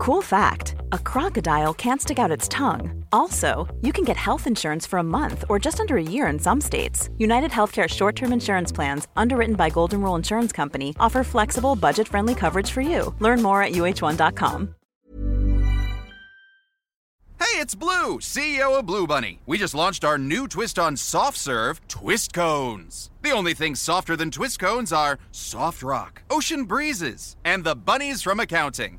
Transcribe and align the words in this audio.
Cool 0.00 0.22
fact 0.22 0.76
a 0.92 0.98
crocodile 0.98 1.74
can't 1.74 2.00
stick 2.00 2.18
out 2.18 2.30
its 2.30 2.48
tongue. 2.48 3.04
Also, 3.12 3.68
you 3.82 3.92
can 3.92 4.02
get 4.02 4.16
health 4.16 4.46
insurance 4.46 4.86
for 4.86 4.98
a 4.98 5.02
month 5.02 5.44
or 5.50 5.58
just 5.58 5.78
under 5.78 5.98
a 5.98 6.02
year 6.02 6.26
in 6.28 6.38
some 6.38 6.58
states. 6.58 7.10
United 7.18 7.50
Healthcare 7.50 7.86
short 7.86 8.16
term 8.16 8.32
insurance 8.32 8.72
plans, 8.72 9.08
underwritten 9.14 9.56
by 9.56 9.68
Golden 9.68 10.00
Rule 10.00 10.14
Insurance 10.14 10.52
Company, 10.52 10.96
offer 10.98 11.22
flexible, 11.22 11.76
budget 11.76 12.08
friendly 12.08 12.34
coverage 12.34 12.70
for 12.70 12.80
you. 12.80 13.14
Learn 13.18 13.42
more 13.42 13.62
at 13.62 13.72
uh1.com. 13.72 14.74
Hey, 17.38 17.56
it's 17.56 17.74
Blue, 17.74 18.20
CEO 18.20 18.78
of 18.78 18.86
Blue 18.86 19.06
Bunny. 19.06 19.40
We 19.44 19.58
just 19.58 19.74
launched 19.74 20.02
our 20.02 20.16
new 20.16 20.48
twist 20.48 20.78
on 20.78 20.96
soft 20.96 21.36
serve 21.36 21.86
Twist 21.88 22.32
Cones. 22.32 23.10
The 23.20 23.32
only 23.32 23.52
things 23.52 23.80
softer 23.80 24.16
than 24.16 24.30
Twist 24.30 24.60
Cones 24.60 24.94
are 24.94 25.18
soft 25.32 25.82
rock, 25.82 26.22
ocean 26.30 26.64
breezes, 26.64 27.36
and 27.44 27.64
the 27.64 27.74
bunnies 27.74 28.22
from 28.22 28.40
accounting. 28.40 28.98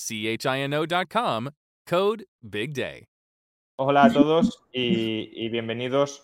chino.com, 0.00 1.48
code 1.84 2.24
Big 2.40 2.72
Day. 2.72 3.06
Hola 3.76 4.04
a 4.04 4.12
todos 4.12 4.64
y, 4.72 5.48
bienvenidos 5.50 6.22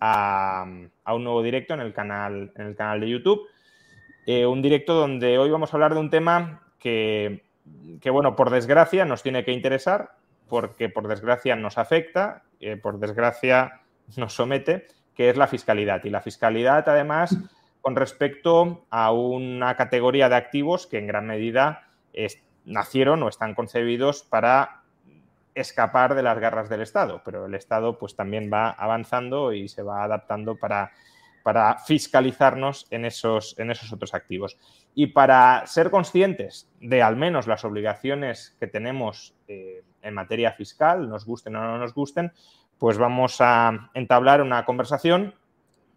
a, 0.00 0.64
un 0.66 1.24
nuevo 1.24 1.42
directo 1.42 1.74
en 1.74 1.80
el 1.80 1.92
canal, 1.92 2.52
en 2.56 2.66
el 2.66 2.74
canal 2.74 3.00
de 3.00 3.10
YouTube. 3.10 3.42
Eh, 4.26 4.44
un 4.44 4.60
directo 4.60 4.94
donde 4.94 5.38
hoy 5.38 5.50
vamos 5.50 5.72
a 5.72 5.76
hablar 5.76 5.94
de 5.94 6.00
un 6.00 6.10
tema 6.10 6.62
que, 6.80 7.44
bueno, 8.10 8.34
por 8.34 8.50
desgracia 8.50 9.04
nos 9.04 9.22
tiene 9.22 9.44
que 9.44 9.52
interesar, 9.52 10.16
porque 10.48 10.88
por 10.88 11.06
desgracia 11.06 11.54
nos 11.54 11.78
afecta, 11.78 12.42
eh, 12.58 12.76
por 12.76 12.98
desgracia 12.98 13.82
nos 14.16 14.34
somete, 14.34 14.88
que 15.14 15.30
es 15.30 15.36
la 15.36 15.46
fiscalidad. 15.46 16.02
Y 16.04 16.10
la 16.10 16.22
fiscalidad, 16.22 16.88
además, 16.88 17.36
con 17.80 17.94
respecto 17.94 18.84
a 18.90 19.12
una 19.12 19.76
categoría 19.76 20.28
de 20.28 20.34
activos 20.34 20.88
que 20.88 20.98
en 20.98 21.06
gran 21.06 21.26
medida 21.26 21.88
es, 22.12 22.42
nacieron 22.64 23.22
o 23.22 23.28
están 23.28 23.54
concebidos 23.54 24.22
para 24.22 24.82
escapar 25.54 26.14
de 26.14 26.22
las 26.22 26.38
garras 26.38 26.68
del 26.68 26.80
Estado, 26.80 27.22
pero 27.24 27.46
el 27.46 27.54
Estado 27.54 27.98
pues 27.98 28.16
también 28.16 28.50
va 28.52 28.70
avanzando 28.70 29.52
y 29.52 29.68
se 29.68 29.82
va 29.82 30.02
adaptando 30.02 30.56
para, 30.56 30.92
para 31.42 31.78
fiscalizarnos 31.78 32.86
en 32.90 33.04
esos, 33.04 33.58
en 33.58 33.70
esos 33.70 33.92
otros 33.92 34.14
activos. 34.14 34.56
Y 34.94 35.08
para 35.08 35.66
ser 35.66 35.90
conscientes 35.90 36.70
de 36.80 37.02
al 37.02 37.16
menos 37.16 37.46
las 37.46 37.64
obligaciones 37.64 38.56
que 38.58 38.66
tenemos 38.66 39.34
eh, 39.48 39.82
en 40.00 40.14
materia 40.14 40.52
fiscal, 40.52 41.08
nos 41.08 41.24
gusten 41.24 41.56
o 41.56 41.62
no 41.62 41.78
nos 41.78 41.94
gusten, 41.94 42.32
pues 42.78 42.98
vamos 42.98 43.36
a 43.40 43.90
entablar 43.94 44.42
una 44.42 44.64
conversación 44.64 45.34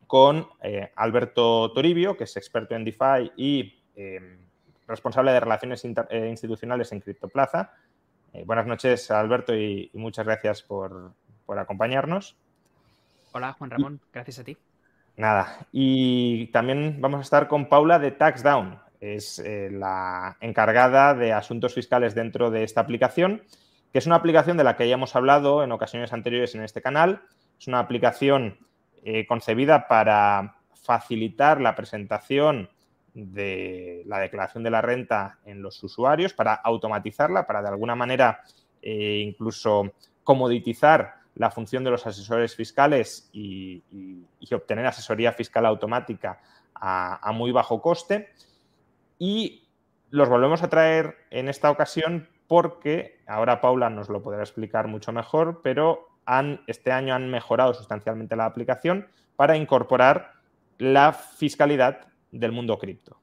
con 0.08 0.48
eh, 0.62 0.92
Alberto 0.96 1.72
Toribio, 1.74 2.16
que 2.16 2.26
es 2.26 2.38
experto 2.38 2.76
en 2.76 2.86
DeFi 2.86 3.32
y 3.36 3.84
eh, 3.96 4.45
responsable 4.88 5.32
de 5.32 5.40
Relaciones 5.40 5.84
eh, 5.86 6.28
Institucionales 6.30 6.92
en 6.92 7.02
Criptoplaza. 7.02 7.72
Eh, 8.34 8.44
buenas 8.46 8.68
noches, 8.68 9.10
Alberto, 9.12 9.56
y, 9.56 9.90
muchas 9.94 10.26
gracias 10.26 10.62
por, 10.62 11.14
acompañarnos. 11.48 12.36
Hola, 13.32 13.54
Juan 13.54 13.70
Ramón, 13.70 14.02
gracias 14.14 14.40
a 14.40 14.44
ti. 14.44 14.58
Nada, 15.18 15.68
y 15.72 16.48
también 16.48 16.98
vamos 17.00 17.20
a 17.20 17.24
estar 17.24 17.48
con 17.48 17.70
Paula 17.70 18.00
de 18.00 18.12
TaxDown, 18.12 18.80
es 19.00 19.40
eh, 19.40 19.70
la 19.72 20.38
encargada 20.42 21.14
de 21.14 21.32
asuntos 21.32 21.74
fiscales 21.74 22.16
dentro 22.16 22.52
de 22.52 22.64
esta 22.64 22.82
aplicación, 22.82 23.44
que 23.94 24.00
es 24.00 24.08
una 24.08 24.16
aplicación 24.16 24.58
de 24.58 24.66
la 24.66 24.76
que 24.76 24.90
ya 24.90 24.96
hemos 24.96 25.16
hablado 25.16 25.64
en 25.64 25.72
ocasiones 25.72 26.12
anteriores 26.12 26.54
en 26.56 26.64
este 26.64 26.82
canal. 26.82 27.22
Es 27.58 27.68
una 27.68 27.80
aplicación 27.80 28.58
concebida 29.28 29.88
para 29.88 30.56
facilitar 30.74 31.62
la 31.62 31.76
presentación 31.76 32.70
de 33.16 34.04
la 34.06 34.20
declaración 34.20 34.64
de 34.64 34.70
la 34.70 34.82
renta 34.82 35.40
en 35.46 35.62
los 35.62 35.82
usuarios, 35.84 36.34
para 36.34 36.54
automatizarla, 36.54 37.48
para 37.48 37.62
de 37.62 37.70
alguna 37.70 37.96
manera 37.96 38.42
eh, 38.82 39.24
incluso 39.26 39.94
comoditizar 40.24 41.16
la 41.36 41.50
función 41.50 41.84
de 41.84 41.92
los 41.92 42.06
asesores 42.06 42.56
fiscales 42.56 43.30
y, 43.34 43.82
obtener 44.54 44.86
asesoría 44.86 45.32
fiscal 45.32 45.66
automática 45.66 46.40
a, 46.74 47.32
muy 47.34 47.52
bajo 47.52 47.82
coste. 47.82 48.30
Y 49.18 49.68
los 50.12 50.30
volvemos 50.30 50.62
a 50.64 50.70
traer 50.70 51.16
en 51.32 51.50
esta 51.50 51.72
ocasión 51.72 52.30
porque, 52.48 53.20
ahora 53.28 53.60
Paula 53.60 53.90
nos 53.90 54.10
lo 54.10 54.22
podrá 54.22 54.42
explicar 54.42 54.88
mucho 54.88 55.12
mejor, 55.12 55.62
pero 55.64 56.08
han, 56.26 56.62
este 56.68 56.92
año 56.92 57.16
han 57.16 57.30
mejorado 57.30 57.74
sustancialmente 57.74 58.36
la 58.36 58.46
aplicación 58.46 59.08
para 59.36 59.58
incorporar 59.58 60.34
la 60.78 61.12
fiscalidad 61.12 62.08
del 62.40 62.52
mundo 62.52 62.78
cripto. 62.78 63.18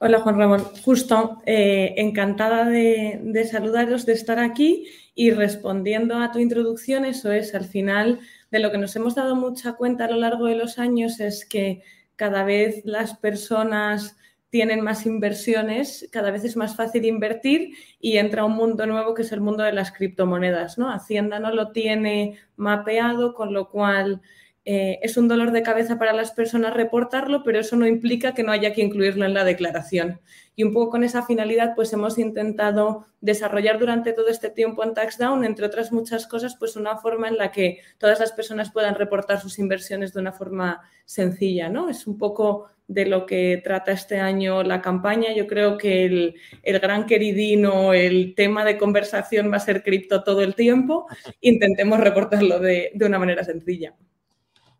Hola 0.00 0.20
Juan 0.20 0.38
Ramón, 0.38 0.60
justo 0.84 1.42
eh, 1.44 1.94
encantada 1.96 2.64
de, 2.64 3.48
saludaros, 3.50 4.06
de 4.06 4.12
estar 4.12 4.38
aquí 4.38 4.86
y 5.16 5.32
respondiendo 5.32 6.16
a 6.18 6.30
tu 6.30 6.38
introducción, 6.38 7.04
eso 7.04 7.32
es, 7.32 7.52
al 7.56 7.64
final 7.64 8.20
de 8.52 8.60
lo 8.60 8.70
que 8.70 8.78
nos 8.78 8.94
hemos 8.94 9.16
dado 9.16 9.34
mucha 9.34 9.72
cuenta 9.72 10.04
a 10.04 10.10
lo 10.10 10.16
largo 10.16 10.46
de 10.46 10.54
los 10.54 10.78
años 10.78 11.18
es 11.18 11.44
que 11.44 11.82
cada 12.14 12.44
vez 12.44 12.82
las 12.84 13.16
personas 13.16 14.16
tienen 14.50 14.82
más 14.82 15.04
inversiones, 15.04 16.08
cada 16.12 16.30
vez 16.30 16.44
es 16.44 16.56
más 16.56 16.76
fácil 16.76 17.04
invertir 17.04 17.74
y 18.00 18.18
entra 18.18 18.44
un 18.44 18.52
mundo 18.52 18.86
nuevo 18.86 19.14
que 19.14 19.22
es 19.22 19.32
el 19.32 19.40
mundo 19.40 19.64
de 19.64 19.72
las 19.72 19.90
criptomonedas. 19.90 20.78
¿no? 20.78 20.90
Hacienda 20.90 21.38
no 21.40 21.52
lo 21.52 21.72
tiene 21.72 22.38
mapeado, 22.56 23.34
con 23.34 23.52
lo 23.52 23.68
cual 23.68 24.22
eh, 24.70 25.00
es 25.00 25.16
un 25.16 25.28
dolor 25.28 25.52
de 25.52 25.62
cabeza 25.62 25.98
para 25.98 26.12
las 26.12 26.32
personas 26.32 26.74
reportarlo, 26.74 27.42
pero 27.42 27.58
eso 27.58 27.74
no 27.74 27.86
implica 27.86 28.34
que 28.34 28.42
no 28.42 28.52
haya 28.52 28.74
que 28.74 28.82
incluirlo 28.82 29.24
en 29.24 29.32
la 29.32 29.42
declaración. 29.42 30.20
Y 30.56 30.62
un 30.62 30.74
poco 30.74 30.90
con 30.90 31.04
esa 31.04 31.22
finalidad, 31.22 31.72
pues 31.74 31.90
hemos 31.94 32.18
intentado 32.18 33.06
desarrollar 33.22 33.78
durante 33.78 34.12
todo 34.12 34.28
este 34.28 34.50
tiempo 34.50 34.84
en 34.84 34.92
TaxDown, 34.92 35.46
entre 35.46 35.64
otras 35.64 35.90
muchas 35.90 36.26
cosas, 36.26 36.54
pues 36.58 36.76
una 36.76 36.98
forma 36.98 37.28
en 37.28 37.38
la 37.38 37.50
que 37.50 37.78
todas 37.96 38.20
las 38.20 38.32
personas 38.32 38.70
puedan 38.70 38.94
reportar 38.94 39.40
sus 39.40 39.58
inversiones 39.58 40.12
de 40.12 40.20
una 40.20 40.32
forma 40.32 40.82
sencilla, 41.06 41.70
¿no? 41.70 41.88
Es 41.88 42.06
un 42.06 42.18
poco 42.18 42.66
de 42.88 43.06
lo 43.06 43.24
que 43.24 43.62
trata 43.64 43.92
este 43.92 44.20
año 44.20 44.62
la 44.62 44.82
campaña. 44.82 45.32
Yo 45.34 45.46
creo 45.46 45.78
que 45.78 46.04
el, 46.04 46.34
gran 46.62 47.06
queridino, 47.06 47.94
el 47.94 48.34
tema 48.34 48.66
de 48.66 48.76
conversación 48.76 49.50
va 49.50 49.56
a 49.56 49.60
ser 49.60 49.82
cripto 49.82 50.22
todo 50.24 50.42
el 50.42 50.54
tiempo. 50.54 51.06
Intentemos 51.40 51.98
reportarlo 52.00 52.60
de 52.60 52.92
una 53.00 53.18
manera 53.18 53.44
sencilla. 53.44 53.94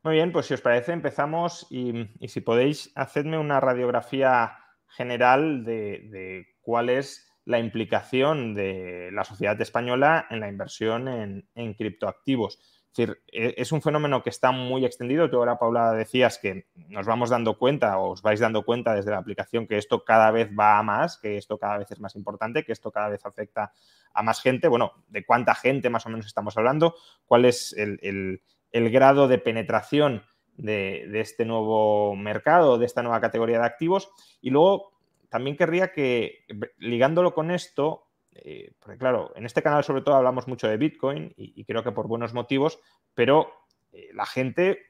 Muy 0.09 0.15
bien, 0.15 0.33
pues 0.33 0.47
si 0.47 0.55
os 0.55 0.63
parece, 0.63 0.93
empezamos 0.93 1.67
y, 1.69 2.09
si 2.29 2.41
podéis, 2.41 2.91
hacedme 2.95 3.37
una 3.37 3.61
radiografía 3.61 4.57
general 4.87 5.67
de, 5.67 6.47
cuál 6.63 6.89
es 6.89 7.31
la 7.45 7.59
implicación 7.59 8.55
de 8.55 9.11
la 9.13 9.25
sociedad 9.25 9.61
española 9.61 10.27
en 10.31 10.41
la 10.41 10.49
inversión 10.49 11.09
en, 11.55 11.75
criptoactivos. 11.75 12.59
Es 12.59 12.97
decir, 12.97 13.23
e, 13.31 13.55
es 13.59 13.71
un 13.71 13.83
fenómeno 13.83 14.23
que 14.23 14.31
está 14.31 14.51
muy 14.51 14.87
extendido. 14.87 15.29
Tú 15.29 15.37
ahora, 15.37 15.59
Paula, 15.59 15.93
decías 15.93 16.39
que 16.39 16.69
nos 16.75 17.07
vamos 17.07 17.29
dando 17.29 17.59
cuenta 17.59 17.99
o 17.99 18.13
os 18.13 18.23
vais 18.23 18.41
dando 18.41 18.65
cuenta 18.65 18.95
desde 18.95 19.11
la 19.11 19.19
aplicación 19.19 19.67
que 19.67 19.77
esto 19.77 20.07
cada 20.07 20.31
vez 20.31 20.49
va 20.59 20.79
a 20.79 20.83
más, 20.83 21.19
que 21.19 21.37
esto 21.37 21.59
cada 21.59 21.77
vez 21.77 21.91
es 21.91 22.01
más 22.01 22.17
importante, 22.17 22.65
que 22.65 22.73
esto 22.73 22.91
cada 22.91 23.11
vez 23.11 23.27
afecta 23.27 23.75
a 24.15 24.23
más 24.23 24.41
gente. 24.41 24.69
Bueno, 24.69 25.05
¿de 25.09 25.27
cuánta 25.27 25.55
gente 25.55 25.91
más 25.91 26.07
o 26.07 26.09
menos 26.09 26.25
estamos 26.25 26.57
hablando? 26.57 26.95
¿Cuál 27.27 27.45
es 27.45 27.75
el 27.77 27.99
el 28.01 28.41
grado 28.73 29.29
de 29.29 29.39
penetración 29.39 30.23
de, 30.59 31.21
este 31.21 31.45
nuevo 31.45 32.15
mercado, 32.17 32.79
de 32.79 32.87
esta 32.87 33.03
nueva 33.03 33.21
categoría 33.21 33.59
de 33.59 33.67
activos. 33.67 34.11
Y 34.41 34.51
luego 34.51 34.93
también 35.29 35.57
querría 35.57 35.93
que, 35.93 36.45
ligándolo 36.79 37.35
con 37.35 37.51
esto, 37.51 38.09
eh, 38.33 38.73
porque 38.79 38.99
claro, 38.99 39.33
en 39.37 39.47
este 39.47 39.63
canal 39.63 39.85
sobre 39.85 40.03
todo 40.03 40.15
hablamos 40.15 40.47
mucho 40.49 40.69
de 40.69 40.77
Bitcoin 40.77 41.33
y, 41.37 41.65
creo 41.65 41.83
que 41.83 41.93
por 41.93 42.09
buenos 42.09 42.35
motivos, 42.35 42.79
pero 43.15 43.53
eh, 43.93 44.11
la 44.15 44.27
gente 44.27 44.81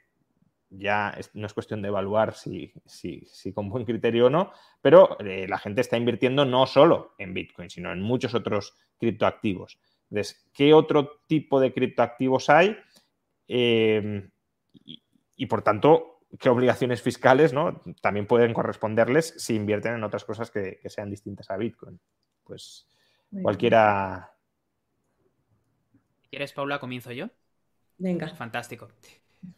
ya 0.70 1.16
no 1.32 1.46
es 1.46 1.54
cuestión 1.54 1.80
de 1.80 1.88
evaluar 1.88 2.34
si, 2.34 2.72
con 3.54 3.70
buen 3.70 3.84
criterio 3.84 4.26
o 4.26 4.30
no, 4.30 4.52
pero 4.82 5.18
eh, 5.20 5.46
la 5.48 5.58
gente 5.58 5.80
está 5.80 5.96
invirtiendo 5.96 6.44
no 6.44 6.66
solo 6.66 7.14
en 7.18 7.32
Bitcoin, 7.32 7.70
sino 7.70 7.90
en 7.90 8.02
muchos 8.02 8.34
otros 8.34 8.74
criptoactivos. 8.98 9.78
Entonces, 10.10 10.48
¿qué 10.52 10.74
otro 10.74 11.22
tipo 11.26 11.60
de 11.60 11.72
criptoactivos 11.72 12.50
hay? 12.50 12.76
Em, 13.48 14.30
y, 15.36 15.46
por 15.46 15.62
tanto, 15.62 16.20
qué 16.38 16.48
obligaciones 16.48 17.00
fiscales 17.02 17.52
¿no? 17.52 17.82
también 18.02 18.26
pueden 18.26 18.52
corresponderles 18.52 19.34
si 19.38 19.54
invierten 19.54 19.94
en 19.94 20.04
otras 20.04 20.24
cosas 20.24 20.50
que, 20.50 20.80
sean 20.86 21.10
distintas 21.10 21.50
a 21.50 21.56
Bitcoin. 21.56 21.98
Pues 22.44 22.86
cualquiera. 23.42 24.30
¿Quieres, 26.30 26.52
Paula? 26.52 26.78
¿Comienzo 26.78 27.12
yo? 27.12 27.28
Venga. 27.96 28.28
Fantástico. 28.28 28.88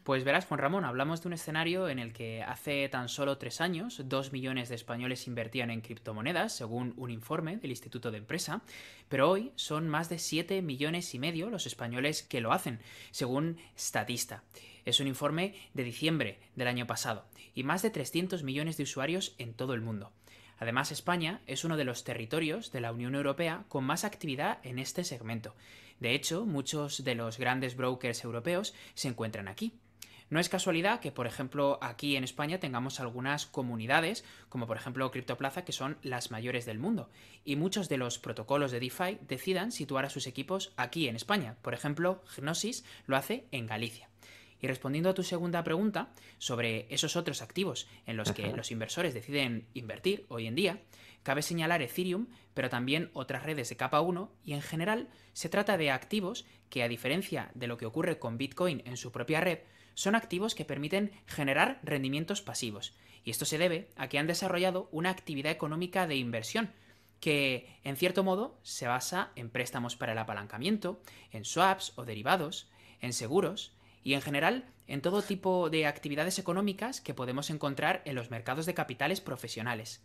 Pues 0.03 0.25
verás, 0.25 0.45
Juan 0.45 0.61
Ramón, 0.61 0.85
hablamos 0.85 1.23
de 1.23 1.29
un 1.29 1.33
escenario 1.33 1.89
en 1.89 1.99
el 1.99 2.13
que 2.13 2.43
hace 2.43 2.89
tan 2.91 3.09
solo 3.09 3.39
tres 3.39 3.61
años 3.63 4.03
dos 4.05 4.31
millones 4.31 4.69
de 4.69 4.75
españoles 4.75 5.27
invertían 5.27 5.71
en 5.71 5.81
criptomonedas, 5.81 6.55
según 6.55 6.93
un 6.99 7.11
informe 7.11 7.57
del 7.57 7.71
Instituto 7.71 8.11
de 8.11 8.19
Empresa, 8.19 8.63
pero 9.09 9.31
hoy 9.31 9.53
son 9.57 9.89
más 9.89 10.11
de 10.11 10.19
siete 10.19 10.61
millones 10.61 11.15
y 11.15 11.19
medio 11.19 11.49
los 11.49 11.67
españoles 11.67 12.23
que 12.23 12.43
lo 12.43 12.53
hacen, 12.53 12.81
según 13.11 13.57
Statista. 13.79 14.43
Es 14.85 15.01
un 15.01 15.07
informe 15.07 15.55
de 15.73 15.85
diciembre 15.85 16.41
del 16.57 16.69
año 16.69 16.87
pasado, 16.87 17.25
y 17.55 17.65
más 17.65 17.83
de 17.83 17.91
300 17.91 18.43
millones 18.43 18.77
de 18.77 18.83
usuarios 18.83 19.35
en 19.39 19.55
todo 19.55 19.73
el 19.73 19.81
mundo. 19.81 20.13
Además, 20.61 20.93
España 20.93 21.41
es 21.47 21.65
uno 21.65 21.79
de 21.79 21.85
los 21.85 22.05
territorios 22.05 22.71
de 22.71 22.83
la 22.83 22.93
Unión 22.93 23.15
Europea 23.15 23.65
con 23.69 23.83
más 23.83 24.05
actividad 24.05 24.59
en 24.63 24.79
este 24.79 25.05
segmento. 25.05 25.57
De 26.01 26.15
hecho, 26.15 26.45
muchos 26.45 27.03
de 27.03 27.15
los 27.15 27.39
grandes 27.39 27.77
brokers 27.77 28.23
europeos 28.23 28.75
se 28.95 29.09
encuentran 29.09 29.49
aquí. 29.49 29.73
No 30.29 30.39
es 30.39 30.51
casualidad 30.51 31.01
que, 31.01 31.11
por 31.13 31.27
ejemplo, 31.27 31.79
aquí 31.83 32.15
en 32.15 32.25
España 32.25 32.61
tengamos 32.61 33.01
algunas 33.01 33.47
comunidades, 33.47 34.23
como 34.49 34.67
por 34.67 34.77
ejemplo 34.77 35.11
Criptoplaza, 35.11 35.65
que 35.65 35.73
son 35.73 35.97
las 36.03 36.31
mayores 36.31 36.67
del 36.67 36.79
mundo, 36.79 37.11
y 37.45 37.57
muchos 37.57 37.89
de 37.89 37.97
los 37.97 38.19
protocolos 38.19 38.71
de 38.71 38.81
DeFi 38.81 39.19
decidan 39.27 39.73
situar 39.73 40.05
a 40.05 40.11
sus 40.11 40.27
equipos 40.29 40.73
aquí 40.77 41.09
en 41.09 41.17
España. 41.17 41.57
Por 41.63 41.75
ejemplo, 41.75 42.23
Gnosis 42.37 42.85
lo 43.07 43.17
hace 43.17 43.47
en 43.51 43.67
Galicia. 43.67 44.10
Y 44.61 44.67
respondiendo 44.67 45.11
a 45.11 45.15
tu 45.15 45.23
segunda 45.23 45.65
pregunta 45.65 46.11
sobre 46.39 46.87
esos 46.91 47.17
otros 47.17 47.43
activos 47.43 47.89
en 48.07 48.17
los 48.17 48.33
que 48.33 48.53
los 48.53 48.71
inversores 48.71 49.15
deciden 49.15 49.67
invertir 49.75 50.27
hoy 50.29 50.47
en 50.47 50.55
día, 50.55 50.83
cabe 51.23 51.43
señalar 51.43 51.83
Ethereum, 51.83 52.27
pero 52.55 52.69
también 52.69 53.11
otras 53.15 53.45
redes 53.45 53.69
de 53.69 53.77
capa 53.77 54.01
1 54.01 54.33
y 54.45 54.53
en 54.53 54.63
general 54.63 55.09
se 55.33 55.49
trata 55.49 55.77
de 55.77 55.91
activos 55.91 56.45
que 56.69 56.83
a 56.83 56.89
diferencia 56.89 57.51
de 57.55 57.67
lo 57.67 57.77
que 57.77 57.87
ocurre 57.87 58.19
con 58.19 58.39
Bitcoin 58.39 58.83
en 58.85 58.97
su 58.97 59.13
propia 59.13 59.41
red, 59.41 59.61
son 59.95 60.15
activos 60.15 60.55
que 60.55 60.65
permiten 60.65 61.13
generar 61.27 61.81
rendimientos 61.83 62.43
pasivos. 62.43 62.95
Y 63.25 63.31
esto 63.31 63.45
se 63.45 63.59
debe 63.59 63.91
a 63.97 64.09
que 64.09 64.19
han 64.19 64.27
desarrollado 64.27 64.89
una 64.93 65.11
actividad 65.11 65.53
económica 65.53 66.07
de 66.07 66.17
inversión 66.17 66.71
que, 67.21 67.77
en 67.85 67.97
cierto 67.97 68.25
modo, 68.25 68.59
se 68.63 68.87
basa 68.87 69.31
en 69.37 69.51
préstamos 69.51 69.97
para 69.97 70.13
el 70.13 70.19
apalancamiento, 70.19 71.03
en 71.33 71.45
swaps 71.45 71.93
o 71.97 72.05
derivados, 72.05 72.71
en 73.01 73.13
seguros, 73.13 73.75
y 74.03 74.15
en 74.15 74.23
general 74.23 74.65
en 74.87 75.03
todo 75.03 75.23
tipo 75.23 75.71
de 75.71 75.87
actividades 75.87 76.39
económicas 76.39 77.01
que 77.01 77.15
podemos 77.15 77.51
encontrar 77.51 78.03
en 78.05 78.17
los 78.17 78.31
mercados 78.31 78.67
de 78.67 78.75
capitales 78.75 79.21
profesionales. 79.21 80.03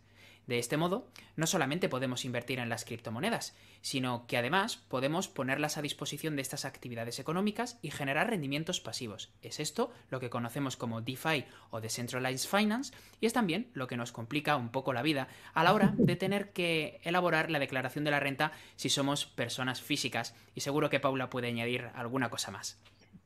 De 0.48 0.60
este 0.60 0.78
modo, 0.78 1.08
no 1.36 1.48
solamente 1.48 1.90
podemos 1.90 2.24
invertir 2.24 2.60
en 2.60 2.70
las 2.70 2.86
criptomonedas, 2.86 3.56
sino 3.82 4.28
que 4.28 4.38
además 4.38 4.78
podemos 4.78 5.28
ponerlas 5.28 5.78
a 5.78 5.82
disposición 5.82 6.36
de 6.36 6.44
estas 6.44 6.66
actividades 6.66 7.18
económicas 7.18 7.80
y 7.82 7.90
generar 7.90 8.30
rendimientos 8.30 8.80
pasivos. 8.80 9.32
Es 9.42 9.60
esto 9.60 9.92
lo 10.12 10.20
que 10.20 10.30
conocemos 10.30 10.78
como 10.78 11.02
DeFi 11.02 11.46
o 11.72 11.82
Decentralized 11.82 12.48
Finance 12.48 12.94
y 13.20 13.26
es 13.26 13.34
también 13.34 13.72
lo 13.74 13.88
que 13.88 13.98
nos 13.98 14.12
complica 14.12 14.56
un 14.56 14.70
poco 14.70 14.94
la 14.94 15.02
vida 15.02 15.30
a 15.56 15.64
la 15.64 15.74
hora 15.74 15.96
de 15.98 16.16
tener 16.16 16.54
que 16.54 17.00
elaborar 17.04 17.50
la 17.50 17.60
declaración 17.60 18.04
de 18.06 18.12
la 18.12 18.20
renta 18.20 18.52
si 18.76 18.90
somos 18.90 19.26
personas 19.26 19.82
físicas 19.82 20.36
y 20.54 20.62
seguro 20.62 20.92
que 20.92 21.00
Paula 21.00 21.32
puede 21.32 21.48
añadir 21.48 21.90
alguna 21.96 22.30
cosa 22.30 22.52
más. 22.52 22.78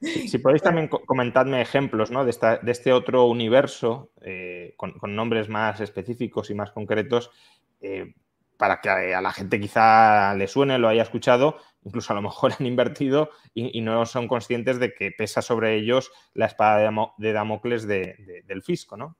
Si 0.02 0.38
podéis 0.38 0.62
también 0.62 0.88
comentarme 0.88 1.62
ejemplos 1.62 2.10
¿no? 2.10 2.24
de, 2.24 2.32
este 2.68 2.94
otro 2.94 3.26
universo 3.26 4.12
eh, 4.22 4.74
con, 4.78 4.94
nombres 5.16 5.50
más 5.50 5.82
específicos 5.82 6.50
y 6.50 6.54
más 6.54 6.72
concretos 6.72 7.32
eh, 7.82 8.14
para 8.58 8.80
que 8.82 8.90
a 8.90 9.22
la 9.22 9.32
gente 9.32 9.60
quizá 9.60 10.34
le 10.36 10.48
suene, 10.48 10.80
lo 10.80 10.88
haya 10.88 11.04
escuchado, 11.04 11.58
incluso 11.84 12.14
a 12.14 12.16
lo 12.16 12.22
mejor 12.22 12.54
han 12.60 12.66
invertido 12.66 13.32
y, 13.54 13.82
no 13.82 14.06
son 14.06 14.28
conscientes 14.28 14.80
de 14.80 14.94
que 14.94 15.12
pesa 15.12 15.42
sobre 15.42 15.76
ellos 15.76 16.12
la 16.34 16.46
espada 16.46 16.92
de, 17.18 17.34
Damocles 17.34 17.88
del 17.88 18.64
fisco, 18.64 18.96
¿no? 18.96 19.18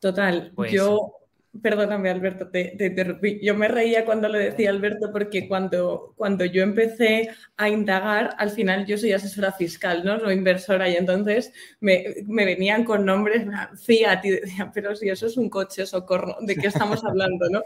Total. 0.00 0.52
Pues 0.54 0.72
Yo 0.72 1.21
Perdóname, 1.60 2.08
Alberto, 2.08 2.48
te, 2.48 2.74
interrumpí. 2.80 3.38
Yo 3.42 3.54
me 3.54 3.68
reía 3.68 4.06
cuando 4.06 4.26
le 4.26 4.38
decía 4.38 4.70
Alberto 4.70 5.10
porque 5.12 5.46
cuando, 5.46 6.14
cuando 6.16 6.46
yo 6.46 6.62
empecé 6.62 7.28
a 7.58 7.68
indagar, 7.68 8.34
al 8.38 8.50
final 8.50 8.86
yo 8.86 8.96
soy 8.96 9.12
asesora 9.12 9.52
fiscal, 9.52 10.02
¿no? 10.02 10.16
No 10.16 10.32
inversora, 10.32 10.88
y 10.88 10.96
entonces 10.96 11.52
me, 11.78 12.24
venían 12.26 12.84
con 12.84 13.04
nombres 13.04 13.44
Fiat 13.84 14.24
y 14.24 14.30
decían, 14.30 14.72
pero 14.72 14.96
si 14.96 15.10
eso 15.10 15.26
es 15.26 15.36
un 15.36 15.50
coche, 15.50 15.84
socorro, 15.84 16.38
¿de 16.40 16.56
qué 16.56 16.68
estamos 16.68 17.04
hablando, 17.04 17.50
no? 17.50 17.62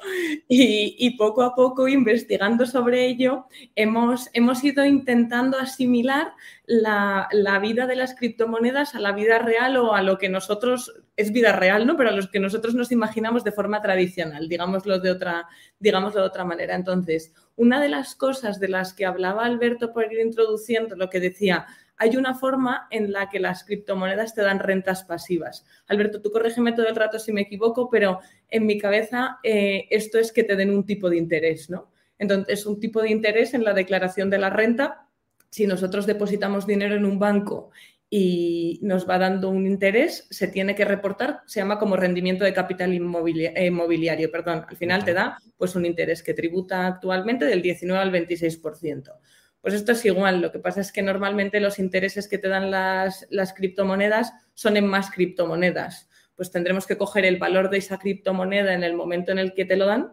Y, 0.48 1.16
poco 1.16 1.42
a 1.42 1.54
poco, 1.54 1.86
investigando 1.86 2.66
sobre 2.66 3.06
ello, 3.06 3.46
hemos, 3.76 4.30
hemos 4.32 4.64
ido 4.64 4.84
intentando 4.84 5.58
asimilar 5.58 6.32
la, 6.66 7.28
la 7.30 7.60
vida 7.60 7.86
de 7.86 7.94
las 7.94 8.16
criptomonedas 8.16 8.96
a 8.96 9.00
la 9.00 9.12
vida 9.12 9.38
real 9.38 9.76
o 9.76 9.94
a 9.94 10.02
lo 10.02 10.18
que 10.18 10.28
nosotros 10.28 11.05
es 11.16 11.32
vida 11.32 11.52
real, 11.52 11.86
¿no? 11.86 11.96
Pero 11.96 12.10
a 12.10 12.12
los 12.12 12.28
que 12.28 12.38
nosotros 12.38 12.74
nos 12.74 12.92
imaginamos 12.92 13.42
de 13.42 13.52
forma 13.52 13.80
tradicional, 13.80 14.48
digámoslo 14.48 14.98
de 15.00 15.10
otra, 15.10 15.48
digámoslo 15.78 16.20
de 16.20 16.26
otra 16.26 16.44
manera. 16.44 16.74
Entonces, 16.74 17.32
una 17.56 17.80
de 17.80 17.88
las 17.88 18.14
cosas 18.14 18.60
de 18.60 18.68
las 18.68 18.92
que 18.92 19.06
hablaba 19.06 19.44
Alberto 19.44 19.92
por 19.92 20.12
ir 20.12 20.20
introduciendo, 20.20 20.94
lo 20.94 21.08
que 21.08 21.20
decía, 21.20 21.66
hay 21.96 22.16
una 22.16 22.34
forma 22.34 22.86
en 22.90 23.12
la 23.12 23.30
que 23.30 23.40
las 23.40 23.64
criptomonedas 23.64 24.34
te 24.34 24.42
dan 24.42 24.58
rentas 24.58 25.04
pasivas. 25.04 25.64
Alberto, 25.88 26.20
tú 26.20 26.30
corrígeme 26.30 26.72
todo 26.72 26.86
el 26.86 26.96
rato 26.96 27.18
si 27.18 27.32
me 27.32 27.42
equivoco, 27.42 27.88
pero 27.88 28.20
en 28.50 28.66
mi 28.66 28.78
cabeza 28.78 29.38
eh, 29.42 29.86
esto 29.90 30.18
es 30.18 30.32
que 30.32 30.44
te 30.44 30.56
den 30.56 30.70
un 30.70 30.84
tipo 30.84 31.08
de 31.08 31.16
interés, 31.16 31.70
¿no? 31.70 31.90
Entonces, 32.18 32.66
un 32.66 32.78
tipo 32.80 33.00
de 33.00 33.10
interés 33.10 33.54
en 33.54 33.64
la 33.64 33.72
declaración 33.72 34.30
de 34.30 34.38
la 34.38 34.50
renta. 34.50 35.08
Si 35.50 35.66
nosotros 35.66 36.06
depositamos 36.06 36.66
dinero 36.66 36.94
en 36.94 37.04
un 37.04 37.18
banco 37.18 37.70
y 38.08 38.78
nos 38.82 39.08
va 39.08 39.18
dando 39.18 39.48
un 39.48 39.66
interés, 39.66 40.26
se 40.30 40.46
tiene 40.46 40.74
que 40.74 40.84
reportar, 40.84 41.40
se 41.46 41.60
llama 41.60 41.78
como 41.78 41.96
rendimiento 41.96 42.44
de 42.44 42.52
capital 42.52 42.94
inmobiliario, 42.94 44.30
perdón, 44.30 44.64
al 44.68 44.76
final 44.76 45.04
te 45.04 45.12
da 45.12 45.38
pues 45.56 45.74
un 45.74 45.86
interés 45.86 46.22
que 46.22 46.34
tributa 46.34 46.86
actualmente 46.86 47.44
del 47.46 47.62
19 47.62 48.00
al 48.00 48.12
26%. 48.12 49.12
Pues 49.60 49.74
esto 49.74 49.92
es 49.92 50.04
igual, 50.04 50.40
lo 50.40 50.52
que 50.52 50.60
pasa 50.60 50.80
es 50.80 50.92
que 50.92 51.02
normalmente 51.02 51.58
los 51.58 51.80
intereses 51.80 52.28
que 52.28 52.38
te 52.38 52.48
dan 52.48 52.70
las, 52.70 53.26
las 53.30 53.52
criptomonedas 53.52 54.32
son 54.54 54.76
en 54.76 54.86
más 54.86 55.10
criptomonedas. 55.10 56.08
Pues 56.36 56.52
tendremos 56.52 56.86
que 56.86 56.96
coger 56.96 57.24
el 57.24 57.38
valor 57.38 57.70
de 57.70 57.78
esa 57.78 57.98
criptomoneda 57.98 58.74
en 58.74 58.84
el 58.84 58.94
momento 58.94 59.32
en 59.32 59.38
el 59.38 59.54
que 59.54 59.64
te 59.64 59.76
lo 59.76 59.86
dan 59.86 60.12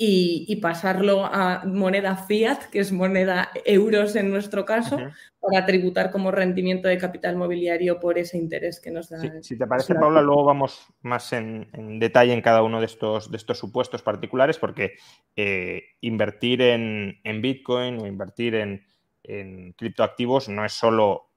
y, 0.00 0.54
pasarlo 0.62 1.24
a 1.24 1.64
moneda 1.66 2.16
fiat, 2.16 2.70
que 2.70 2.78
es 2.78 2.92
moneda 2.92 3.50
euros 3.64 4.14
en 4.14 4.30
nuestro 4.30 4.64
caso, 4.64 4.96
para 5.40 5.66
tributar 5.66 6.12
como 6.12 6.30
rendimiento 6.30 6.86
de 6.86 6.98
capital 6.98 7.34
mobiliario 7.34 7.98
por 7.98 8.16
ese 8.16 8.38
interés 8.38 8.80
que 8.80 8.92
nos 8.92 9.08
da. 9.08 9.18
si 9.42 9.58
te 9.58 9.66
parece, 9.66 9.96
Paula, 9.96 10.22
luego 10.22 10.44
vamos 10.44 10.86
más 11.02 11.32
en, 11.32 11.68
detalle 11.98 12.32
en 12.32 12.42
cada 12.42 12.62
uno 12.62 12.78
de 12.78 12.86
estos, 12.86 13.28
de 13.32 13.38
estos 13.38 13.58
supuestos 13.58 14.02
particulares, 14.02 14.56
porque 14.58 14.94
eh, 15.34 15.82
invertir 16.00 16.62
en, 16.62 17.18
Bitcoin 17.42 17.98
o 17.98 18.06
invertir 18.06 18.54
en, 18.54 18.86
en 19.24 19.72
criptoactivos 19.72 20.48
no 20.48 20.64
es 20.64 20.74
solo, 20.74 21.32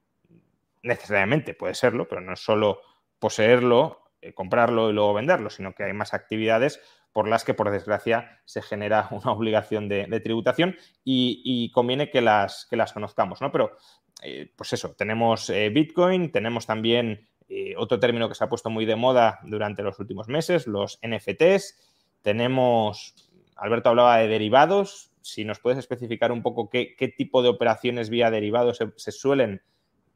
necesariamente 0.84 1.54
puede 1.54 1.74
serlo, 1.74 2.06
pero 2.06 2.20
no 2.20 2.34
es 2.34 2.40
solo 2.40 2.78
poseerlo, 3.18 4.12
eh, 4.20 4.34
comprarlo 4.34 4.88
y 4.88 4.92
luego 4.92 5.14
venderlo, 5.14 5.50
sino 5.50 5.74
que 5.74 5.82
hay 5.82 5.92
más 5.92 6.14
actividades 6.14 6.80
por 7.12 7.28
las 7.28 7.44
que, 7.44 7.54
por 7.54 7.70
desgracia, 7.70 8.40
se 8.44 8.62
genera 8.62 9.08
una 9.10 9.32
obligación 9.32 9.88
de, 9.88 10.20
tributación 10.20 10.76
y, 11.04 11.70
conviene 11.72 12.10
que 12.10 12.20
las, 12.20 12.66
que 12.68 12.76
las 12.76 12.92
conozcamos, 12.92 13.40
¿no? 13.40 13.52
Pero, 13.52 13.76
eh, 14.22 14.52
pues 14.56 14.72
eso, 14.72 14.94
tenemos 14.96 15.50
eh, 15.50 15.68
Bitcoin, 15.70 16.30
tenemos 16.30 16.66
también 16.66 17.28
eh, 17.48 17.74
otro 17.76 17.98
término 17.98 18.28
que 18.28 18.34
se 18.34 18.44
ha 18.44 18.48
puesto 18.48 18.70
muy 18.70 18.84
de 18.86 18.96
moda 18.96 19.40
durante 19.44 19.82
los 19.82 19.98
últimos 19.98 20.28
meses, 20.28 20.66
los 20.66 20.98
NFTs, 21.02 21.78
tenemos, 22.22 23.14
Alberto 23.56 23.90
hablaba 23.90 24.18
de 24.18 24.28
derivados, 24.28 25.10
si 25.22 25.44
nos 25.44 25.60
puedes 25.60 25.78
especificar 25.78 26.32
un 26.32 26.42
poco 26.42 26.70
qué, 26.70 27.14
tipo 27.16 27.42
de 27.42 27.48
operaciones 27.48 28.10
vía 28.10 28.30
derivados 28.30 28.78
se, 28.96 29.12
suelen, 29.12 29.62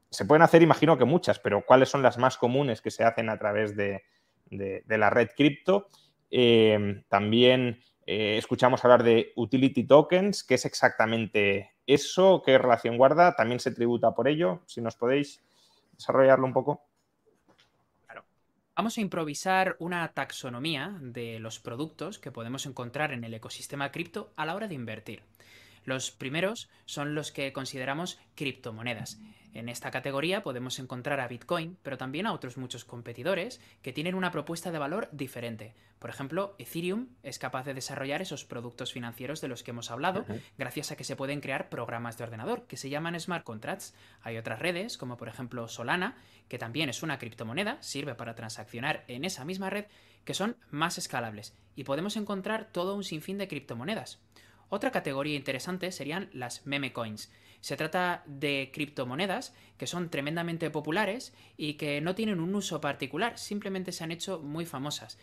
se 0.09 0.25
pueden 0.25 0.41
hacer, 0.41 0.61
imagino 0.61 0.97
que 0.97 1.05
muchas, 1.05 1.39
pero 1.39 1.65
cuáles 1.65 1.89
son 1.89 2.01
las 2.01 2.17
más 2.17 2.37
comunes 2.37 2.81
que 2.81 2.91
se 2.91 3.03
hacen 3.03 3.29
a 3.29 3.37
través 3.37 3.75
de, 3.75 4.03
de 4.49 4.97
la 4.97 5.09
red 5.09 5.29
cripto 5.35 5.87
Em, 6.29 7.03
también 7.07 7.81
eh, 8.05 8.37
escuchamos 8.37 8.83
hablar 8.83 9.03
de 9.03 9.33
utility 9.35 9.85
tokens, 9.85 10.43
¿qué 10.43 10.55
es 10.55 10.65
exactamente 10.65 11.75
eso? 11.85 12.41
¿Qué 12.45 12.57
relación 12.57 12.97
guarda? 12.97 13.35
¿También 13.35 13.59
se 13.59 13.71
tributa 13.71 14.13
por 14.13 14.27
ello? 14.27 14.61
Si 14.65 14.81
nos 14.81 14.95
podéis 14.95 15.43
desarrollarlo 15.93 16.45
un 16.45 16.53
poco. 16.53 16.83
Claro. 18.05 18.25
Vamos 18.75 18.97
a 18.97 19.01
improvisar 19.01 19.75
una 19.79 20.07
taxonomía 20.13 20.97
de 21.01 21.39
los 21.39 21.59
productos 21.59 22.19
que 22.19 22.31
podemos 22.31 22.65
encontrar 22.65 23.11
en 23.11 23.23
el 23.23 23.33
ecosistema 23.33 23.91
cripto 23.91 24.31
a 24.35 24.45
la 24.45 24.55
hora 24.55 24.67
de 24.67 24.75
invertir. 24.75 25.23
Los 25.83 26.11
primeros 26.11 26.69
son 26.85 27.15
los 27.15 27.31
que 27.31 27.53
consideramos 27.53 28.19
criptomonedas. 28.35 29.19
En 29.53 29.69
esta 29.69 29.91
categoría 29.91 30.43
podemos 30.43 30.77
encontrar 30.79 31.19
a 31.19 31.27
Bitcoin, 31.27 31.77
pero 31.81 31.97
también 31.97 32.27
a 32.27 32.33
otros 32.33 32.57
muchos 32.57 32.85
competidores 32.85 33.59
que 33.81 33.93
tienen 33.93 34.15
una 34.15 34.31
propuesta 34.31 34.71
de 34.71 34.77
valor 34.77 35.09
diferente. 35.11 35.73
Por 35.99 36.09
ejemplo, 36.09 36.55
Ethereum 36.59 37.07
es 37.23 37.39
capaz 37.39 37.65
de 37.65 37.73
desarrollar 37.73 38.21
esos 38.21 38.45
productos 38.45 38.93
financieros 38.93 39.41
de 39.41 39.47
los 39.47 39.63
que 39.63 39.71
hemos 39.71 39.89
hablado, 39.89 40.25
gracias 40.57 40.91
a 40.91 40.95
que 40.95 41.03
se 41.03 41.15
pueden 41.15 41.41
crear 41.41 41.69
programas 41.69 42.17
de 42.17 42.25
ordenador 42.25 42.67
que 42.67 42.77
se 42.77 42.89
llaman 42.89 43.19
smart 43.19 43.43
contracts. 43.43 43.95
Hay 44.21 44.37
otras 44.37 44.59
redes, 44.59 44.97
como 44.97 45.17
por 45.17 45.27
ejemplo 45.27 45.67
Solana, 45.67 46.17
que 46.47 46.59
también 46.59 46.89
es 46.89 47.01
una 47.01 47.17
criptomoneda, 47.17 47.81
sirve 47.81 48.13
para 48.13 48.35
transaccionar 48.35 49.05
en 49.07 49.25
esa 49.25 49.43
misma 49.43 49.69
red, 49.69 49.85
que 50.23 50.35
son 50.35 50.57
más 50.69 50.97
escalables, 50.97 51.55
y 51.75 51.83
podemos 51.83 52.15
encontrar 52.15 52.69
todo 52.71 52.95
un 52.95 53.03
sinfín 53.03 53.37
de 53.37 53.47
criptomonedas. 53.47 54.19
Otra 54.69 54.91
categoría 54.91 55.35
interesante 55.35 55.91
serían 55.91 56.29
las 56.33 56.65
meme 56.65 56.91
coins. 56.91 57.31
Se 57.61 57.77
trata 57.77 58.23
de 58.25 58.71
criptomonedas 58.73 59.53
que 59.77 59.87
son 59.87 60.09
tremendamente 60.09 60.69
populares 60.69 61.33
y 61.55 61.73
que 61.73 62.01
no 62.01 62.15
tienen 62.15 62.39
un 62.39 62.55
uso 62.55 62.81
particular, 62.81 63.37
simplemente 63.37 63.91
se 63.91 64.03
han 64.03 64.11
hecho 64.11 64.39
muy 64.39 64.65
famosas. 64.65 65.17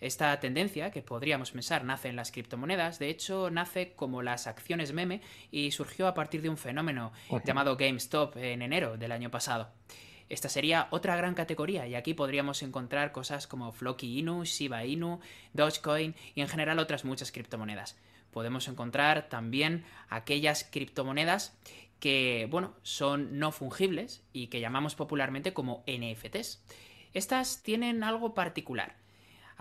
Esta 0.00 0.40
tendencia, 0.40 0.90
que 0.90 1.02
podríamos 1.02 1.50
pensar 1.50 1.84
nace 1.84 2.08
en 2.08 2.16
las 2.16 2.32
criptomonedas, 2.32 2.98
de 2.98 3.10
hecho 3.10 3.50
nace 3.50 3.92
como 3.92 4.22
las 4.22 4.46
acciones 4.46 4.92
meme 4.94 5.20
y 5.50 5.72
surgió 5.72 6.08
a 6.08 6.14
partir 6.14 6.40
de 6.40 6.48
un 6.48 6.56
fenómeno 6.56 7.12
llamado 7.44 7.76
GameStop 7.76 8.36
en 8.38 8.62
enero 8.62 8.96
del 8.96 9.12
año 9.12 9.30
pasado. 9.30 9.68
Esta 10.30 10.48
sería 10.48 10.88
otra 10.90 11.16
gran 11.16 11.34
categoría 11.34 11.86
y 11.86 11.96
aquí 11.96 12.14
podríamos 12.14 12.62
encontrar 12.62 13.12
cosas 13.12 13.46
como 13.46 13.72
Floki 13.72 14.18
Inu, 14.18 14.44
Shiba 14.44 14.86
Inu, 14.86 15.20
Dogecoin 15.52 16.14
y 16.34 16.40
en 16.40 16.48
general 16.48 16.78
otras 16.78 17.04
muchas 17.04 17.30
criptomonedas 17.30 17.96
podemos 18.32 18.68
encontrar 18.68 19.28
también 19.28 19.84
aquellas 20.08 20.64
criptomonedas 20.64 21.56
que, 21.98 22.48
bueno, 22.50 22.74
son 22.82 23.38
no 23.38 23.52
fungibles 23.52 24.22
y 24.32 24.48
que 24.48 24.60
llamamos 24.60 24.94
popularmente 24.94 25.52
como 25.52 25.84
NFTs. 25.86 26.62
Estas 27.12 27.62
tienen 27.62 28.02
algo 28.02 28.34
particular. 28.34 28.96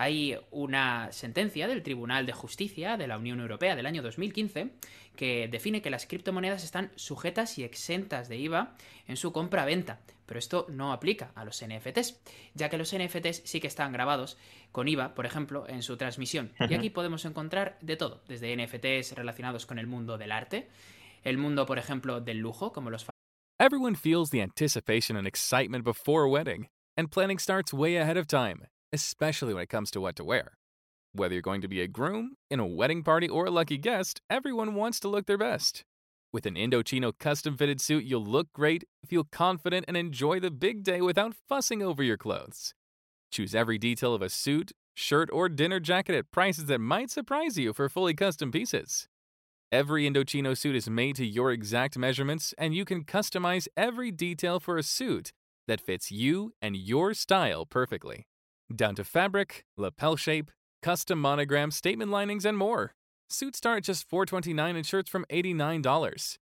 Hay 0.01 0.37
una 0.51 1.11
sentencia 1.11 1.67
del 1.67 1.83
Tribunal 1.83 2.25
de 2.25 2.31
Justicia 2.31 2.95
de 2.95 3.05
la 3.05 3.17
Unión 3.17 3.41
Europea 3.41 3.75
del 3.75 3.85
año 3.85 4.01
2015 4.01 4.71
que 5.17 5.49
define 5.49 5.81
que 5.81 5.89
las 5.89 6.05
criptomonedas 6.05 6.63
están 6.63 6.93
sujetas 6.95 7.57
y 7.57 7.65
exentas 7.65 8.29
de 8.29 8.37
IVA 8.37 8.77
en 9.09 9.17
su 9.17 9.33
compra-venta, 9.33 9.99
pero 10.25 10.39
esto 10.39 10.67
no 10.69 10.93
aplica 10.93 11.33
a 11.35 11.43
los 11.43 11.61
NFTs, 11.61 12.17
ya 12.53 12.69
que 12.69 12.77
los 12.77 12.95
NFTs 12.95 13.41
sí 13.43 13.59
que 13.59 13.67
están 13.67 13.91
grabados 13.91 14.37
con 14.71 14.87
IVA, 14.87 15.15
por 15.15 15.25
ejemplo, 15.25 15.67
en 15.67 15.83
su 15.83 15.97
transmisión. 15.97 16.53
Y 16.69 16.75
aquí 16.75 16.89
podemos 16.89 17.25
encontrar 17.25 17.77
de 17.81 17.97
todo, 17.97 18.23
desde 18.29 18.55
NFTs 18.55 19.15
relacionados 19.15 19.65
con 19.65 19.79
el 19.79 19.87
mundo 19.87 20.17
del 20.17 20.31
arte, 20.31 20.69
el 21.23 21.37
mundo, 21.37 21.65
por 21.65 21.77
ejemplo, 21.77 22.21
del 22.21 22.37
lujo, 22.37 22.71
como 22.71 22.89
los 22.89 23.05
Everyone 23.59 23.97
feels 23.97 24.29
the 24.29 24.41
anticipation 24.41 25.17
and 25.17 25.27
excitement 25.27 25.83
before 25.83 26.23
a 26.23 26.29
wedding, 26.29 26.69
and 26.95 27.11
planning 27.11 27.37
starts 27.37 27.73
way 27.73 27.97
ahead 27.97 28.15
of 28.15 28.27
time, 28.27 28.61
especially 28.93 29.53
when 29.53 29.63
it 29.63 29.69
comes 29.69 29.91
to 29.91 30.01
what 30.01 30.15
to 30.17 30.23
wear. 30.23 30.53
Whether 31.13 31.33
you're 31.33 31.41
going 31.41 31.61
to 31.61 31.67
be 31.67 31.81
a 31.81 31.87
groom, 31.87 32.35
in 32.49 32.59
a 32.59 32.65
wedding 32.65 33.03
party, 33.03 33.27
or 33.27 33.45
a 33.45 33.51
lucky 33.51 33.77
guest, 33.77 34.21
everyone 34.29 34.75
wants 34.75 34.99
to 35.01 35.07
look 35.07 35.25
their 35.25 35.37
best. 35.37 35.83
With 36.31 36.45
an 36.45 36.55
Indochino 36.55 37.13
custom 37.19 37.57
fitted 37.57 37.81
suit, 37.81 38.03
you'll 38.03 38.23
look 38.23 38.53
great, 38.53 38.83
feel 39.07 39.23
confident, 39.23 39.85
and 39.87 39.97
enjoy 39.97 40.39
the 40.39 40.51
big 40.51 40.83
day 40.83 41.01
without 41.01 41.33
fussing 41.47 41.81
over 41.81 42.03
your 42.03 42.17
clothes. 42.17 42.75
Choose 43.31 43.55
every 43.55 43.79
detail 43.79 44.13
of 44.13 44.21
a 44.21 44.29
suit, 44.29 44.71
shirt, 44.93 45.29
or 45.33 45.49
dinner 45.49 45.79
jacket 45.79 46.15
at 46.15 46.31
prices 46.31 46.65
that 46.65 46.79
might 46.79 47.09
surprise 47.09 47.57
you 47.57 47.73
for 47.73 47.89
fully 47.89 48.13
custom 48.13 48.51
pieces. 48.51 49.07
Every 49.71 50.07
Indochino 50.09 50.55
suit 50.55 50.75
is 50.75 50.89
made 50.89 51.15
to 51.15 51.25
your 51.25 51.51
exact 51.51 51.97
measurements, 51.97 52.53
and 52.57 52.75
you 52.75 52.85
can 52.85 53.03
customize 53.03 53.67
every 53.75 54.11
detail 54.11 54.59
for 54.59 54.77
a 54.77 54.83
suit 54.83 55.31
that 55.67 55.81
fits 55.81 56.11
you 56.11 56.53
and 56.61 56.75
your 56.75 57.13
style 57.13 57.65
perfectly. 57.65 58.28
Down 58.75 58.95
to 58.95 59.03
fabric, 59.03 59.65
lapel 59.77 60.15
shape, 60.15 60.51
custom 60.81 61.19
monogram, 61.19 61.71
statement 61.71 62.11
linings, 62.11 62.45
and 62.45 62.57
more. 62.57 62.93
Suits 63.29 63.57
start 63.57 63.77
at 63.77 63.83
just 63.83 64.07
429 64.09 64.75
and 64.75 64.85
shirts 64.85 65.09
from 65.09 65.25
$89. 65.29 66.37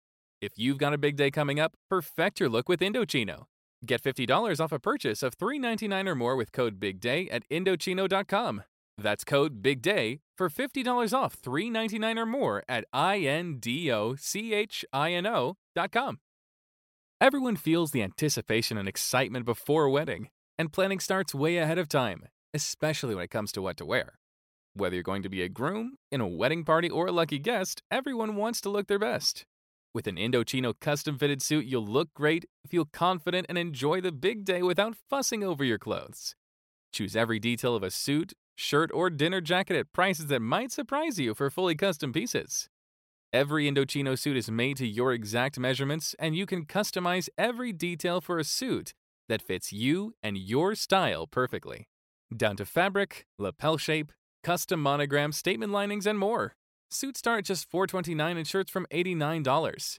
If 0.40 0.52
you've 0.56 0.78
got 0.78 0.92
a 0.92 0.98
big 0.98 1.16
day 1.16 1.30
coming 1.30 1.60
up, 1.60 1.74
perfect 1.88 2.40
your 2.40 2.48
look 2.48 2.68
with 2.68 2.80
Indochino. 2.80 3.44
Get 3.84 4.02
$50 4.02 4.60
off 4.60 4.72
a 4.72 4.78
purchase 4.78 5.22
of 5.22 5.34
399 5.34 6.08
or 6.08 6.14
more 6.14 6.36
with 6.36 6.52
code 6.52 6.78
BIGDAY 6.80 7.28
at 7.30 7.48
Indochino.com. 7.48 8.62
That's 8.98 9.24
code 9.24 9.62
BIGDAY 9.62 10.20
for 10.36 10.48
$50 10.48 11.12
off 11.12 11.34
399 11.34 12.18
or 12.18 12.26
more 12.26 12.62
at 12.68 12.84
INDOCHINO.com. 12.94 13.78
Everyone 17.20 17.56
feels 17.56 17.92
the 17.92 18.02
anticipation 18.02 18.76
and 18.76 18.88
excitement 18.88 19.44
before 19.44 19.84
a 19.84 19.90
wedding, 19.90 20.28
and 20.58 20.72
planning 20.72 21.00
starts 21.00 21.34
way 21.34 21.58
ahead 21.58 21.78
of 21.78 21.88
time, 21.88 22.24
especially 22.54 23.14
when 23.14 23.24
it 23.24 23.30
comes 23.30 23.52
to 23.52 23.62
what 23.62 23.76
to 23.78 23.84
wear. 23.84 24.18
Whether 24.74 24.96
you're 24.96 25.02
going 25.02 25.22
to 25.22 25.28
be 25.28 25.42
a 25.42 25.48
groom, 25.48 25.96
in 26.10 26.20
a 26.20 26.26
wedding 26.26 26.64
party, 26.64 26.88
or 26.88 27.06
a 27.06 27.12
lucky 27.12 27.38
guest, 27.38 27.82
everyone 27.90 28.36
wants 28.36 28.60
to 28.62 28.70
look 28.70 28.86
their 28.86 28.98
best. 28.98 29.44
With 29.94 30.06
an 30.06 30.16
Indochino 30.16 30.72
custom 30.80 31.18
fitted 31.18 31.42
suit, 31.42 31.66
you'll 31.66 31.86
look 31.86 32.14
great, 32.14 32.46
feel 32.66 32.86
confident, 32.86 33.46
and 33.48 33.58
enjoy 33.58 34.00
the 34.00 34.12
big 34.12 34.44
day 34.44 34.62
without 34.62 34.96
fussing 35.10 35.44
over 35.44 35.62
your 35.62 35.78
clothes. 35.78 36.34
Choose 36.92 37.14
every 37.14 37.38
detail 37.38 37.76
of 37.76 37.82
a 37.82 37.90
suit, 37.90 38.32
shirt, 38.54 38.90
or 38.94 39.10
dinner 39.10 39.42
jacket 39.42 39.76
at 39.76 39.92
prices 39.92 40.28
that 40.28 40.40
might 40.40 40.72
surprise 40.72 41.18
you 41.18 41.34
for 41.34 41.50
fully 41.50 41.74
custom 41.74 42.12
pieces. 42.12 42.70
Every 43.34 43.70
Indochino 43.70 44.18
suit 44.18 44.36
is 44.36 44.50
made 44.50 44.78
to 44.78 44.86
your 44.86 45.12
exact 45.12 45.58
measurements, 45.58 46.14
and 46.18 46.34
you 46.34 46.46
can 46.46 46.64
customize 46.64 47.28
every 47.36 47.72
detail 47.72 48.22
for 48.22 48.38
a 48.38 48.44
suit 48.44 48.94
that 49.28 49.42
fits 49.42 49.72
you 49.72 50.14
and 50.22 50.36
your 50.36 50.74
style 50.74 51.26
perfectly. 51.26 51.88
Down 52.36 52.56
to 52.56 52.64
fabric, 52.64 53.26
lapel 53.38 53.78
shape, 53.78 54.12
custom 54.42 54.80
monogram, 54.80 55.32
statement 55.32 55.72
linings, 55.72 56.06
and 56.06 56.18
more. 56.18 56.56
Suits 56.90 57.18
start 57.18 57.38
at 57.38 57.44
just 57.46 57.70
429 57.70 58.36
and 58.36 58.46
shirts 58.46 58.70
from 58.70 58.86
$89. 58.92 59.98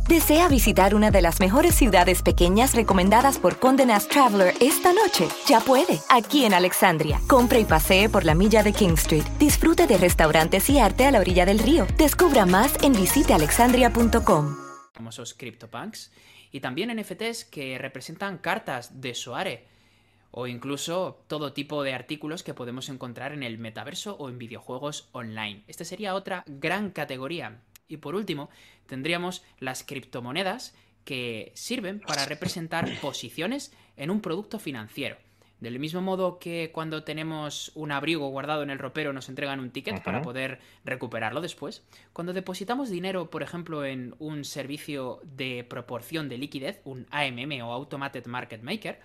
¿Desea 0.08 0.48
visitar 0.48 0.94
una 0.94 1.10
de 1.10 1.20
las 1.20 1.38
mejores 1.38 1.74
ciudades 1.74 2.22
pequeñas 2.22 2.74
recomendadas 2.74 3.38
por 3.38 3.58
Condé 3.58 3.84
Nast 3.84 4.10
Traveler 4.10 4.54
esta 4.58 4.94
noche? 4.94 5.28
Ya 5.46 5.60
puede, 5.60 6.00
aquí 6.08 6.46
en 6.46 6.54
Alexandria. 6.54 7.20
Compre 7.28 7.60
y 7.60 7.66
pasee 7.66 8.08
por 8.08 8.24
la 8.24 8.34
milla 8.34 8.62
de 8.62 8.72
King 8.72 8.94
Street. 8.94 9.24
Disfrute 9.38 9.86
de 9.86 9.98
restaurantes 9.98 10.70
y 10.70 10.78
arte 10.78 11.04
a 11.04 11.10
la 11.10 11.20
orilla 11.20 11.44
del 11.44 11.58
río. 11.58 11.86
Descubra 11.98 12.46
más 12.46 12.82
en 12.82 12.94
visitealexandria.com. 12.94 14.56
famosos 14.94 15.34
CryptoPunks 15.34 16.10
y 16.52 16.60
también 16.60 16.90
NFTs 16.98 17.44
que 17.44 17.76
representan 17.76 18.38
cartas 18.38 19.02
de 19.02 19.14
Soare 19.14 19.66
o 20.30 20.46
incluso 20.46 21.22
todo 21.26 21.52
tipo 21.52 21.82
de 21.82 21.92
artículos 21.92 22.42
que 22.42 22.54
podemos 22.54 22.88
encontrar 22.88 23.32
en 23.32 23.42
el 23.42 23.58
metaverso 23.58 24.16
o 24.16 24.30
en 24.30 24.38
videojuegos 24.38 25.10
online. 25.12 25.64
Esta 25.66 25.84
sería 25.84 26.14
otra 26.14 26.44
gran 26.46 26.92
categoría. 26.92 27.60
Y 27.88 27.96
por 27.96 28.14
último, 28.14 28.50
tendríamos 28.86 29.42
las 29.58 29.82
criptomonedas 29.82 30.74
que 31.04 31.52
sirven 31.54 32.00
para 32.00 32.26
representar 32.26 32.86
posiciones 33.00 33.72
en 33.96 34.10
un 34.10 34.20
producto 34.20 34.58
financiero. 34.58 35.16
Del 35.60 35.80
mismo 35.80 36.00
modo 36.00 36.38
que 36.38 36.70
cuando 36.72 37.02
tenemos 37.02 37.72
un 37.74 37.90
abrigo 37.90 38.28
guardado 38.28 38.62
en 38.62 38.70
el 38.70 38.78
ropero 38.78 39.12
nos 39.12 39.28
entregan 39.28 39.58
un 39.58 39.70
ticket 39.70 40.04
para 40.04 40.22
poder 40.22 40.60
recuperarlo 40.84 41.40
después, 41.40 41.82
cuando 42.12 42.32
depositamos 42.32 42.90
dinero, 42.90 43.28
por 43.28 43.42
ejemplo, 43.42 43.84
en 43.84 44.14
un 44.20 44.44
servicio 44.44 45.20
de 45.24 45.64
proporción 45.68 46.28
de 46.28 46.38
liquidez, 46.38 46.80
un 46.84 47.06
AMM 47.10 47.60
o 47.62 47.72
Automated 47.72 48.26
Market 48.26 48.62
Maker, 48.62 49.00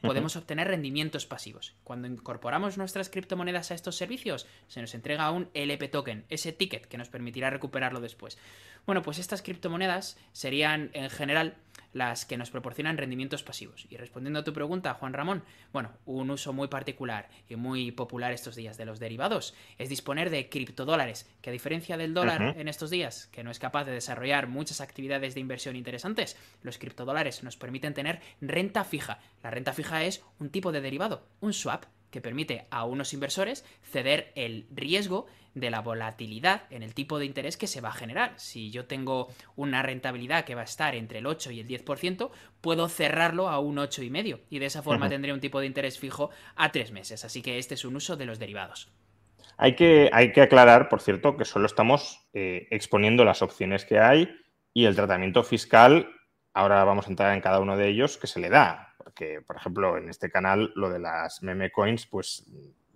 podemos 0.00 0.36
obtener 0.36 0.68
rendimientos 0.68 1.26
pasivos. 1.26 1.74
Cuando 1.84 2.08
incorporamos 2.08 2.78
nuestras 2.78 3.08
criptomonedas 3.08 3.70
a 3.70 3.74
estos 3.74 3.96
servicios, 3.96 4.46
se 4.68 4.80
nos 4.80 4.94
entrega 4.94 5.30
un 5.30 5.50
LP 5.54 5.88
token, 5.88 6.24
ese 6.28 6.52
ticket 6.52 6.86
que 6.86 6.98
nos 6.98 7.08
permitirá 7.08 7.50
recuperarlo 7.50 8.00
después. 8.00 8.38
Bueno, 8.86 9.02
pues 9.02 9.18
estas 9.18 9.42
criptomonedas 9.42 10.16
serían 10.32 10.90
en 10.92 11.10
general 11.10 11.56
las 11.92 12.24
que 12.24 12.36
nos 12.36 12.50
proporcionan 12.50 12.96
rendimientos 12.96 13.42
pasivos. 13.42 13.86
Y 13.90 13.96
respondiendo 13.96 14.40
a 14.40 14.44
tu 14.44 14.52
pregunta, 14.52 14.94
Juan 14.94 15.12
Ramón, 15.12 15.42
bueno, 15.72 15.92
un 16.06 16.30
uso 16.30 16.52
muy 16.52 16.68
particular 16.68 17.28
y 17.48 17.56
muy 17.56 17.92
popular 17.92 18.32
estos 18.32 18.56
días 18.56 18.76
de 18.76 18.86
los 18.86 18.98
derivados 18.98 19.54
es 19.78 19.88
disponer 19.88 20.30
de 20.30 20.48
criptodólares, 20.48 21.28
que 21.40 21.50
a 21.50 21.52
diferencia 21.52 21.96
del 21.96 22.14
dólar 22.14 22.56
en 22.58 22.68
estos 22.68 22.90
días, 22.90 23.26
que 23.32 23.44
no 23.44 23.50
es 23.50 23.58
capaz 23.58 23.84
de 23.84 23.92
desarrollar 23.92 24.48
muchas 24.48 24.80
actividades 24.80 25.34
de 25.34 25.40
inversión 25.40 25.76
interesantes, 25.76 26.36
los 26.62 26.78
criptodólares 26.78 27.42
nos 27.42 27.56
permiten 27.56 27.94
tener 27.94 28.20
renta 28.40 28.84
fija. 28.84 29.20
La 29.42 29.50
renta 29.50 29.72
fija 29.72 30.04
es 30.04 30.22
un 30.38 30.50
tipo 30.50 30.72
de 30.72 30.80
derivado, 30.80 31.26
un 31.40 31.52
swap 31.52 31.84
que 32.10 32.20
permite 32.20 32.66
a 32.70 32.84
unos 32.84 33.12
inversores 33.12 33.64
ceder 33.82 34.32
el 34.34 34.66
riesgo 34.70 35.26
de 35.54 35.70
la 35.70 35.80
volatilidad 35.80 36.62
en 36.70 36.82
el 36.82 36.94
tipo 36.94 37.18
de 37.18 37.26
interés 37.26 37.56
que 37.56 37.66
se 37.66 37.80
va 37.80 37.90
a 37.90 37.92
generar. 37.92 38.32
Si 38.36 38.70
yo 38.70 38.86
tengo 38.86 39.28
una 39.56 39.82
rentabilidad 39.82 40.44
que 40.44 40.54
va 40.54 40.62
a 40.62 40.64
estar 40.64 40.94
entre 40.94 41.18
el 41.18 41.26
8 41.26 41.50
y 41.50 41.60
el 41.60 41.68
10%, 41.68 42.30
puedo 42.60 42.88
cerrarlo 42.88 43.48
a 43.48 43.58
un 43.58 43.76
8,5% 43.76 44.40
y 44.50 44.58
de 44.58 44.66
esa 44.66 44.82
forma 44.82 45.08
tendré 45.08 45.32
un 45.32 45.40
tipo 45.40 45.60
de 45.60 45.66
interés 45.66 45.98
fijo 45.98 46.30
a 46.56 46.70
tres 46.70 46.92
meses. 46.92 47.24
Así 47.24 47.42
que 47.42 47.58
este 47.58 47.74
es 47.74 47.84
un 47.84 47.96
uso 47.96 48.16
de 48.16 48.26
los 48.26 48.38
derivados. 48.38 48.90
Hay 49.56 49.74
que, 49.74 50.08
hay 50.12 50.32
que 50.32 50.40
aclarar, 50.40 50.88
por 50.88 51.00
cierto, 51.00 51.36
que 51.36 51.44
solo 51.44 51.66
estamos 51.66 52.28
eh, 52.32 52.68
exponiendo 52.70 53.24
las 53.24 53.42
opciones 53.42 53.84
que 53.84 53.98
hay 53.98 54.28
y 54.72 54.84
el 54.84 54.94
tratamiento 54.94 55.42
fiscal, 55.42 56.08
ahora 56.54 56.84
vamos 56.84 57.06
a 57.06 57.10
entrar 57.10 57.34
en 57.34 57.40
cada 57.40 57.58
uno 57.58 57.76
de 57.76 57.88
ellos, 57.88 58.18
que 58.18 58.28
se 58.28 58.38
le 58.38 58.50
da. 58.50 58.87
Porque, 59.18 59.40
por 59.40 59.56
ejemplo, 59.56 59.96
en 59.98 60.08
este 60.08 60.30
canal, 60.30 60.70
lo 60.76 60.90
de 60.90 61.00
las 61.00 61.42
meme 61.42 61.72
coins, 61.72 62.06
pues 62.06 62.46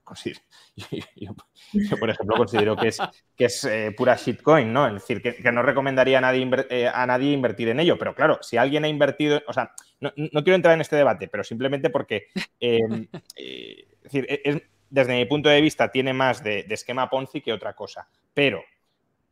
yo, 1.16 1.96
por 1.98 2.10
ejemplo, 2.10 2.36
considero 2.36 2.76
que 2.76 2.88
es, 2.88 2.98
que 3.36 3.46
es 3.46 3.64
eh, 3.64 3.92
pura 3.96 4.14
shitcoin, 4.14 4.72
¿no? 4.72 4.86
Es 4.86 4.94
decir, 4.94 5.20
que, 5.20 5.50
no 5.50 5.62
recomendaría 5.62 6.18
a 6.18 6.20
nadie, 6.20 6.48
eh, 6.70 6.86
a 6.86 7.06
nadie 7.06 7.32
invertir 7.32 7.70
en 7.70 7.80
ello. 7.80 7.98
Pero 7.98 8.14
claro, 8.14 8.38
si 8.40 8.56
alguien 8.56 8.84
ha 8.84 8.88
invertido, 8.88 9.42
o 9.48 9.52
sea, 9.52 9.74
no, 9.98 10.12
quiero 10.12 10.54
entrar 10.54 10.74
en 10.74 10.82
este 10.82 10.94
debate, 10.94 11.26
pero 11.26 11.42
simplemente 11.42 11.90
porque, 11.90 12.28
em, 12.60 13.08
es 13.34 14.02
decir, 14.04 14.26
es, 14.28 14.62
desde 14.90 15.16
mi 15.16 15.24
punto 15.24 15.48
de 15.48 15.60
vista, 15.60 15.90
tiene 15.90 16.12
más 16.12 16.44
de, 16.44 16.66
esquema 16.70 17.10
Ponzi 17.10 17.40
que 17.40 17.52
otra 17.52 17.74
cosa. 17.74 18.06
Pero, 18.32 18.62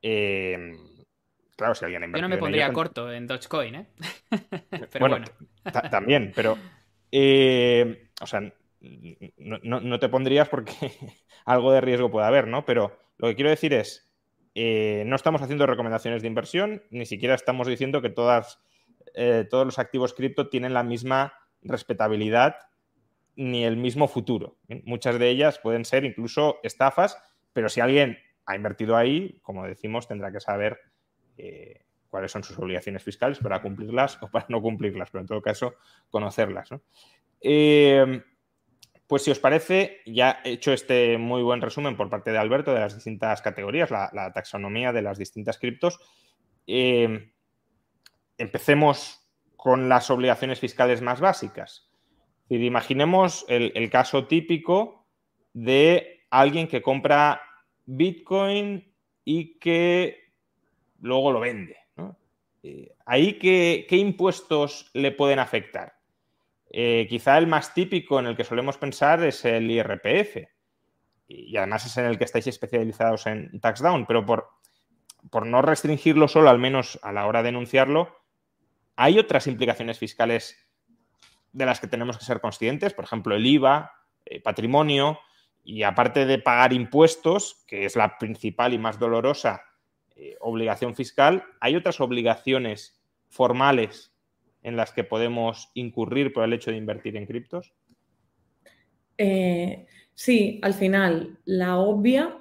eh, 0.02 0.76
claro, 1.54 1.76
si 1.76 1.85
alguien 1.85 2.02
ha 2.02 2.06
Yo 2.06 2.23
no 2.23 2.28
me 2.28 2.38
pondría 2.38 2.73
corto 2.73 3.12
en 3.12 3.28
Dogecoin, 3.28 3.75
¿eh? 3.76 3.87
pero 4.92 5.09
bueno, 5.09 5.26
también, 5.90 6.32
pero, 6.35 6.56
eh, 7.12 8.11
o 8.21 8.26
sea, 8.26 8.52
no, 8.81 9.99
te 9.99 10.09
pondrías 10.09 10.49
porque 10.49 10.73
algo 11.45 11.73
de 11.73 11.81
riesgo 11.81 12.11
puede 12.11 12.26
haber, 12.26 12.47
¿no? 12.47 12.64
Pero 12.64 12.97
lo 13.19 13.29
que 13.29 13.35
quiero 13.35 13.50
decir 13.50 13.73
es, 13.75 14.11
eh, 14.55 15.05
no 15.07 15.17
estamos 15.17 15.43
haciendo 15.43 15.67
recomendaciones 15.67 16.23
de 16.23 16.29
inversión, 16.29 16.83
ni 16.90 17.07
siquiera 17.07 17.35
estamos 17.35 17.67
diciendo 17.67 18.02
que 18.02 18.11
todas, 18.11 18.61
todos 19.50 19.67
los 19.67 19.79
activos 19.79 20.14
cripto 20.14 20.49
tienen 20.49 20.73
la 20.73 20.85
misma 20.85 21.35
respetabilidad 21.62 22.57
ni 23.37 23.64
el 23.64 23.76
mismo 23.76 24.09
futuro. 24.09 24.59
Muchas 24.85 25.19
de 25.19 25.31
ellas 25.31 25.59
pueden 25.59 25.85
ser 25.85 26.05
incluso 26.05 26.59
estafas, 26.62 27.17
pero 27.52 27.69
si 27.69 27.81
alguien 27.81 28.19
ha 28.47 28.57
invertido 28.57 28.97
ahí, 28.97 29.38
como 29.43 29.67
decimos, 29.67 30.09
tendrá 30.09 30.33
que 30.33 30.40
saber 30.40 30.79
eh, 31.38 31.85
cuáles 32.11 32.33
son 32.33 32.43
sus 32.43 32.59
obligaciones 32.59 33.02
fiscales 33.02 33.38
para 33.38 33.62
cumplirlas 33.62 34.19
o 34.23 34.29
para 34.29 34.47
no 34.49 34.61
cumplirlas, 34.61 35.11
pero 35.11 35.23
en 35.23 35.29
todo 35.29 35.40
caso, 35.40 35.76
conocerlas. 36.11 36.71
Eh, 37.40 38.23
pues 39.07 39.23
si 39.23 39.31
os 39.31 39.38
parece, 39.38 40.00
ya 40.07 40.40
he 40.45 40.52
hecho 40.52 40.73
este 40.73 41.17
muy 41.17 41.43
buen 41.43 41.61
resumen 41.61 41.97
por 41.97 42.11
parte 42.11 42.31
de 42.33 42.38
Alberto 42.38 42.75
de 42.75 42.81
las 42.81 42.95
distintas 42.95 43.40
categorías, 43.43 43.90
la, 43.90 44.33
taxonomía 44.35 44.93
de 44.93 45.02
las 45.02 45.19
distintas 45.19 45.59
criptos. 45.59 45.99
Eh, 46.67 47.33
empecemos 48.37 49.26
con 49.57 49.88
las 49.88 50.11
obligaciones 50.11 50.61
fiscales 50.61 51.00
más 51.00 51.21
básicas 51.21 51.90
imaginemos 52.57 53.45
el, 53.49 53.90
caso 53.90 54.26
típico 54.26 55.07
de 55.52 56.25
alguien 56.31 56.67
que 56.67 56.83
compra 56.83 57.40
Bitcoin 57.87 58.93
y 59.25 59.59
que 59.59 60.33
luego 61.00 61.33
lo 61.33 61.40
vende. 61.40 61.76
Eh, 62.62 62.95
¿Ahí 63.07 63.38
qué, 63.38 63.87
impuestos 63.90 64.90
le 64.95 65.12
pueden 65.12 65.38
afectar? 65.38 65.95
Eh, 66.71 67.07
quizá 67.09 67.38
el 67.38 67.47
más 67.47 67.75
típico 67.75 68.21
en 68.21 68.26
el 68.26 68.37
que 68.37 68.45
solemos 68.45 68.76
pensar 68.76 69.25
es 69.25 69.45
el 69.45 69.71
IRPF. 69.71 70.49
Y 71.26 71.57
además 71.57 71.87
es 71.87 71.97
en 71.97 72.07
el 72.07 72.19
que 72.19 72.25
estáis 72.25 72.47
especializados 72.49 73.26
en 73.26 73.61
tax 73.61 73.83
pero 74.07 74.26
por, 74.26 75.47
no 75.47 75.62
restringirlo 75.62 76.26
solo, 76.26 76.50
al 76.50 76.59
menos 76.59 76.99
a 77.02 77.12
la 77.12 77.26
hora 77.26 77.43
de 77.43 77.50
enunciarlo, 77.50 78.17
¿hay 78.97 79.19
otras 79.19 79.47
implicaciones 79.47 79.99
fiscales 79.99 80.57
de 81.52 81.67
las 81.67 81.81
que 81.81 81.87
tenemos 81.87 82.19
que 82.19 82.25
ser 82.25 82.40
conscientes, 82.40 82.95
por 82.95 83.05
ejemplo, 83.05 83.37
el 83.37 83.47
IVA, 83.47 83.93
eh, 84.25 84.40
patrimonio, 84.40 85.21
y 85.62 85.85
aparte 85.85 86.26
de 86.26 86.38
pagar 86.38 86.73
impuestos, 86.73 87.64
que 87.67 87.85
es 87.85 87.95
la 87.95 88.19
principal 88.19 88.73
y 88.73 88.79
más 88.79 88.99
dolorosa 88.99 89.70
eh, 90.23 90.37
obligación 90.41 90.95
fiscal, 90.95 91.45
hay 91.61 91.77
otras 91.77 91.99
obligaciones 91.99 93.00
formales 93.31 94.12
en 94.63 94.76
las 94.76 94.93
que 94.93 95.02
podemos 95.02 95.71
incurrir 95.73 96.35
por 96.35 96.45
el 96.45 96.52
hecho 96.52 96.71
de 96.71 96.76
invertir 96.76 97.17
en 97.17 97.25
criptos. 97.25 97.73
Eh, 99.17 99.87
sí, 100.15 100.61
al 100.63 100.75
final, 100.75 101.39
la 101.47 101.78
obvia 101.78 102.37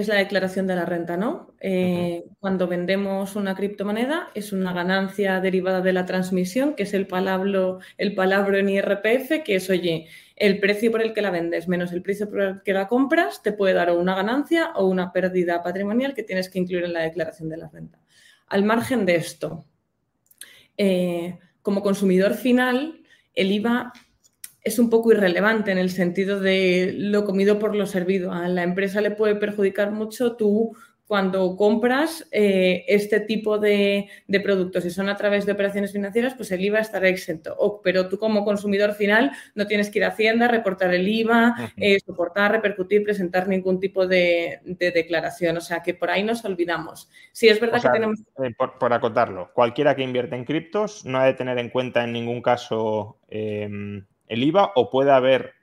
es 0.00 0.08
la 0.08 0.16
declaración 0.16 0.66
de 0.66 0.76
la 0.76 0.84
renta, 0.84 1.16
¿no? 1.16 1.54
Eh, 1.60 2.24
cuando 2.40 2.66
vendemos 2.66 3.36
una 3.36 3.54
criptomoneda 3.54 4.28
es 4.34 4.52
una 4.52 4.72
ganancia 4.72 5.40
derivada 5.40 5.80
de 5.80 5.92
la 5.92 6.06
transmisión, 6.06 6.74
que 6.74 6.84
es 6.84 6.94
el 6.94 7.06
palabra, 7.06 7.78
el 7.96 8.14
palabra 8.14 8.58
en 8.58 8.68
IRPF, 8.68 9.42
que 9.44 9.56
es, 9.56 9.70
oye, 9.70 10.08
el 10.36 10.60
precio 10.60 10.90
por 10.90 11.02
el 11.02 11.12
que 11.12 11.22
la 11.22 11.30
vendes 11.30 11.68
menos 11.68 11.92
el 11.92 12.02
precio 12.02 12.28
por 12.28 12.40
el 12.40 12.62
que 12.62 12.72
la 12.72 12.88
compras 12.88 13.42
te 13.42 13.52
puede 13.52 13.74
dar 13.74 13.90
o 13.90 13.98
una 13.98 14.14
ganancia 14.14 14.72
o 14.74 14.86
una 14.86 15.12
pérdida 15.12 15.62
patrimonial 15.62 16.14
que 16.14 16.22
tienes 16.22 16.48
que 16.48 16.58
incluir 16.58 16.84
en 16.84 16.92
la 16.92 17.00
declaración 17.00 17.48
de 17.48 17.56
la 17.56 17.68
renta. 17.68 17.98
Al 18.46 18.64
margen 18.64 19.04
de 19.04 19.16
esto, 19.16 19.66
eh, 20.76 21.38
como 21.62 21.82
consumidor 21.82 22.34
final, 22.34 23.02
el 23.34 23.52
IVA 23.52 23.92
es 24.68 24.78
un 24.78 24.90
poco 24.90 25.12
irrelevante 25.12 25.72
en 25.72 25.78
el 25.78 25.90
sentido 25.90 26.40
de 26.40 26.92
lo 26.96 27.24
comido 27.24 27.58
por 27.58 27.74
lo 27.74 27.86
servido. 27.86 28.32
A 28.32 28.48
la 28.48 28.62
empresa 28.62 29.00
le 29.00 29.10
puede 29.10 29.34
perjudicar 29.34 29.90
mucho 29.90 30.36
tú 30.36 30.74
cuando 31.08 31.56
compras 31.56 32.28
eh, 32.30 32.84
este 32.86 33.20
tipo 33.20 33.58
de, 33.58 34.08
productos 34.42 34.84
y 34.84 34.90
son 34.90 35.08
a 35.08 35.16
través 35.16 35.46
de 35.46 35.52
operaciones 35.52 35.90
financieras, 35.90 36.34
pues 36.34 36.52
el 36.52 36.60
IVA 36.60 36.80
estará 36.80 37.08
exento. 37.08 37.80
pero 37.82 38.10
tú 38.10 38.18
como 38.18 38.44
consumidor 38.44 38.92
final 38.92 39.32
no 39.54 39.66
tienes 39.66 39.90
que 39.90 40.00
ir 40.00 40.04
a 40.04 40.08
Hacienda, 40.08 40.48
reportar 40.48 40.92
el 40.92 41.08
IVA, 41.08 41.72
eh, 41.78 41.98
soportar, 42.00 42.52
repercutir, 42.52 43.02
presentar 43.04 43.48
ningún 43.48 43.80
tipo 43.80 44.06
de, 44.06 44.60
declaración. 44.64 45.56
O 45.56 45.62
sea 45.62 45.82
que 45.82 45.94
por 45.94 46.10
ahí 46.10 46.22
nos 46.22 46.44
olvidamos. 46.44 47.10
Sí, 47.32 47.48
es 47.48 47.58
verdad 47.58 47.80
que 47.80 47.88
tenemos... 47.88 48.20
Eh, 48.44 48.54
por, 48.78 48.92
acotarlo, 48.92 49.50
cualquiera 49.54 49.96
que 49.96 50.02
invierte 50.02 50.36
en 50.36 50.44
criptos 50.44 51.06
no 51.06 51.18
ha 51.18 51.24
de 51.24 51.32
tener 51.32 51.58
en 51.58 51.70
cuenta 51.70 52.04
en 52.04 52.12
ningún 52.12 52.42
caso 52.42 53.18
em, 53.30 54.04
el 54.28 54.42
IVA 54.42 54.72
o 54.74 54.90
puede 54.90 55.10
haber, 55.10 55.54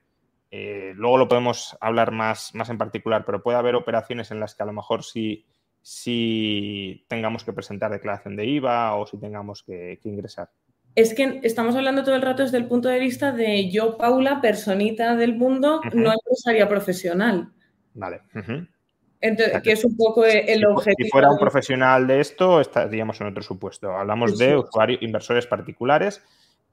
eh, 0.52 0.94
luego 0.96 1.18
lo 1.18 1.28
podemos 1.28 1.78
hablar 1.80 2.12
más, 2.12 2.54
más 2.54 2.70
en 2.70 2.78
particular, 2.78 3.24
pero 3.26 3.42
puede 3.42 3.58
haber 3.58 3.76
operaciones 3.76 4.32
en 4.32 4.40
las 4.40 4.56
que 4.56 4.64
a 4.64 4.66
lo 4.66 4.74
mejor 4.74 5.04
sí, 5.04 5.46
tengamos 7.08 7.44
que 7.44 7.54
presentar 7.54 7.92
declaración 7.92 8.36
de 8.36 8.46
IVA 8.46 8.96
o 8.96 9.06
si 9.06 9.18
tengamos 9.18 9.64
que, 9.64 10.00
ingresar. 10.04 10.50
Es 10.96 11.14
que 11.14 11.42
estamos 11.44 11.76
hablando 11.76 12.04
todo 12.04 12.16
el 12.16 12.22
rato 12.22 12.44
desde 12.44 12.58
el 12.58 12.68
punto 12.68 12.90
de 12.90 13.00
vista 13.00 13.32
de 13.32 13.70
yo, 13.70 13.98
Paula, 13.98 14.42
personita 14.42 15.16
del 15.16 15.36
mundo, 15.36 15.82
no 15.94 16.14
empresaria 16.14 16.68
profesional. 16.68 17.52
Vale. 17.94 18.22
Entonces, 19.20 19.62
que 19.62 19.74
es 19.74 19.84
un 19.84 19.98
poco 19.98 20.26
el 20.26 20.66
objetivo. 20.66 21.06
Si 21.06 21.10
fuera 21.10 21.30
un 21.30 21.38
profesional 21.38 22.08
de 22.08 22.22
esto, 22.22 22.62
estaríamos 22.62 23.20
en 23.20 23.28
otro 23.28 23.44
supuesto. 23.44 23.92
Hablamos 23.92 24.38
de 24.38 24.56
usuarios, 24.56 25.02
inversores 25.02 25.48
particulares. 25.48 26.24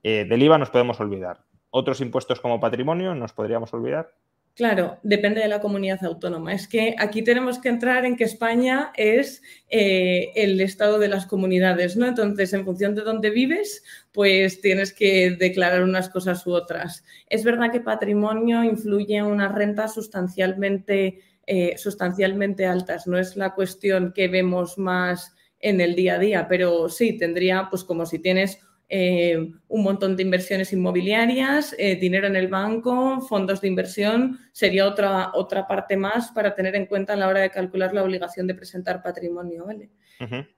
Eh, 0.05 0.25
del 0.29 0.43
IVA 0.43 0.59
nos 0.59 0.71
podemos 0.71 1.01
olvidar 1.01 1.41
otros 1.73 2.01
impuestos 2.01 2.39
como 2.39 2.61
patrimonio, 2.61 3.15
¿nos 3.15 3.33
podríamos 3.33 3.73
olvidar? 3.75 4.13
Claro, 4.55 4.99
depende 5.03 5.41
de 5.41 5.49
la 5.49 5.63
comunidad 5.63 6.05
autónoma. 6.05 6.53
Es 6.53 6.69
que 6.69 6.95
aquí 6.99 7.23
tenemos 7.23 7.59
que 7.59 7.71
entrar 7.71 8.05
en 8.05 8.17
que 8.17 8.25
España 8.25 8.93
es 8.95 9.43
eh, 9.71 10.31
el 10.35 10.61
estado 10.61 10.99
de 10.99 11.09
las 11.09 11.25
comunidades, 11.25 11.97
¿no? 11.97 12.07
Entonces, 12.07 12.53
en 12.53 12.67
función 12.67 12.95
de 12.95 13.01
dónde 13.01 13.31
vives, 13.31 13.83
pues 14.13 14.61
tienes 14.61 14.93
que 14.93 15.31
declarar 15.31 15.83
unas 15.83 16.11
cosas 16.11 16.47
u 16.47 16.53
otras. 16.53 17.03
Es 17.31 17.45
verdad 17.45 17.73
que 17.73 17.81
patrimonio 17.81 18.63
influye 18.63 19.17
en 19.17 19.25
unas 19.25 19.53
rentas 19.55 19.95
sustancialmente, 19.95 21.21
eh, 21.47 21.79
sustancialmente 21.79 22.67
altas. 22.67 23.07
No 23.07 23.19
es 23.19 23.39
la 23.39 23.55
cuestión 23.55 24.13
que 24.13 24.29
vemos 24.29 24.77
más 24.77 25.35
en 25.61 25.81
el 25.81 25.95
día 25.95 26.17
a 26.17 26.19
día, 26.19 26.47
pero 26.47 26.91
sí, 26.91 27.17
tendría, 27.17 27.69
pues 27.71 27.85
como 27.85 28.05
si 28.05 28.19
tienes 28.19 28.59
eh, 28.95 29.39
un 29.69 29.83
montón 29.83 30.17
de 30.17 30.23
inversiones 30.23 30.71
inmobiliarias, 30.75 31.75
eh, 31.79 31.97
dinero 31.97 32.27
en 32.27 32.37
el 32.37 32.49
banco, 32.49 33.23
fondos 33.23 33.63
de 33.63 33.69
inversión, 33.69 34.39
sería 34.53 34.87
otra, 34.87 35.31
otra 35.33 35.67
parte 35.67 35.97
más 35.97 36.31
para 36.31 36.55
tener 36.55 36.77
en 36.77 36.85
cuenta 36.85 37.15
a 37.15 37.17
la 37.17 37.29
hora 37.29 37.41
de 37.41 37.49
calcular 37.49 37.95
la 37.95 38.03
obligación 38.03 38.47
de 38.47 38.55
presentar 38.55 39.03
patrimonio. 39.03 39.65
¿vale? 39.65 39.89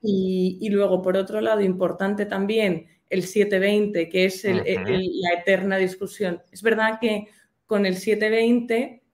y, 0.03 0.69
luego, 0.69 1.01
por 1.01 1.17
otro 1.17 1.41
lado, 1.41 1.61
importante 1.61 2.27
también 2.27 2.89
el 3.09 3.23
720, 3.23 4.09
que 4.09 4.25
es 4.25 4.43
la 4.43 5.33
eterna 5.39 5.77
discusión. 5.77 6.43
Es 6.51 6.61
verdad 6.61 6.99
que 7.01 7.29
con 7.67 7.87
el 7.87 7.95
720 7.95 9.05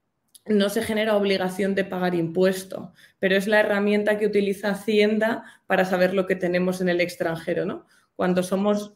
no 0.47 0.71
se 0.71 0.81
genera 0.81 1.19
obligación 1.19 1.75
de 1.75 1.85
pagar 1.85 2.15
impuesto, 2.15 2.95
pero 3.19 3.37
es 3.37 3.47
la 3.47 3.61
herramienta 3.61 4.19
que 4.19 4.27
utiliza 4.27 4.71
Hacienda 4.71 5.45
para 5.67 5.85
saber 5.85 6.15
lo 6.15 6.27
que 6.27 6.37
tenemos 6.37 6.81
en 6.81 6.89
el 6.89 7.03
extranjero, 7.03 7.67
¿no? 7.67 7.87
Cuando 8.17 8.43
somos 8.43 8.95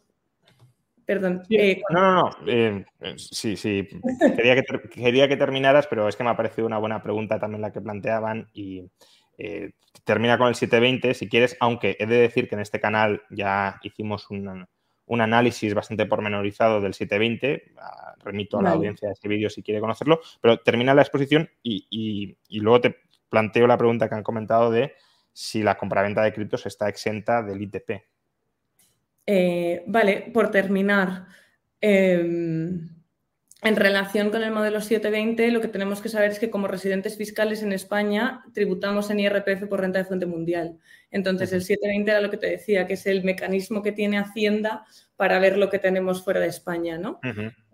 Perdón. 1.06 1.42
Eh, 1.50 1.82
no, 1.90 2.00
no, 2.00 2.22
no. 2.22 2.30
Eh, 2.46 2.84
sí, 3.16 3.56
sí. 3.56 3.86
Quería 4.36 4.56
que, 4.56 4.62
quería 4.88 5.28
que 5.28 5.36
terminaras, 5.36 5.86
pero 5.86 6.08
es 6.08 6.16
que 6.16 6.24
me 6.24 6.30
ha 6.30 6.36
parecido 6.36 6.66
una 6.66 6.78
buena 6.78 7.02
pregunta 7.02 7.38
también 7.38 7.62
la 7.62 7.72
que 7.72 7.80
planteaban 7.80 8.48
y 8.54 8.90
eh, 9.36 9.72
termina 10.04 10.38
con 10.38 10.48
el 10.48 10.54
720 10.54 11.14
si 11.14 11.28
quieres, 11.28 11.56
aunque 11.60 11.96
he 11.98 12.06
de 12.06 12.16
decir 12.16 12.48
que 12.48 12.54
en 12.54 12.60
este 12.60 12.80
canal 12.80 13.22
ya 13.30 13.78
hicimos 13.82 14.30
un, 14.30 14.66
análisis 15.20 15.74
bastante 15.74 16.06
pormenorizado 16.06 16.80
del 16.80 16.94
720. 16.94 17.74
Ah, 17.78 18.14
remito 18.24 18.58
a 18.58 18.62
la 18.62 18.70
audiencia 18.70 19.08
de 19.08 19.12
este 19.14 19.28
vídeo 19.28 19.50
si 19.50 19.62
quiere 19.62 19.80
conocerlo, 19.80 20.20
pero 20.40 20.58
termina 20.58 20.94
la 20.94 21.02
exposición 21.02 21.50
y, 21.62 21.86
y 22.48 22.60
luego 22.60 22.80
te 22.80 22.96
planteo 23.28 23.66
la 23.66 23.76
pregunta 23.76 24.08
que 24.08 24.14
han 24.14 24.22
comentado 24.22 24.70
de 24.70 24.94
si 25.32 25.62
la 25.62 25.76
compraventa 25.76 26.22
de 26.22 26.32
criptos 26.32 26.64
está 26.64 26.88
exenta 26.88 27.42
del 27.42 27.60
ITP. 27.60 28.13
Eh, 29.26 29.82
vale, 29.86 30.30
por 30.32 30.50
terminar, 30.50 31.26
em, 31.80 32.88
en 33.62 33.76
relación 33.76 34.30
con 34.30 34.42
el 34.42 34.52
modelo 34.52 34.80
720, 34.82 35.50
lo 35.50 35.62
que 35.62 35.68
tenemos 35.68 36.02
que 36.02 36.10
saber 36.10 36.30
es 36.30 36.38
que 36.38 36.50
como 36.50 36.68
residentes 36.68 37.16
fiscales 37.16 37.62
en 37.62 37.72
España 37.72 38.44
tributamos 38.52 39.10
en 39.10 39.20
IRPF 39.20 39.66
por 39.66 39.80
renta 39.80 40.00
de 40.00 40.04
fuente 40.04 40.26
mundial. 40.26 40.78
Entonces, 41.10 41.52
el 41.54 41.62
720 41.62 42.10
era 42.10 42.20
lo 42.20 42.30
que 42.30 42.36
te 42.36 42.50
decía, 42.50 42.86
que 42.86 42.92
es 42.92 43.06
el 43.06 43.24
mecanismo 43.24 43.82
que 43.82 43.92
tiene 43.92 44.18
Hacienda 44.18 44.84
para 45.16 45.38
ver 45.38 45.56
lo 45.56 45.70
que 45.70 45.78
tenemos 45.78 46.22
fuera 46.22 46.40
de 46.40 46.48
España, 46.48 46.98
¿no? 46.98 47.20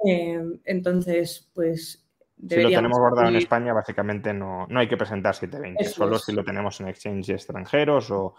Em, 0.05 0.61
entonces, 0.65 1.51
pues... 1.53 2.07
Si 2.49 2.57
lo 2.57 2.71
tenemos 2.71 2.99
guardado 2.99 3.29
en 3.29 3.37
España, 3.37 3.73
básicamente 3.73 4.33
no, 4.33 4.67
no 4.69 4.81
hay 4.81 4.89
que 4.89 4.97
presentar 4.97 5.35
720, 5.35 5.85
solo 5.85 6.19
si 6.19 6.33
lo 6.33 6.45
tenemos 6.45 6.81
en 6.81 6.89
exchanges 6.89 7.31
extranjeros 7.31 8.11
o, 8.11 8.35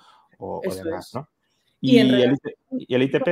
demás, 0.64 1.12
¿no? 1.14 1.30
¿Y, 1.82 1.98
el, 1.98 3.04
ITP? 3.04 3.28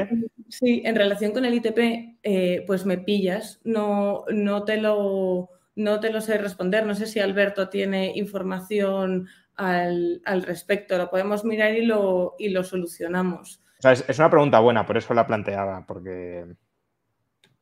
Sí, 0.49 0.81
en 0.83 0.95
relación 0.95 1.31
con 1.31 1.45
el 1.45 1.53
ITP, 1.53 2.17
eh, 2.23 2.63
pues 2.65 2.85
me 2.85 2.97
pillas. 2.97 3.61
No, 3.63 4.25
no, 4.31 4.65
te 4.65 4.77
lo, 4.77 5.49
no 5.75 5.99
te 5.99 6.11
lo 6.11 6.19
sé 6.19 6.39
responder. 6.39 6.85
No 6.85 6.95
sé 6.95 7.05
si 7.05 7.19
Alberto 7.19 7.69
tiene 7.69 8.11
información 8.15 9.27
al, 9.55 10.21
respecto. 10.45 10.97
Lo 10.97 11.11
podemos 11.11 11.45
mirar 11.45 11.75
y 11.75 11.85
lo, 11.85 12.35
y 12.39 12.49
lo 12.49 12.63
solucionamos. 12.63 13.61
es, 13.83 14.17
una 14.17 14.31
pregunta 14.31 14.59
buena, 14.59 14.85
por 14.85 14.97
eso 14.97 15.13
la 15.13 15.27
planteaba, 15.27 15.85
porque 15.85 16.45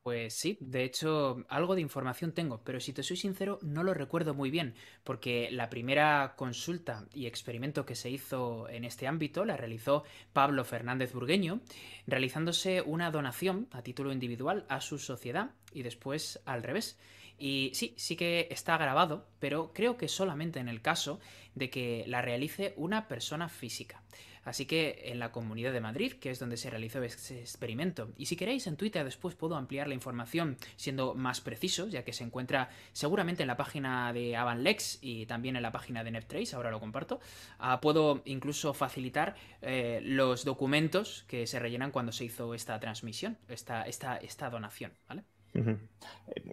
pues 0.08 0.36
sí, 0.36 0.58
de 0.62 0.86
hecho 0.86 1.44
algo 1.50 1.76
de 1.76 1.82
información 1.82 2.32
tengo, 2.32 2.62
pero 2.64 2.80
si 2.80 2.94
te 2.94 3.04
soy 3.04 3.18
sincero 3.18 3.60
no 3.62 3.84
lo 3.84 3.94
recuerdo 3.94 4.34
muy 4.34 4.50
bien, 4.50 4.74
porque 5.04 5.50
la 5.52 5.70
primera 5.70 6.36
consulta 6.38 7.06
y 7.14 7.26
experimento 7.26 7.86
que 7.86 7.94
se 7.94 8.10
hizo 8.10 8.70
en 8.70 8.86
este 8.86 9.06
ámbito 9.06 9.44
la 9.44 9.58
realizó 9.58 10.06
Pablo 10.32 10.64
Fernández 10.64 11.12
Burgueño, 11.12 11.60
realizándose 12.06 12.82
una 12.82 13.12
donación 13.12 13.68
a 13.72 13.82
título 13.82 14.14
individual 14.14 14.66
a 14.70 14.80
su 14.80 14.98
sociedad 14.98 15.50
y 15.74 15.84
después 15.84 16.40
al 16.46 16.64
revés. 16.64 16.98
Y 17.38 17.72
sí, 17.74 17.94
sí 17.98 18.16
que 18.16 18.48
está 18.50 18.78
grabado, 18.78 19.28
pero 19.40 19.74
creo 19.74 19.98
que 19.98 20.08
solamente 20.08 20.62
en 20.62 20.70
el 20.70 20.82
caso 20.82 21.20
de 21.54 21.70
que 21.70 22.06
la 22.08 22.22
realice 22.22 22.74
una 22.78 23.10
persona 23.10 23.50
física. 23.50 24.02
Así 24.48 24.66
que 24.66 25.02
en 25.08 25.20
la 25.20 25.34
Comunidad 25.34 25.74
de 25.74 25.82
Madrid, 25.82 26.14
que 26.14 26.32
es 26.32 26.40
donde 26.40 26.56
se 26.56 26.70
realizó 26.70 27.04
ese 27.04 27.42
experimento. 27.42 28.14
Y 28.16 28.28
si 28.28 28.38
queréis, 28.38 28.66
en 28.66 28.78
Twitter 28.78 29.04
después 29.04 29.36
puedo 29.36 29.58
ampliar 29.58 29.90
la 29.90 29.94
información 29.94 30.56
siendo 30.78 31.16
más 31.16 31.42
preciso, 31.42 31.90
ya 31.90 32.06
que 32.06 32.14
se 32.14 32.24
encuentra 32.24 32.70
seguramente 32.94 33.44
en 33.44 33.48
la 33.48 33.58
página 33.58 34.14
de 34.14 34.38
Avanlex 34.38 35.00
y 35.02 35.26
también 35.26 35.58
en 35.58 35.64
la 35.64 35.74
página 35.74 36.02
de 36.06 36.12
NetTrace, 36.12 36.56
ahora 36.56 36.72
lo 36.72 36.80
comparto. 36.80 37.20
Ah, 37.60 37.82
puedo 37.82 38.22
incluso 38.24 38.74
facilitar 38.74 39.36
eh, 39.62 40.00
los 40.02 40.46
documentos 40.46 41.26
que 41.28 41.46
se 41.46 41.60
rellenan 41.60 41.92
cuando 41.92 42.14
se 42.14 42.24
hizo 42.24 42.54
esta 42.54 42.80
transmisión, 42.80 43.38
esta, 43.50 43.84
esta, 43.84 44.16
esta 44.16 44.50
donación, 44.50 44.94
¿vale? 45.10 45.26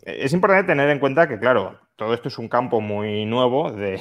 Es 0.05 0.33
importante 0.33 0.73
tener 0.73 0.89
en 0.91 0.99
cuenta 0.99 1.29
que, 1.29 1.39
claro, 1.39 1.79
todo 1.97 2.15
esto 2.15 2.29
es 2.29 2.39
un 2.39 2.49
campo 2.49 2.81
muy 2.81 3.25
nuevo 3.27 3.71
de, 3.71 4.01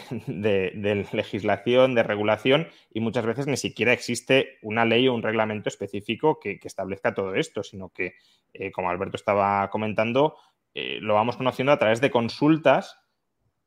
legislación, 1.11 1.95
de 1.95 2.03
regulación, 2.03 2.67
y 2.91 2.99
muchas 2.99 3.25
veces 3.25 3.47
ni 3.47 3.57
siquiera 3.57 3.93
existe 3.93 4.57
una 4.61 4.85
ley 4.85 5.07
o 5.07 5.13
un 5.13 5.23
reglamento 5.23 5.69
específico 5.69 6.39
que, 6.39 6.59
establezca 6.63 7.13
todo 7.13 7.35
esto, 7.35 7.63
sino 7.63 7.89
que, 7.89 8.15
eh, 8.53 8.71
como 8.71 8.89
Alberto 8.89 9.17
estaba 9.17 9.69
comentando, 9.69 10.35
eh, 10.73 10.99
lo 11.01 11.15
vamos 11.15 11.37
conociendo 11.37 11.71
a 11.71 11.79
través 11.79 12.01
de 12.01 12.11
consultas 12.11 12.99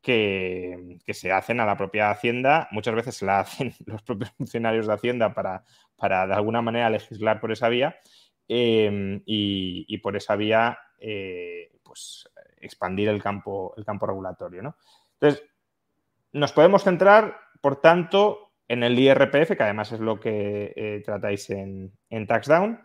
que, 0.01 0.99
se 1.09 1.33
hacen 1.33 1.61
a 1.61 1.67
la 1.67 1.77
propia 1.77 2.11
Hacienda. 2.11 2.69
Muchas 2.71 2.95
veces 2.95 3.17
se 3.17 3.27
la 3.27 3.41
hacen 3.41 3.75
los 3.87 4.03
propios 4.03 4.31
funcionarios 4.33 4.87
de 4.87 4.95
Hacienda 4.95 5.35
para, 5.35 5.65
para 5.97 6.27
de 6.27 6.35
alguna 6.35 6.63
manera 6.63 6.91
legislar 6.91 7.41
por 7.41 7.53
esa 7.53 7.69
vía. 7.69 7.97
Eh, 8.49 9.23
y, 9.27 9.99
por 9.99 10.17
esa 10.17 10.37
vía 10.37 10.79
eh, 10.99 11.73
pues, 11.83 12.29
expandir 12.61 13.09
el 13.09 13.23
campo, 13.23 13.75
el 13.77 13.85
campo 13.85 14.07
regulatorio. 14.07 14.63
¿no? 14.63 14.77
Entonces, 15.15 15.45
nos 16.33 16.53
podemos 16.53 16.85
centrar, 16.85 17.39
por 17.61 17.81
tanto, 17.81 18.53
en 18.69 18.83
el 18.83 18.99
IRPF, 18.99 19.57
que 19.57 19.63
además 19.63 19.93
es 19.93 20.01
lo 20.01 20.19
que 20.19 20.73
eh, 20.77 21.03
tratáis 21.05 21.51
en, 21.51 21.93
en 22.11 22.27
TaxDown. 22.27 22.81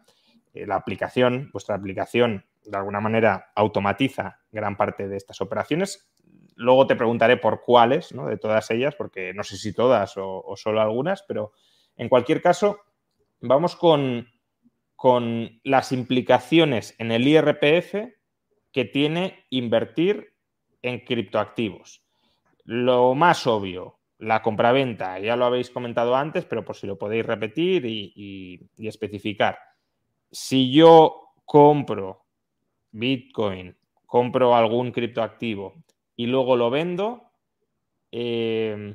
Eh, 0.54 0.66
la 0.68 0.76
aplicación, 0.76 1.50
vuestra 1.52 1.76
aplicación, 1.76 2.46
de 2.64 2.78
alguna 2.78 3.00
manera 3.00 3.52
automatiza 3.56 4.40
gran 4.52 4.78
parte 4.78 5.08
de 5.08 5.18
estas 5.18 5.42
operaciones. 5.42 6.12
Luego 6.56 6.86
te 6.86 6.96
preguntaré 6.96 7.38
por 7.38 7.62
cuáles, 7.62 8.14
¿no? 8.14 8.28
de 8.28 8.38
todas 8.38 8.70
ellas, 8.70 8.96
porque 8.96 9.34
no 9.34 9.44
sé 9.44 9.58
si 9.58 9.74
todas 9.74 10.18
o, 10.18 10.44
o 10.44 10.56
solo 10.56 10.82
algunas, 10.82 11.24
pero 11.24 11.54
en 11.96 12.10
cualquier 12.10 12.42
caso, 12.42 12.82
vamos 13.40 13.76
con, 13.76 14.28
con 15.02 15.60
las 15.64 15.92
implicaciones 15.94 16.94
en 17.00 17.12
el 17.12 17.28
IRPF 17.28 18.14
que 18.72 18.86
tiene 18.86 19.48
invertir 19.50 20.36
en 20.84 21.00
criptoactivos. 21.00 22.04
Lo 22.66 23.16
más 23.16 23.48
obvio, 23.48 23.98
la 24.20 24.44
compraventa, 24.44 25.18
ya 25.18 25.36
lo 25.36 25.46
habéis 25.46 25.72
comentado 25.72 26.16
antes, 26.16 26.46
pero 26.46 26.64
por 26.64 26.76
si 26.76 26.86
lo 26.86 27.00
podéis 27.00 27.26
repetir 27.26 27.84
y, 27.84 28.70
especificar. 28.78 29.58
Si 30.30 30.72
yo 30.72 31.34
compro 31.46 32.28
Bitcoin, 32.92 33.76
compro 34.06 34.56
algún 34.56 34.92
criptoactivo 34.92 35.84
y 36.16 36.28
luego 36.28 36.56
lo 36.56 36.70
vendo, 36.70 37.24
eh, 38.12 38.94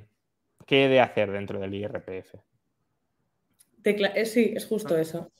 ¿qué 0.66 0.84
he 0.84 0.88
de 0.88 1.00
hacer 1.00 1.32
dentro 1.32 1.58
del 1.58 1.74
IRPF? 1.74 2.36
Eh, 3.82 4.24
sí, 4.24 4.52
es 4.54 4.66
justo 4.66 4.96
eso 4.96 5.32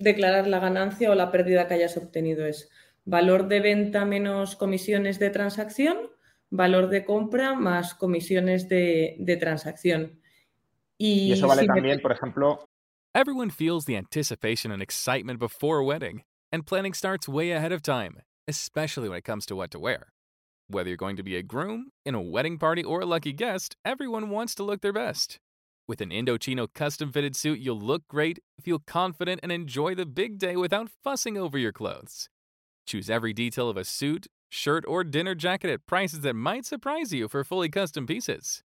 declarar 0.00 0.48
la 0.48 0.58
ganancia 0.58 1.10
o 1.10 1.14
la 1.14 1.30
pérdida 1.30 1.68
que 1.68 1.74
hayas 1.74 1.96
obtenido. 1.96 2.46
Es 2.46 2.68
valor 3.04 3.48
de 3.48 3.60
venta 3.60 4.04
menos 4.04 4.56
comisiones 4.56 5.18
de 5.18 5.30
transacción, 5.30 5.96
valor 6.50 6.88
de 6.88 7.04
compra 7.04 7.54
más 7.54 7.94
comisiones 7.94 8.68
de, 8.68 9.16
de 9.18 9.36
transacción. 9.36 10.20
Y, 10.98 11.28
y 11.28 11.32
eso 11.32 11.46
vale 11.46 11.62
si 11.62 11.66
también, 11.68 11.96
me... 11.96 12.02
por 12.02 12.12
ejemplo. 12.12 12.64
Everyone 13.14 13.50
feels 13.50 13.86
the 13.86 13.96
anticipation 13.96 14.70
and 14.70 14.82
excitement 14.82 15.38
before 15.38 15.78
a 15.78 15.84
wedding, 15.84 16.22
and 16.52 16.64
planning 16.64 16.94
starts 16.94 17.28
way 17.28 17.52
ahead 17.52 17.72
of 17.72 17.82
time, 17.82 18.22
especially 18.46 19.08
when 19.08 19.18
it 19.18 19.24
comes 19.24 19.46
to 19.46 19.56
what 19.56 19.70
to 19.70 19.78
wear. 19.78 20.12
Whether 20.68 20.90
you're 20.90 20.96
going 20.96 21.16
to 21.16 21.24
be 21.24 21.36
a 21.36 21.42
groom, 21.42 21.90
in 22.04 22.14
a 22.14 22.20
wedding 22.20 22.58
party, 22.58 22.84
or 22.84 23.00
a 23.00 23.06
lucky 23.06 23.32
guest, 23.32 23.74
everyone 23.84 24.30
wants 24.30 24.54
to 24.56 24.62
look 24.62 24.80
their 24.82 24.92
best. 24.92 25.38
With 25.90 26.00
an 26.00 26.10
Indochino 26.10 26.72
custom 26.72 27.10
fitted 27.10 27.34
suit, 27.34 27.58
you'll 27.58 27.80
look 27.80 28.06
great, 28.06 28.38
feel 28.62 28.78
confident, 28.78 29.40
and 29.42 29.50
enjoy 29.50 29.96
the 29.96 30.06
big 30.06 30.38
day 30.38 30.54
without 30.54 30.88
fussing 31.02 31.36
over 31.36 31.58
your 31.58 31.72
clothes. 31.72 32.28
Choose 32.86 33.10
every 33.10 33.32
detail 33.32 33.68
of 33.68 33.76
a 33.76 33.82
suit, 33.82 34.28
shirt, 34.48 34.84
or 34.86 35.02
dinner 35.02 35.34
jacket 35.34 35.68
at 35.68 35.86
prices 35.86 36.20
that 36.20 36.34
might 36.34 36.64
surprise 36.64 37.12
you 37.12 37.26
for 37.26 37.42
fully 37.42 37.68
custom 37.68 38.06
pieces. 38.06 38.62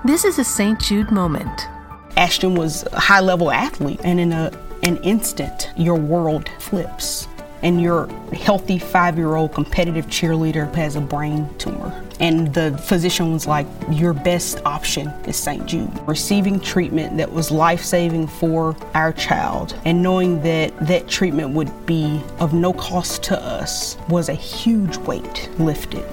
This 0.04 0.24
is 0.24 0.38
a 0.38 0.44
St. 0.44 0.80
Jude 0.80 1.10
moment. 1.10 1.68
Ashton 2.16 2.54
was 2.54 2.84
a 2.92 3.00
high 3.00 3.20
level 3.20 3.50
athlete, 3.50 4.00
and 4.04 4.20
in 4.20 4.32
a, 4.32 4.52
an 4.84 4.98
instant, 4.98 5.70
your 5.76 5.96
world 5.96 6.48
flips 6.58 7.26
and 7.62 7.80
your 7.80 8.08
healthy 8.32 8.78
five 8.78 9.16
year 9.16 9.36
old 9.36 9.52
competitive 9.52 10.06
cheerleader 10.06 10.72
has 10.74 10.96
a 10.96 11.00
brain 11.00 11.48
tumor. 11.58 12.04
And 12.20 12.52
the 12.52 12.76
physician 12.78 13.32
was 13.32 13.46
like, 13.46 13.66
Your 13.90 14.12
best 14.12 14.60
option 14.64 15.08
is 15.26 15.36
St. 15.36 15.64
Jude. 15.66 15.90
Receiving 16.06 16.58
treatment 16.60 17.16
that 17.16 17.32
was 17.32 17.50
life 17.50 17.82
saving 17.84 18.26
for 18.26 18.76
our 18.94 19.12
child 19.12 19.78
and 19.84 20.02
knowing 20.02 20.42
that 20.42 20.76
that 20.86 21.08
treatment 21.08 21.50
would 21.50 21.86
be 21.86 22.20
of 22.40 22.54
no 22.54 22.72
cost 22.72 23.22
to 23.24 23.40
us 23.40 23.96
was 24.08 24.28
a 24.28 24.34
huge 24.34 24.96
weight 24.98 25.48
lifted. 25.58 26.04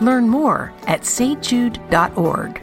Learn 0.00 0.28
more 0.28 0.72
at 0.88 1.02
stjude.org. 1.02 2.62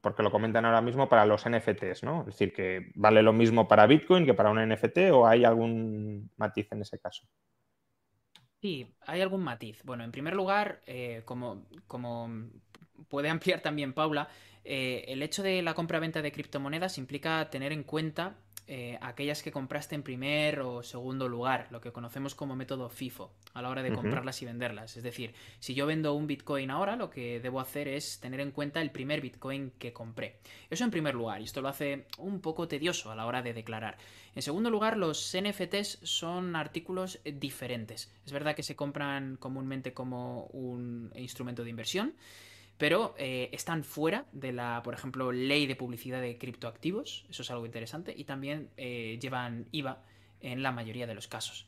Porque 0.00 0.22
lo 0.22 0.30
comentan 0.30 0.64
ahora 0.64 0.80
mismo 0.80 1.08
para 1.08 1.26
los 1.26 1.48
NFTs, 1.48 2.02
¿no? 2.02 2.20
Es 2.20 2.26
decir, 2.26 2.52
que 2.52 2.92
vale 2.94 3.22
lo 3.22 3.32
mismo 3.32 3.66
para 3.68 3.86
Bitcoin 3.86 4.26
que 4.26 4.34
para 4.34 4.50
un 4.50 4.58
NFT 4.68 4.98
o 5.12 5.26
hay 5.26 5.44
algún 5.44 6.30
matiz 6.36 6.70
en 6.72 6.82
ese 6.82 6.98
caso. 6.98 7.26
Sí, 8.60 8.94
hay 9.02 9.20
algún 9.20 9.42
matiz. 9.42 9.82
Bueno, 9.84 10.04
en 10.04 10.12
primer 10.12 10.34
lugar, 10.34 10.80
eh, 10.86 11.22
como, 11.24 11.66
como, 11.86 12.30
puede 13.08 13.28
ampliar 13.28 13.60
también 13.60 13.92
Paula, 13.92 14.28
eh, 14.64 15.04
el 15.08 15.22
hecho 15.22 15.42
de 15.42 15.62
la 15.62 15.74
compra-venta 15.74 16.22
de 16.22 16.32
criptomonedas 16.32 16.98
implica 16.98 17.48
tener 17.50 17.72
en 17.72 17.84
cuenta 17.84 18.36
eh, 18.68 18.98
aquellas 19.00 19.44
que 19.44 19.52
compraste 19.52 19.94
en 19.94 20.02
primer 20.02 20.58
o 20.60 20.82
segundo 20.82 21.28
lugar, 21.28 21.68
lo 21.70 21.80
que 21.80 21.92
conocemos 21.92 22.34
como 22.34 22.56
método 22.56 22.88
FIFO, 22.88 23.30
a 23.54 23.62
la 23.62 23.68
hora 23.68 23.82
de 23.82 23.92
comprarlas 23.92 24.42
y 24.42 24.44
venderlas. 24.44 24.96
Es 24.96 25.04
decir, 25.04 25.34
si 25.60 25.74
yo 25.74 25.86
vendo 25.86 26.14
un 26.14 26.26
Bitcoin 26.26 26.70
ahora, 26.70 26.96
lo 26.96 27.08
que 27.08 27.38
debo 27.38 27.60
hacer 27.60 27.86
es 27.86 28.18
tener 28.18 28.40
en 28.40 28.50
cuenta 28.50 28.80
el 28.82 28.90
primer 28.90 29.20
Bitcoin 29.20 29.70
que 29.78 29.92
compré. 29.92 30.40
Eso 30.68 30.82
en 30.82 30.90
primer 30.90 31.14
lugar, 31.14 31.40
y 31.40 31.44
esto 31.44 31.62
lo 31.62 31.68
hace 31.68 32.06
un 32.18 32.40
poco 32.40 32.66
tedioso 32.66 33.12
a 33.12 33.14
la 33.14 33.26
hora 33.26 33.40
de 33.40 33.54
declarar. 33.54 33.98
En 34.34 34.42
segundo 34.42 34.68
lugar, 34.68 34.96
los 34.96 35.34
NFTs 35.34 36.00
son 36.02 36.56
artículos 36.56 37.20
diferentes. 37.24 38.12
Es 38.26 38.32
verdad 38.32 38.56
que 38.56 38.64
se 38.64 38.74
compran 38.74 39.36
comúnmente 39.36 39.94
como 39.94 40.46
un 40.46 41.12
instrumento 41.14 41.62
de 41.62 41.70
inversión 41.70 42.14
pero 42.78 43.14
eh, 43.18 43.48
están 43.52 43.84
fuera 43.84 44.26
de 44.32 44.52
la, 44.52 44.82
por 44.82 44.94
ejemplo, 44.94 45.32
ley 45.32 45.66
de 45.66 45.76
publicidad 45.76 46.20
de 46.20 46.38
criptoactivos, 46.38 47.26
eso 47.30 47.42
es 47.42 47.50
algo 47.50 47.66
interesante, 47.66 48.14
y 48.16 48.24
también 48.24 48.70
eh, 48.76 49.18
llevan 49.20 49.66
IVA 49.72 50.02
en 50.40 50.62
la 50.62 50.72
mayoría 50.72 51.06
de 51.06 51.14
los 51.14 51.28
casos. 51.28 51.66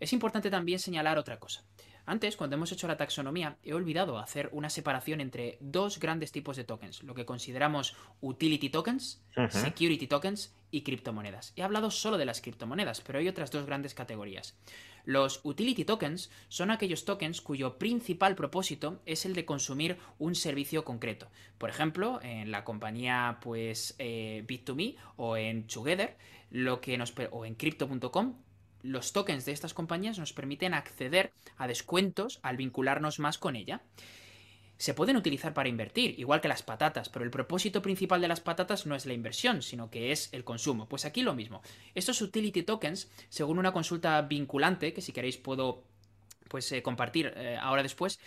Es 0.00 0.12
importante 0.12 0.50
también 0.50 0.78
señalar 0.78 1.18
otra 1.18 1.38
cosa. 1.38 1.64
Antes, 2.04 2.36
cuando 2.36 2.56
hemos 2.56 2.72
hecho 2.72 2.88
la 2.88 2.96
taxonomía, 2.96 3.56
he 3.62 3.74
olvidado 3.74 4.18
hacer 4.18 4.48
una 4.52 4.70
separación 4.70 5.20
entre 5.20 5.56
dos 5.60 6.00
grandes 6.00 6.32
tipos 6.32 6.56
de 6.56 6.64
tokens, 6.64 7.04
lo 7.04 7.14
que 7.14 7.24
consideramos 7.24 7.94
utility 8.20 8.70
tokens, 8.70 9.22
security 9.50 10.08
tokens 10.08 10.52
y 10.72 10.82
criptomonedas. 10.82 11.52
He 11.54 11.62
hablado 11.62 11.92
solo 11.92 12.18
de 12.18 12.24
las 12.24 12.40
criptomonedas, 12.40 13.00
pero 13.02 13.20
hay 13.20 13.28
otras 13.28 13.52
dos 13.52 13.66
grandes 13.66 13.94
categorías. 13.94 14.58
Los 15.04 15.40
utility 15.44 15.84
tokens 15.84 16.30
son 16.48 16.70
aquellos 16.70 17.04
tokens 17.04 17.40
cuyo 17.40 17.78
principal 17.78 18.34
propósito 18.34 19.00
es 19.06 19.26
el 19.26 19.34
de 19.34 19.44
consumir 19.44 19.98
un 20.18 20.34
servicio 20.34 20.84
concreto. 20.84 21.28
Por 21.58 21.70
ejemplo, 21.70 22.20
en 22.22 22.50
la 22.50 22.64
compañía 22.64 23.38
pues 23.40 23.94
eh, 23.98 24.44
Bit2Me 24.46 24.96
o 25.16 25.36
en 25.36 25.66
Together, 25.66 26.16
lo 26.50 26.80
que 26.80 26.96
nos 26.98 27.12
o 27.30 27.44
en 27.44 27.54
crypto.com, 27.54 28.34
los 28.82 29.12
tokens 29.12 29.44
de 29.44 29.52
estas 29.52 29.74
compañías 29.74 30.18
nos 30.18 30.32
permiten 30.32 30.74
acceder 30.74 31.32
a 31.56 31.66
descuentos 31.66 32.40
al 32.42 32.56
vincularnos 32.56 33.18
más 33.18 33.38
con 33.38 33.56
ella 33.56 33.82
se 34.82 34.94
pueden 34.94 35.16
utilizar 35.16 35.54
para 35.54 35.68
invertir, 35.68 36.18
igual 36.18 36.40
que 36.40 36.48
las 36.48 36.64
patatas, 36.64 37.08
pero 37.08 37.24
el 37.24 37.30
propósito 37.30 37.82
principal 37.82 38.20
de 38.20 38.26
las 38.26 38.40
patatas 38.40 38.84
no 38.84 38.96
es 38.96 39.06
la 39.06 39.12
inversión, 39.12 39.62
sino 39.62 39.92
que 39.92 40.10
es 40.10 40.28
el 40.32 40.42
consumo. 40.42 40.88
Pues 40.88 41.04
aquí 41.04 41.22
lo 41.22 41.36
mismo. 41.36 41.62
Estos 41.94 42.20
utility 42.20 42.64
tokens, 42.64 43.08
según 43.28 43.60
una 43.60 43.70
consulta 43.70 44.20
vinculante, 44.22 44.92
que 44.92 45.00
si 45.00 45.12
queréis 45.12 45.36
puedo 45.36 45.84
pues 46.48 46.72
eh, 46.72 46.82
compartir 46.82 47.32
eh, 47.36 47.56
ahora 47.60 47.84
después, 47.84 48.18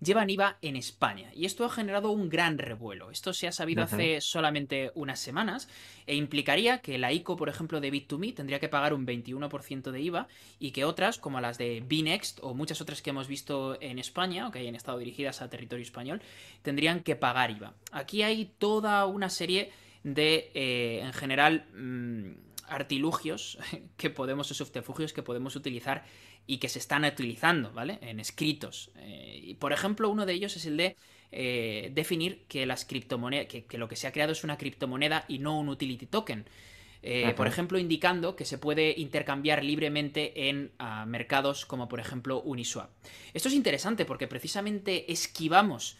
llevan 0.00 0.30
IVA 0.30 0.58
en 0.62 0.76
España. 0.76 1.30
Y 1.34 1.44
esto 1.44 1.64
ha 1.64 1.70
generado 1.70 2.10
un 2.10 2.28
gran 2.28 2.58
revuelo. 2.58 3.10
Esto 3.10 3.32
se 3.32 3.48
ha 3.48 3.52
sabido 3.52 3.82
hace 3.82 4.20
solamente 4.20 4.92
unas 4.94 5.20
semanas 5.20 5.68
e 6.06 6.14
implicaría 6.14 6.78
que 6.78 6.98
la 6.98 7.12
ICO, 7.12 7.36
por 7.36 7.48
ejemplo, 7.48 7.80
de 7.80 7.92
Bit2Me 7.92 8.34
tendría 8.34 8.60
que 8.60 8.68
pagar 8.68 8.94
un 8.94 9.06
21% 9.06 9.90
de 9.90 10.00
IVA 10.00 10.28
y 10.58 10.70
que 10.70 10.84
otras, 10.84 11.18
como 11.18 11.40
las 11.40 11.58
de 11.58 11.82
Binext 11.86 12.38
o 12.42 12.54
muchas 12.54 12.80
otras 12.80 13.02
que 13.02 13.10
hemos 13.10 13.28
visto 13.28 13.80
en 13.80 13.98
España 13.98 14.48
o 14.48 14.50
que 14.50 14.60
hayan 14.60 14.74
estado 14.74 14.98
dirigidas 14.98 15.42
a 15.42 15.50
territorio 15.50 15.82
español, 15.82 16.22
tendrían 16.62 17.00
que 17.02 17.16
pagar 17.16 17.50
IVA. 17.50 17.74
Aquí 17.92 18.22
hay 18.22 18.52
toda 18.58 19.06
una 19.06 19.30
serie 19.30 19.72
de, 20.04 20.50
eh, 20.54 21.00
en 21.02 21.12
general, 21.12 21.66
mm, 21.74 22.48
artilugios 22.68 23.58
que 23.96 24.10
podemos, 24.10 24.50
o 24.50 24.54
subterfugios 24.54 25.12
que 25.12 25.22
podemos 25.22 25.56
utilizar 25.56 26.04
y 26.48 26.56
que 26.56 26.70
se 26.70 26.78
están 26.78 27.04
utilizando, 27.04 27.70
¿vale? 27.72 27.98
En 28.00 28.18
escritos. 28.18 28.90
Eh, 28.96 29.38
y 29.44 29.54
por 29.54 29.74
ejemplo, 29.74 30.08
uno 30.08 30.24
de 30.24 30.32
ellos 30.32 30.56
es 30.56 30.64
el 30.64 30.78
de 30.78 30.96
eh, 31.30 31.92
definir 31.94 32.44
que 32.48 32.64
las 32.64 32.86
criptomonedas, 32.86 33.46
que, 33.46 33.78
lo 33.78 33.86
que 33.86 33.96
se 33.96 34.06
ha 34.06 34.12
creado 34.12 34.32
es 34.32 34.42
una 34.44 34.56
criptomoneda 34.56 35.26
y 35.28 35.38
no 35.40 35.60
un 35.60 35.68
utility 35.68 36.06
token. 36.06 36.46
Eh, 37.02 37.32
por 37.36 37.46
ejemplo, 37.46 37.78
indicando 37.78 38.34
que 38.34 38.46
se 38.46 38.56
puede 38.56 38.94
intercambiar 38.96 39.62
libremente 39.62 40.48
en 40.48 40.72
ah, 40.78 41.04
mercados 41.06 41.66
como 41.66 41.86
por 41.86 42.00
ejemplo 42.00 42.40
Uniswap. 42.40 42.90
Esto 43.34 43.48
es 43.48 43.54
interesante 43.54 44.06
porque 44.06 44.26
precisamente 44.26 45.12
esquivamos 45.12 45.96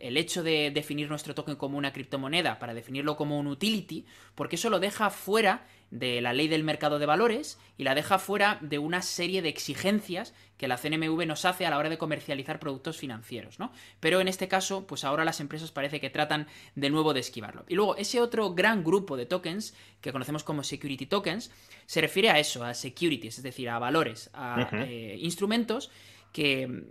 el 0.00 0.16
hecho 0.18 0.42
de 0.42 0.70
definir 0.70 1.08
nuestro 1.08 1.34
token 1.34 1.56
como 1.56 1.78
una 1.78 1.94
criptomoneda 1.94 2.58
para 2.58 2.74
definirlo 2.74 3.16
como 3.16 3.38
un 3.38 3.46
utility, 3.46 4.04
porque 4.34 4.56
eso 4.56 4.68
lo 4.68 4.80
deja 4.80 5.08
fuera 5.08 5.66
de 5.90 6.20
la 6.20 6.32
ley 6.32 6.48
del 6.48 6.64
mercado 6.64 6.98
de 6.98 7.06
valores 7.06 7.58
y 7.76 7.84
la 7.84 7.94
deja 7.94 8.18
fuera 8.18 8.58
de 8.60 8.78
una 8.78 9.02
serie 9.02 9.42
de 9.42 9.48
exigencias 9.48 10.34
que 10.56 10.68
la 10.68 10.78
CNMV 10.78 11.26
nos 11.26 11.44
hace 11.44 11.66
a 11.66 11.70
la 11.70 11.78
hora 11.78 11.88
de 11.88 11.98
comercializar 11.98 12.58
productos 12.58 12.96
financieros, 12.96 13.58
¿no? 13.58 13.72
Pero 14.00 14.20
en 14.20 14.28
este 14.28 14.48
caso, 14.48 14.86
pues 14.86 15.04
ahora 15.04 15.24
las 15.24 15.40
empresas 15.40 15.70
parece 15.70 16.00
que 16.00 16.10
tratan 16.10 16.46
de 16.74 16.90
nuevo 16.90 17.14
de 17.14 17.20
esquivarlo. 17.20 17.64
Y 17.68 17.74
luego, 17.74 17.96
ese 17.96 18.20
otro 18.20 18.54
gran 18.54 18.82
grupo 18.82 19.16
de 19.16 19.26
tokens, 19.26 19.74
que 20.00 20.12
conocemos 20.12 20.44
como 20.44 20.62
security 20.62 21.06
tokens, 21.06 21.50
se 21.86 22.00
refiere 22.00 22.30
a 22.30 22.38
eso, 22.38 22.64
a 22.64 22.74
securities, 22.74 23.38
es 23.38 23.42
decir, 23.42 23.68
a 23.68 23.78
valores, 23.78 24.30
a 24.32 24.68
eh, 24.72 25.16
instrumentos 25.20 25.90
que, 26.32 26.84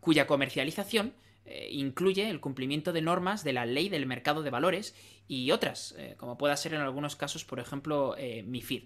cuya 0.00 0.26
comercialización 0.26 1.14
eh, 1.44 1.68
incluye 1.72 2.28
el 2.28 2.40
cumplimiento 2.40 2.92
de 2.92 3.02
normas 3.02 3.44
de 3.44 3.52
la 3.52 3.66
ley 3.66 3.88
del 3.88 4.06
mercado 4.06 4.42
de 4.42 4.50
valores 4.50 4.94
y 5.28 5.50
otras, 5.50 5.94
eh, 5.98 6.14
como 6.18 6.38
pueda 6.38 6.56
ser 6.56 6.74
en 6.74 6.80
algunos 6.80 7.16
casos, 7.16 7.44
por 7.44 7.58
ejemplo, 7.58 8.14
eh, 8.16 8.42
MIFID. 8.42 8.84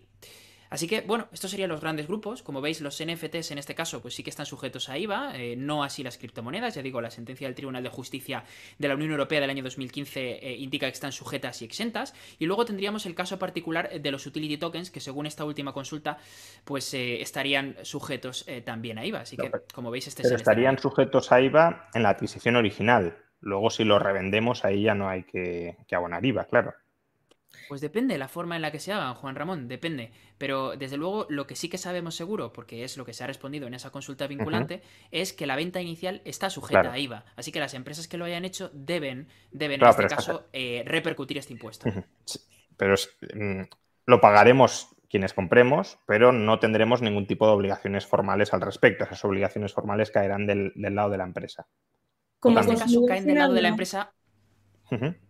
Así 0.71 0.87
que, 0.87 1.03
bueno, 1.03 1.29
estos 1.33 1.51
serían 1.51 1.69
los 1.69 1.81
grandes 1.81 2.07
grupos. 2.07 2.43
Como 2.43 2.61
veis, 2.61 2.81
los 2.81 3.03
NFTs 3.03 3.51
en 3.53 3.59
este 3.59 3.75
caso, 3.75 4.01
pues 4.01 4.15
sí 4.15 4.23
que 4.23 4.31
están 4.31 4.47
sujetos 4.47 4.89
a 4.89 4.99
IVA, 4.99 5.37
eh, 5.37 5.57
no 5.57 5.85
así 5.85 6.03
las 6.03 6.19
criptomonedas. 6.19 6.75
Ya 6.75 6.83
digo, 6.83 7.01
la 7.01 7.11
sentencia 7.11 7.47
del 7.47 7.55
Tribunal 7.55 7.83
de 7.83 7.89
Justicia 7.89 8.45
de 8.79 8.89
la 8.89 8.95
Unión 8.95 9.11
Europea 9.11 9.41
del 9.41 9.51
año 9.51 9.63
2015 9.63 10.21
eh, 10.21 10.57
indica 10.57 10.87
que 10.87 10.93
están 10.93 11.13
sujetas 11.13 11.63
y 11.63 11.65
exentas. 11.65 12.15
Y 12.39 12.47
luego 12.47 12.65
tendríamos 12.65 13.07
el 13.07 13.15
caso 13.15 13.39
particular 13.39 14.01
de 14.01 14.11
los 14.11 14.27
utility 14.27 14.59
tokens, 14.59 14.91
que 14.91 15.01
según 15.01 15.27
esta 15.27 15.45
última 15.45 15.73
consulta, 15.73 16.19
pues 16.65 16.93
eh, 16.95 17.21
estarían 17.21 17.77
sujetos 17.83 18.47
también 18.65 18.99
a 18.99 19.05
IVA. 19.05 19.21
Así 19.21 19.37
que, 19.37 19.51
como 19.75 19.91
veis, 19.91 20.07
este 20.07 20.23
pero 20.23 20.37
estarían 20.37 20.79
sujetos 20.79 21.33
a 21.33 21.41
IVA 21.41 21.89
en 21.95 22.03
la 22.03 22.11
adquisición 22.11 22.57
original. 22.57 23.17
Luego, 23.41 23.71
si 23.71 23.85
lo 23.85 23.99
revendemos, 23.99 24.65
ahí 24.65 24.83
ya 24.83 24.95
no 24.95 25.09
hay 25.09 25.25
que, 25.25 25.77
que 25.87 25.95
abonar 25.95 26.25
IVA, 26.25 26.45
claro. 26.45 26.75
Pues 27.69 27.81
depende 27.81 28.19
la 28.19 28.29
forma 28.29 28.57
en 28.57 28.62
la 28.62 28.71
que 28.71 28.79
se 28.79 28.92
hagan, 28.92 29.14
Juan 29.14 29.37
Ramón, 29.37 29.69
depende. 29.69 30.12
Pero 30.38 30.77
desde 30.77 30.97
luego 30.97 31.27
lo 31.29 31.47
que 31.47 31.57
sí 31.57 31.69
que 31.69 31.79
sabemos 31.79 32.14
seguro, 32.14 32.53
porque 32.53 32.85
es 32.85 32.97
lo 32.97 33.05
que 33.05 33.12
se 33.12 33.25
ha 33.25 33.27
respondido 33.27 33.66
en 33.66 33.75
esa 33.75 33.90
consulta 33.90 34.27
vinculante, 34.27 34.83
es 35.11 35.33
que 35.33 35.47
la 35.47 35.57
venta 35.57 35.81
inicial 35.81 36.23
está 36.25 36.51
sujeta 36.51 36.92
a 36.92 36.99
IVA. 36.99 37.25
Así 37.37 37.53
que 37.53 37.61
las 37.61 37.75
empresas 37.75 38.09
que 38.09 38.16
lo 38.16 38.25
hayan 38.25 38.45
hecho 38.45 38.71
deben, 38.73 39.29
deben 39.51 39.83
en 39.83 39.88
este 39.88 40.07
caso, 40.07 40.47
eh, 40.53 40.83
repercutir 40.87 41.38
este 41.38 41.53
impuesto. 41.53 41.90
Pero 42.77 42.95
mm, 43.35 43.62
lo 44.07 44.21
pagaremos 44.21 44.88
quienes 45.09 45.33
compremos, 45.33 45.99
pero 46.07 46.33
no 46.33 46.59
tendremos 46.59 47.03
ningún 47.03 47.27
tipo 47.27 47.47
de 47.47 47.53
obligaciones 47.53 48.07
formales 48.07 48.53
al 48.53 48.61
respecto. 48.61 49.05
Esas 49.05 49.25
obligaciones 49.25 49.73
formales 49.73 50.11
caerán 50.11 50.47
del, 50.47 50.73
lado 50.77 51.11
de 51.11 51.19
la 51.19 51.25
empresa. 51.25 51.66
en 52.45 52.59
este 52.59 52.77
caso 52.77 53.07
caen 53.07 53.27
del 53.27 53.38
lado 53.38 53.55
de 53.55 53.62
la 53.62 53.69
empresa 53.69 54.12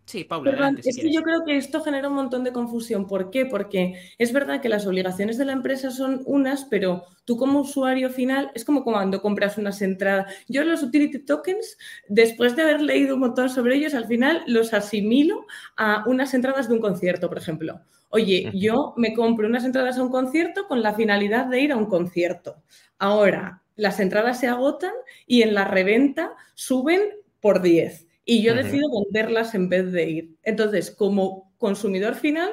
Sí, 0.05 0.25
Paula. 0.25 0.75
es 0.85 0.97
que 0.97 1.13
yo 1.13 1.23
creo 1.23 1.45
que 1.45 1.57
esto 1.57 1.81
genera 1.81 2.09
un 2.09 2.15
montón 2.15 2.45
de 2.45 2.53
confusión. 2.53 3.07
¿Por 3.07 3.31
qué? 3.31 3.47
Porque 3.47 3.95
es 4.19 4.33
verdad 4.33 4.61
que 4.61 4.69
las 4.69 4.87
obligaciones 4.87 5.39
de 5.39 5.47
la 5.47 5.53
empresa 5.53 5.91
son 5.91 6.23
unas, 6.27 6.65
pero 6.67 7.05
tú 7.25 7.37
como 7.37 7.61
usuario 7.61 8.11
final 8.11 8.51
es 8.55 8.65
como 8.65 8.85
cuando 8.85 9.21
compras 9.21 9.59
unas 9.59 9.81
entradas. 9.83 10.33
Yo 10.47 10.63
los 10.65 10.83
utility 10.83 11.21
tokens, 11.21 11.79
después 12.09 12.55
de 12.55 12.63
haber 12.63 12.83
leído 12.83 13.15
un 13.15 13.21
montón 13.21 13.49
sobre 13.49 13.77
ellos, 13.77 13.95
al 13.95 14.07
final 14.07 14.43
los 14.47 14.75
asimilo 14.75 15.47
a 15.77 16.05
unas 16.07 16.35
entradas 16.35 16.69
de 16.69 16.75
un 16.75 16.81
concierto, 16.81 17.29
por 17.29 17.39
ejemplo. 17.39 17.81
Oye, 18.11 18.53
yo 18.55 18.95
me 18.97 19.15
compro 19.15 19.49
unas 19.49 19.65
entradas 19.65 19.99
a 19.99 20.03
un 20.03 20.11
concierto 20.11 20.69
con 20.69 20.83
la 20.83 20.95
finalidad 20.95 21.47
de 21.47 21.61
ir 21.61 21.73
a 21.73 21.77
un 21.77 21.87
concierto. 21.87 22.63
Ahora, 22.99 23.63
las 23.75 23.99
entradas 23.99 24.39
se 24.39 24.47
agotan 24.47 24.93
y 25.27 25.43
en 25.43 25.55
la 25.55 25.65
reventa 25.65 26.35
suben 26.55 27.01
por 27.41 27.61
10 27.61 28.06
y 28.29 28.43
yo 28.43 28.55
decido 28.55 28.91
venderlas 28.91 29.55
en 29.55 29.69
vez 29.69 29.93
de 29.93 30.11
ir. 30.11 30.37
Entonces, 30.43 30.91
como 30.91 31.55
consumidor 31.57 32.17
final, 32.17 32.51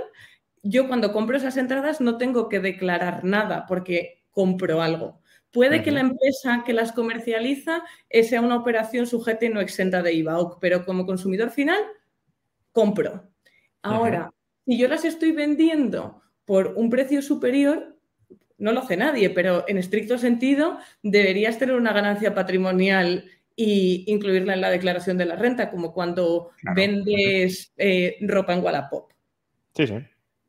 yo 0.61 0.87
cuando 0.87 1.11
compro 1.11 1.35
esas 1.35 1.57
entradas 1.57 1.99
no 1.99 2.17
tengo 2.17 2.47
que 2.47 2.59
declarar 2.59 3.25
nada 3.25 3.65
porque 3.67 4.23
compro 4.31 4.81
algo. 4.81 5.19
Puede 5.51 5.83
que 5.83 5.91
la 5.91 5.99
empresa 5.99 6.63
que 6.65 6.73
las 6.73 6.91
comercializa 6.91 7.83
sea 8.09 8.41
una 8.41 8.55
operación 8.55 9.05
sujeta 9.05 9.45
y 9.45 9.49
no 9.49 9.61
exenta 9.61 10.01
de 10.01 10.13
IVA, 10.13 10.59
pero 10.59 10.85
como 10.85 11.05
consumidor 11.05 11.49
final, 11.49 11.79
compro. 12.71 13.29
Ahora, 13.81 14.31
si 14.65 14.77
yo 14.77 14.87
las 14.87 15.05
estoy 15.05 15.31
vendiendo 15.31 16.21
por 16.45 16.73
un 16.75 16.89
precio 16.89 17.21
superior, 17.21 17.97
no 18.57 18.71
lo 18.71 18.79
hace 18.79 18.97
nadie, 18.97 19.29
pero 19.29 19.65
en 19.67 19.77
estricto 19.77 20.17
sentido 20.17 20.77
deberías 21.01 21.59
tener 21.59 21.75
una 21.75 21.93
ganancia 21.93 22.33
patrimonial 22.33 23.25
y 23.55 24.05
incluirla 24.11 24.53
en 24.53 24.61
la 24.61 24.69
declaración 24.69 25.17
de 25.17 25.25
la 25.25 25.35
renta, 25.35 25.69
como 25.69 25.93
cuando 25.93 26.51
vendes 26.75 27.71
eh, 27.77 28.17
ropa 28.21 28.53
en 28.53 28.63
Wallapop. 28.63 29.11
Sí, 29.75 29.87
sí. 29.87 29.95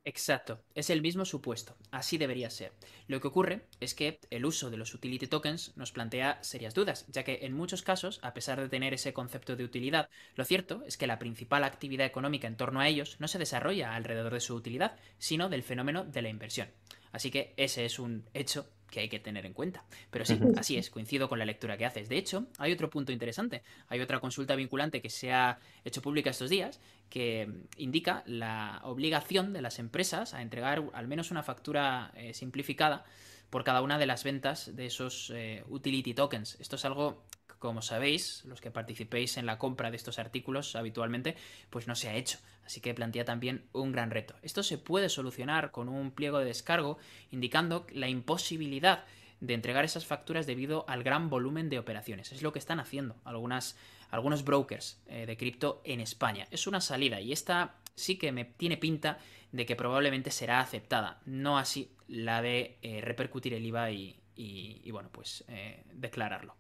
Exacto, 0.07 0.63
es 0.75 0.91
el 0.91 1.01
mismo 1.01 1.25
supuesto, 1.25 1.79
así 1.91 2.19
debería 2.19 2.51
ser. 2.51 2.73
Lo 3.07 3.23
que 3.23 3.29
ocurre 3.29 3.63
es 3.81 3.95
que 3.95 4.21
el 4.29 4.45
uso 4.45 4.69
de 4.69 4.77
los 4.77 4.93
utility 4.93 5.27
tokens 5.29 5.75
nos 5.77 5.93
plantea 5.93 6.39
serias 6.43 6.75
dudas, 6.75 7.07
ya 7.09 7.25
que 7.25 7.39
en 7.41 7.55
muchos 7.55 7.81
casos, 7.81 8.21
a 8.23 8.35
pesar 8.35 8.61
de 8.61 8.69
tener 8.69 8.93
ese 8.93 9.15
concepto 9.15 9.57
de 9.57 9.65
utilidad, 9.65 10.11
lo 10.35 10.45
cierto 10.45 10.83
es 10.87 10.99
que 10.99 11.07
la 11.07 11.19
principal 11.19 11.65
actividad 11.65 12.07
económica 12.07 12.47
en 12.47 12.59
torno 12.59 12.81
a 12.81 12.89
ellos 12.89 13.17
no 13.19 13.29
se 13.29 13.39
desarrolla 13.39 13.95
alrededor 13.95 14.35
de 14.35 14.41
su 14.41 14.55
utilidad, 14.55 14.97
sino 15.17 15.49
del 15.49 15.63
fenómeno 15.63 16.05
de 16.05 16.21
la 16.21 16.29
inversión. 16.29 16.69
Así 17.11 17.31
que 17.31 17.55
ese 17.57 17.87
es 17.87 17.99
un 17.99 18.29
hecho 18.35 18.69
que 18.95 19.01
hay 19.01 19.09
que 19.09 19.19
tener 19.19 19.45
en 19.45 19.53
cuenta. 19.53 19.85
Pero 20.13 20.25
sí, 20.25 20.39
así 20.57 20.77
es, 20.77 20.89
coincido 20.89 21.29
con 21.29 21.41
la 21.41 21.45
lectura 21.45 21.77
que 21.77 21.85
haces. 21.85 22.09
De 22.09 22.17
hecho, 22.17 22.47
hay 22.59 22.73
otro 22.73 22.89
punto 22.89 23.11
interesante. 23.11 23.65
Hay 23.89 24.01
otra 24.01 24.21
consulta 24.21 24.55
vinculante 24.55 25.03
que 25.03 25.11
se 25.11 25.33
ha 25.33 25.59
hecho 25.85 26.01
pública 26.01 26.31
estos 26.31 26.49
días 26.49 26.81
que 27.11 27.49
indica 27.77 28.23
la 28.27 28.81
obligación 28.85 29.53
de 29.53 29.63
las 29.63 29.81
empresas 29.81 30.33
a 30.33 30.43
entregar 30.43 30.85
al 30.93 31.09
menos 31.09 31.33
una 31.33 31.43
factura 31.43 32.13
eh, 32.15 32.35
simplificada 32.35 33.05
por 33.51 33.65
cada 33.65 33.83
una 33.83 33.99
de 33.99 34.07
las 34.07 34.23
ventas 34.23 34.75
de 34.77 34.87
esos 34.87 35.31
eh, 35.35 35.65
utility 35.69 36.15
tokens. 36.15 36.57
Esto 36.61 36.77
es 36.77 36.85
algo 36.85 37.25
como 37.65 37.81
sabéis, 37.81 38.45
los 38.45 38.61
que 38.61 38.71
participéis 38.71 39.39
en 39.39 39.47
la 39.47 39.57
compra 39.57 39.91
de 39.91 39.97
estos 39.97 40.19
artículos 40.19 40.77
habitualmente, 40.77 41.35
pues 41.71 41.87
no 41.89 41.95
se 41.95 42.11
ha 42.11 42.15
hecho. 42.15 42.39
Así 42.67 42.83
que 42.83 42.93
plantea 42.93 43.25
también 43.25 43.65
un 43.73 43.91
gran 43.91 44.11
reto. 44.11 44.35
Esto 44.43 44.63
se 44.63 44.77
puede 44.77 45.09
solucionar 45.09 45.71
con 45.71 45.89
un 45.89 46.11
pliego 46.11 46.39
de 46.39 46.45
descargo 46.45 46.99
indicando 47.31 47.87
la 47.91 48.11
imposibilidad 48.11 49.05
de 49.41 49.55
entregar 49.55 49.83
esas 49.87 50.05
facturas 50.05 50.45
debido 50.47 50.85
al 50.89 51.03
gran 51.03 51.31
volumen 51.31 51.71
de 51.71 51.79
operaciones. 51.79 52.33
Es 52.33 52.43
lo 52.43 52.53
que 52.53 52.59
están 52.59 52.81
haciendo 52.81 53.17
algunas, 53.25 53.79
algunos 54.11 54.45
brokers 54.45 55.01
eh, 55.07 55.25
de 55.25 55.39
cripto 55.39 55.81
en 55.85 56.01
España. 56.01 56.47
Es 56.51 56.67
una 56.67 56.83
salida 56.83 57.23
y 57.23 57.33
esta 57.33 57.77
sí 57.95 58.19
que 58.19 58.31
me 58.31 58.45
tiene 58.45 58.77
pinta 58.77 59.17
de 59.53 59.65
que 59.65 59.75
probablemente 59.75 60.31
será 60.31 60.61
aceptada, 60.61 61.23
no 61.25 61.57
así 61.57 61.91
la 62.09 62.43
de 62.43 62.77
eh, 62.83 63.01
repercutir 63.01 63.55
el 63.55 63.65
IVA 63.65 63.91
y, 63.91 64.91
bueno, 64.91 65.09
pues 65.11 65.45
eh, 65.49 65.83
declararlo. 65.95 66.57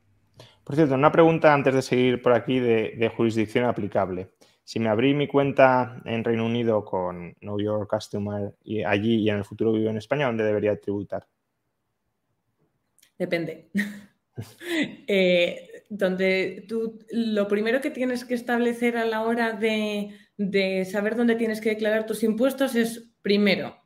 Por 0.64 0.77
cierto, 0.77 0.94
una 0.94 1.12
pregunta 1.12 1.53
antes 1.53 1.75
de 1.75 1.83
seguir 1.83 2.23
por 2.23 2.33
aquí 2.33 2.59
de, 2.59 3.12
jurisdicción 3.14 3.66
aplicable. 3.66 4.31
Si 4.64 4.81
me 4.81 4.88
abrí 4.88 5.12
mi 5.12 5.29
cuenta 5.29 6.01
en 6.07 6.25
Reino 6.25 6.47
Unido 6.47 6.85
con 6.85 7.35
Know 7.35 7.61
Your 7.61 7.87
Customer 7.87 8.55
y 8.64 8.83
allí 8.83 9.16
y 9.16 9.29
en 9.29 9.37
el 9.37 9.44
futuro 9.44 9.73
vivo 9.73 9.90
en 9.90 9.99
España, 9.99 10.27
¿dónde 10.27 10.44
debería 10.44 10.81
tributar? 10.81 11.27
Depende. 13.18 13.70
Eh, 15.07 15.85
donde 15.88 16.64
tú 16.68 16.99
lo 17.12 17.47
primero 17.47 17.81
que 17.81 17.92
tienes 17.92 18.25
que 18.25 18.35
establecer 18.35 18.97
a 18.97 19.05
la 19.05 19.23
hora 19.23 19.53
de 19.53 20.85
saber 20.90 21.14
dónde 21.14 21.37
tienes 21.37 21.61
que 21.61 21.68
declarar 21.68 22.05
tus 22.05 22.25
impuestos 22.25 22.75
es 22.75 23.12
primero, 23.23 23.77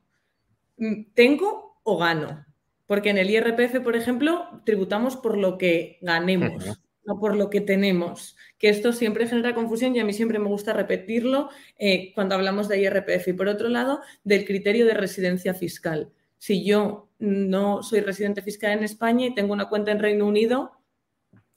¿tengo 1.14 1.80
o 1.82 1.98
gano? 1.98 2.46
Porque 2.88 3.10
en 3.10 3.18
el 3.18 3.30
IRPF, 3.30 3.80
por 3.84 3.96
ejemplo, 3.96 4.62
tributamos 4.64 5.14
por 5.14 5.36
lo 5.36 5.58
que 5.58 5.98
ganemos, 6.00 6.64
no 7.04 7.20
por 7.20 7.36
lo 7.36 7.50
que 7.50 7.60
tenemos. 7.60 8.34
Que 8.56 8.70
esto 8.70 8.94
siempre 8.94 9.28
genera 9.28 9.54
confusión 9.54 9.94
y 9.94 10.00
a 10.00 10.06
mí 10.06 10.14
siempre 10.14 10.38
me 10.38 10.48
gusta 10.48 10.72
repetirlo 10.72 11.50
eh, 11.78 12.12
cuando 12.14 12.34
hablamos 12.34 12.66
de 12.66 12.80
IRPF. 12.80 13.28
Y 13.28 13.32
por 13.34 13.46
otro 13.46 13.68
lado, 13.68 14.00
del 14.24 14.46
criterio 14.46 14.86
de 14.86 14.94
residencia 14.94 15.52
fiscal. 15.52 16.10
Si 16.38 16.64
yo 16.64 17.10
no 17.18 17.82
soy 17.82 18.00
residente 18.00 18.40
fiscal 18.40 18.72
en 18.72 18.84
España 18.84 19.26
y 19.26 19.34
tengo 19.34 19.52
una 19.52 19.68
cuenta 19.68 19.92
en 19.92 19.98
Reino 19.98 20.26
Unido, 20.26 20.72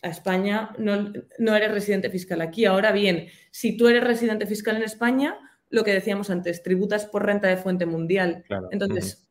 a 0.01 0.09
España 0.09 0.71
no, 0.77 1.13
no 1.39 1.55
eres 1.55 1.71
residente 1.71 2.09
fiscal 2.09 2.41
aquí. 2.41 2.65
Ahora 2.65 2.91
bien, 2.91 3.27
si 3.51 3.77
tú 3.77 3.87
eres 3.87 4.03
residente 4.03 4.47
fiscal 4.47 4.75
en 4.75 4.83
España, 4.83 5.39
lo 5.69 5.85
que 5.85 5.93
decíamos 5.93 6.29
antes, 6.29 6.61
tributas 6.61 7.05
por 7.05 7.25
renta 7.25 7.47
de 7.47 7.55
fuente 7.55 7.85
mundial. 7.85 8.43
Entonces, 8.71 9.30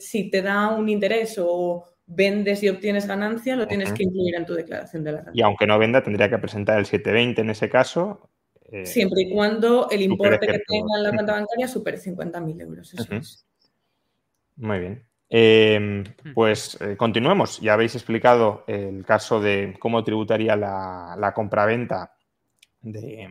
si 0.00 0.30
te 0.30 0.42
da 0.42 0.68
un 0.68 0.88
interés 0.88 1.36
o 1.38 1.84
vendes 2.06 2.62
y 2.62 2.68
obtienes 2.68 3.06
ganancia, 3.06 3.56
lo 3.56 3.66
tienes 3.66 3.92
que 3.92 4.04
incluir 4.04 4.34
en 4.34 4.46
tu 4.46 4.54
declaración 4.54 5.04
de 5.04 5.12
la 5.12 5.18
renta. 5.18 5.32
Y 5.34 5.42
aunque 5.42 5.66
no 5.66 5.78
venda, 5.78 6.02
tendría 6.02 6.28
que 6.28 6.38
presentar 6.38 6.78
el 6.78 6.86
720 6.86 7.40
en 7.40 7.50
ese 7.50 7.68
caso. 7.68 8.30
Eh, 8.70 8.86
Siempre 8.86 9.22
y 9.22 9.30
cuando 9.30 9.88
el 9.90 10.02
importe 10.02 10.46
que 10.46 10.60
tenga 10.66 10.96
en 10.96 11.02
la 11.02 11.12
cuenta 11.12 11.32
bancaria 11.32 11.68
supere 11.68 11.98
50.000 11.98 12.60
euros. 12.62 12.94
Eso 12.94 13.14
es. 13.14 13.46
Muy 14.56 14.78
bien. 14.78 15.06
Em, 15.28 16.04
pues 16.34 16.76
eh, 16.80 16.96
continuemos. 16.96 17.58
Ya 17.60 17.74
habéis 17.74 17.94
explicado 17.94 18.64
el 18.66 19.04
caso 19.04 19.40
de 19.40 19.74
cómo 19.78 20.04
tributaría 20.04 20.56
la, 20.56 21.16
la 21.18 21.32
compraventa 21.32 22.14
de, 22.82 23.28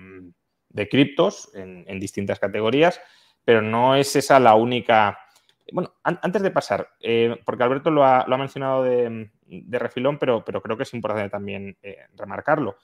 de 0.70 0.89
criptos 0.89 1.52
en, 1.54 1.86
en 1.88 2.00
distintas 2.00 2.39
categorías, 2.39 3.00
pero 3.46 3.62
no 3.62 3.96
es 3.96 4.15
esa 4.15 4.39
la 4.39 4.56
única 4.56 5.20
bueno, 5.71 5.93
antes 6.04 6.41
de 6.41 6.52
pasar, 6.52 6.89
eh, 7.00 7.39
porque 7.45 7.63
Alberto 7.63 7.91
lo 7.91 8.04
ha, 8.06 8.26
mencionado 8.38 8.84
de, 8.84 9.30
refilón, 9.69 10.17
pero, 10.17 10.43
creo 10.43 10.78
que 10.78 10.84
es 10.84 10.93
importante 10.93 11.30
también 11.30 11.78
eh, 11.82 11.97
remarcarlo. 12.15 12.78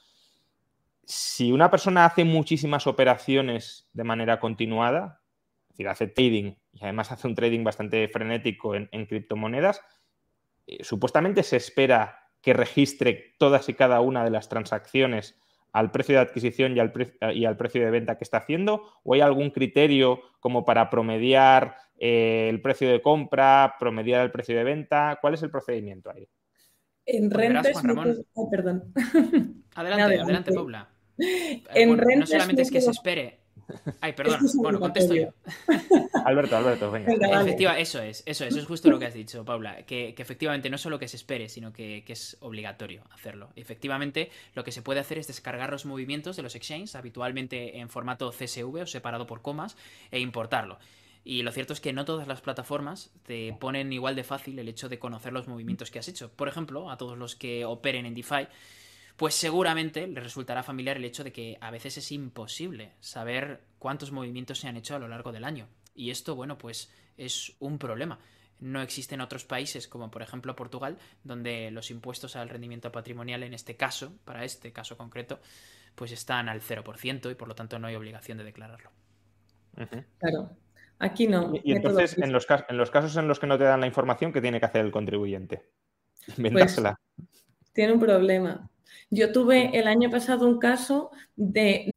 Si 1.04 1.52
una 1.52 1.72
persona 1.72 2.06
hace 2.06 2.26
muchísimas 2.26 2.88
operaciones 2.88 3.90
de 3.94 4.04
manera 4.04 4.40
continuada, 4.40 5.22
es 5.64 5.70
decir, 5.70 5.88
hace 5.88 6.08
trading 6.08 6.56
y 6.74 6.84
además 6.84 7.12
hace 7.12 7.28
un 7.28 7.36
trading 7.36 7.64
bastante 7.64 8.08
frenético 8.10 8.76
en, 8.76 9.06
criptomonedas, 9.06 9.82
eh, 10.66 10.84
supuestamente 10.84 11.44
se 11.44 11.58
espera 11.58 12.30
que 12.42 12.54
registre 12.54 13.36
todas 13.38 13.70
y 13.70 13.74
cada 13.74 14.02
una 14.02 14.24
de 14.24 14.32
las 14.32 14.50
transacciones 14.50 15.40
al 15.78 15.92
precio 15.92 16.16
de 16.16 16.22
adquisición 16.22 16.76
y 16.76 16.80
al, 16.80 16.92
y 17.34 17.46
al, 17.46 17.58
precio 17.58 17.84
de 17.84 17.92
venta 17.92 18.18
que 18.18 18.24
está 18.24 18.38
haciendo? 18.38 18.84
¿O 19.04 19.14
hay 19.14 19.22
algún 19.22 19.52
criterio 19.52 20.22
como 20.40 20.66
para 20.66 20.90
promediar 20.90 21.76
eh, 22.00 22.48
el 22.50 22.62
precio 22.62 22.90
de 22.90 23.02
compra, 23.02 23.76
promediar 23.80 24.22
el 24.22 24.32
precio 24.32 24.58
de 24.58 24.64
venta? 24.64 25.20
¿Cuál 25.22 25.36
es 25.36 25.44
el 25.44 25.52
procedimiento 25.52 26.10
ahí? 26.10 26.28
En 27.06 27.30
pues 27.30 27.48
rentes... 27.48 27.82
perdón. 28.52 28.94
Adelante, 29.76 30.20
adelante, 30.20 30.52
Paula. 30.52 30.90
En 31.18 31.96
no 31.96 32.26
solamente 32.26 32.64
es 32.64 32.72
que 32.72 32.82
se 32.82 32.92
espere 32.92 33.40
Ay, 34.02 34.14
perdón. 34.14 34.40
bueno, 34.56 34.80
contesto 34.80 35.14
yo. 35.14 35.30
Alberto, 36.26 36.58
Alberto, 36.58 36.92
venga. 36.92 37.14
Efectiva, 37.42 37.78
eso 37.78 38.02
es, 38.02 38.24
eso 38.26 38.46
es, 38.46 38.52
eso 38.52 38.60
es 38.60 38.66
justo 38.66 38.90
lo 38.90 39.00
que 39.00 39.06
has 39.06 39.14
dicho, 39.14 39.44
Paula. 39.46 39.84
Que, 39.84 40.16
efectivamente 40.18 40.70
no 40.70 40.78
solo 40.78 41.00
que 41.00 41.08
se 41.08 41.18
espere, 41.18 41.50
sino 41.50 41.74
que, 41.74 42.04
es 42.08 42.38
obligatorio 42.42 43.04
hacerlo. 43.12 43.50
Efectivamente, 43.56 44.30
lo 44.54 44.64
que 44.64 44.72
se 44.72 44.82
puede 44.82 45.00
hacer 45.00 45.18
es 45.18 45.28
descargar 45.28 45.72
los 45.72 45.86
movimientos 45.86 46.36
de 46.36 46.44
los 46.44 46.56
exchanges, 46.56 46.96
habitualmente 46.96 47.80
en 47.80 47.90
formato 47.90 48.32
CSV 48.32 48.82
o 48.82 48.86
separado 48.86 49.28
por 49.28 49.42
comas, 49.42 49.78
e 50.12 50.20
importarlo. 50.20 50.80
Y 51.24 51.44
lo 51.44 51.52
cierto 51.52 51.74
es 51.74 51.82
que 51.82 51.92
no 51.92 52.06
todas 52.06 52.28
las 52.28 52.40
plataformas 52.40 53.12
te 53.26 53.54
ponen 53.60 53.92
igual 53.92 54.16
de 54.16 54.24
fácil 54.24 54.58
el 54.60 54.70
hecho 54.70 54.88
de 54.88 54.98
conocer 54.98 55.34
los 55.34 55.48
movimientos 55.48 55.92
que 55.92 56.00
has 56.00 56.08
hecho. 56.08 56.32
Por 56.32 56.48
ejemplo, 56.48 56.90
a 56.90 56.98
todos 56.98 57.18
los 57.18 57.36
que 57.36 57.66
operen 57.66 58.06
en 58.06 58.16
DeFi, 58.16 58.48
pues 59.18 59.34
seguramente 59.34 60.08
les 60.08 60.24
resultará 60.24 60.62
familiar 60.62 60.98
el 60.98 61.06
hecho 61.06 61.24
de 61.24 61.34
que 61.34 61.58
a 61.60 61.72
veces 61.72 61.98
es 61.98 62.12
imposible 62.12 62.94
saber 63.00 63.62
cuántos 63.80 64.12
movimientos 64.12 64.60
se 64.60 64.68
han 64.68 64.78
hecho 64.78 64.96
a 64.96 65.00
lo 65.00 65.08
largo 65.08 65.32
del 65.32 65.44
año. 65.44 65.68
Y 65.96 66.12
esto, 66.12 66.36
bueno, 66.36 66.58
pues 66.60 66.92
es 67.18 67.56
un 67.60 67.80
problema. 67.80 68.20
No 68.60 68.82
existen 68.82 69.20
otros 69.20 69.44
países, 69.44 69.88
como 69.88 70.12
por 70.12 70.22
ejemplo 70.22 70.56
Portugal, 70.56 70.98
donde 71.24 71.72
los 71.72 71.90
impuestos 71.90 72.36
al 72.36 72.50
rendimiento 72.50 72.92
patrimonial, 72.92 73.42
en 73.42 73.56
este 73.56 73.76
caso, 73.76 74.14
para 74.24 74.44
este 74.44 74.72
caso 74.72 74.98
concreto, 74.98 75.40
pues 75.96 76.12
están 76.12 76.48
al 76.48 76.62
0% 76.62 77.32
y 77.32 77.36
por 77.36 77.48
lo 77.48 77.56
tanto 77.56 77.80
no 77.80 77.88
hay 77.88 77.96
obligación 77.96 78.38
de 78.38 78.44
declararlo. 78.44 78.92
Claro. 80.20 80.52
Aquí 81.00 81.28
no. 81.28 81.54
Y, 81.64 81.74
entonces, 81.74 82.18
en 82.18 82.32
los, 82.32 82.48
en 82.70 82.78
los, 82.78 82.92
casos 82.92 83.16
en 83.18 83.28
los 83.28 83.40
que 83.40 83.48
no 83.48 83.58
te 83.58 83.64
dan 83.64 83.82
la 83.82 83.88
información, 83.88 84.32
¿qué 84.32 84.42
tiene 84.42 84.60
que 84.60 84.66
hacer 84.66 84.86
el 84.86 84.92
contribuyente? 84.92 85.70
Pues 86.26 86.38
Inventársela. 86.38 87.00
tiene 87.74 87.94
un 87.94 88.00
problema. 88.00 88.70
Yo 89.10 89.32
tuve 89.32 89.72
el 89.74 89.88
año 89.88 90.10
pasado 90.10 90.48
un 90.48 90.60
caso 90.60 91.12
de. 91.38 91.92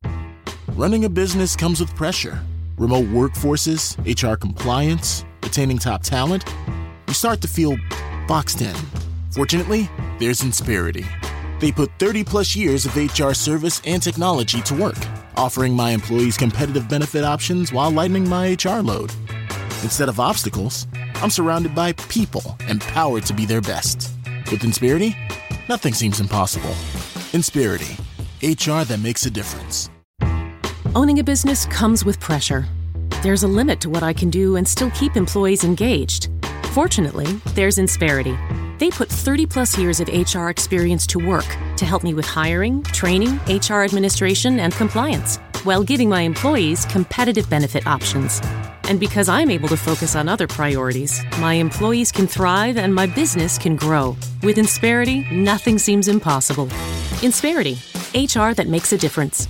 Running 0.77 1.05
a 1.05 1.09
business 1.09 1.57
comes 1.57 1.81
with 1.81 1.95
pressure. 1.95 2.39
Remote 2.79 3.07
workforces, 3.07 3.97
HR 4.07 4.37
compliance, 4.37 5.25
retaining 5.43 5.79
top 5.79 6.03
talent. 6.03 6.45
You 7.09 7.15
start 7.15 7.41
to 7.43 7.49
feel 7.49 7.77
boxed 8.27 8.63
in. 8.63 8.75
Fortunately, 9.33 9.89
there's 10.19 10.41
Insperity. 10.43 11.05
They 11.61 11.73
put 11.73 11.91
30 11.99 12.25
plus 12.25 12.57
years 12.57 12.87
of 12.87 12.97
HR 12.97 13.33
service 13.33 13.83
and 13.85 14.03
technology 14.03 14.63
to 14.63 14.75
work 14.75 14.97
offering 15.41 15.75
my 15.75 15.93
employees 15.93 16.37
competitive 16.37 16.89
benefit 16.89 17.25
options 17.25 17.73
while 17.73 17.91
lightening 17.91 18.29
my 18.29 18.53
HR 18.63 18.81
load. 18.81 19.11
Instead 19.83 20.11
of 20.11 20.21
obstacles, 20.21 20.87
I'm 21.17 21.31
surrounded 21.31 21.75
by 21.75 21.93
people 21.93 22.57
empowered 22.69 23.25
to 23.27 23.33
be 23.33 23.47
their 23.47 23.63
best. 23.63 24.11
With 24.51 24.65
Inspirity, 24.65 25.17
nothing 25.69 25.95
seems 25.95 26.21
impossible. 26.21 26.75
Inspirity, 27.33 27.97
HR 28.43 28.85
that 28.85 29.01
makes 29.03 29.27
a 29.27 29.31
difference. 29.31 29.91
Owning 30.95 31.19
a 31.21 31.25
business 31.25 31.67
comes 31.67 32.05
with 32.05 32.19
pressure. 32.19 32.67
There's 33.23 33.43
a 33.43 33.49
limit 33.49 33.81
to 33.83 33.91
what 33.91 34.03
I 34.03 34.13
can 34.13 34.31
do 34.31 34.57
and 34.57 34.67
still 34.67 34.91
keep 34.91 35.17
employees 35.17 35.63
engaged. 35.63 36.29
Fortunately, 36.73 37.27
there's 37.55 37.79
Insperity. 37.79 38.37
They 38.79 38.91
put 38.91 39.09
30 39.09 39.47
plus 39.47 39.77
years 39.77 40.01
of 40.01 40.09
HR 40.09 40.49
experience 40.49 41.07
to 41.09 41.19
work 41.19 41.47
to 41.77 41.85
help 41.85 42.03
me 42.03 42.15
with 42.15 42.25
hiring, 42.25 42.83
training, 42.83 43.39
HR 43.47 43.83
administration, 43.83 44.59
and 44.59 44.73
compliance, 44.73 45.37
while 45.65 45.85
giving 45.85 46.09
my 46.09 46.23
employees 46.23 46.87
competitive 46.87 47.49
benefit 47.51 47.87
options. 47.87 48.41
And 48.91 48.99
because 48.99 49.29
I'm 49.29 49.51
able 49.53 49.69
to 49.69 49.77
focus 49.77 50.17
on 50.17 50.29
other 50.29 50.49
priorities, 50.49 51.23
my 51.39 51.55
employees 51.55 52.11
can 52.11 52.27
thrive 52.27 52.77
and 52.77 52.93
my 52.93 53.07
business 53.07 53.57
can 53.57 53.77
grow. 53.77 54.17
With 54.43 54.57
Insperity, 54.57 55.31
nothing 55.31 55.79
seems 55.79 56.09
impossible. 56.09 56.67
Insperity, 57.23 57.79
HR 58.17 58.53
that 58.55 58.67
makes 58.67 58.93
a 58.93 58.99
difference. 58.99 59.47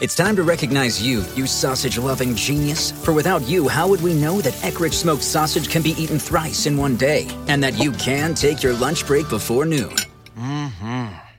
It's 0.00 0.16
time 0.16 0.34
to 0.34 0.42
recognize 0.42 1.00
you, 1.00 1.24
you 1.36 1.46
sausage 1.46 1.96
loving 1.96 2.34
genius. 2.34 2.90
For 2.90 3.12
without 3.12 3.48
you, 3.48 3.68
how 3.68 3.86
would 3.86 4.02
we 4.02 4.14
know 4.14 4.40
that 4.40 4.64
Eckridge 4.64 4.94
smoked 4.94 5.22
sausage 5.22 5.68
can 5.68 5.82
be 5.82 5.90
eaten 5.90 6.18
thrice 6.18 6.66
in 6.66 6.76
one 6.76 6.96
day? 6.96 7.28
And 7.46 7.62
that 7.62 7.78
you 7.78 7.92
can 7.92 8.34
take 8.34 8.64
your 8.64 8.72
lunch 8.72 9.06
break 9.06 9.28
before 9.28 9.64
noon? 9.64 9.94
Mm-hmm. 10.36 10.89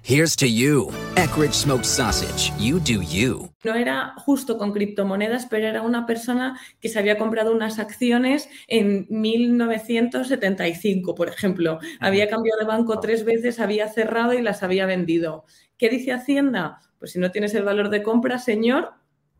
Here's 0.03 0.35
to 0.37 0.47
you, 0.47 0.89
Eckridge 1.15 1.53
smoked 1.53 1.85
sausage. 1.85 2.51
You 2.57 2.79
do 2.79 3.03
you. 3.03 3.53
No 3.63 3.75
era 3.75 4.15
justo 4.17 4.57
con 4.57 4.73
criptomonedas, 4.73 5.45
pero 5.45 5.67
era 5.67 5.83
una 5.83 6.07
persona 6.07 6.59
que 6.81 6.89
se 6.89 6.97
había 6.97 7.19
comprado 7.19 7.51
unas 7.51 7.77
acciones 7.77 8.49
en 8.67 9.05
1975, 9.09 11.13
por 11.13 11.29
ejemplo. 11.29 11.79
Había 11.99 12.29
cambiado 12.29 12.59
de 12.59 12.65
banco 12.65 12.99
tres 12.99 13.23
veces, 13.23 13.59
había 13.59 13.89
cerrado 13.89 14.33
y 14.33 14.41
las 14.41 14.63
había 14.63 14.87
vendido. 14.87 15.45
¿Qué 15.77 15.89
dice 15.89 16.13
Hacienda? 16.13 16.79
Pues 16.97 17.11
si 17.11 17.19
no 17.19 17.29
tienes 17.29 17.53
el 17.53 17.63
valor 17.63 17.89
de 17.89 18.01
compra, 18.01 18.39
señor, 18.39 18.93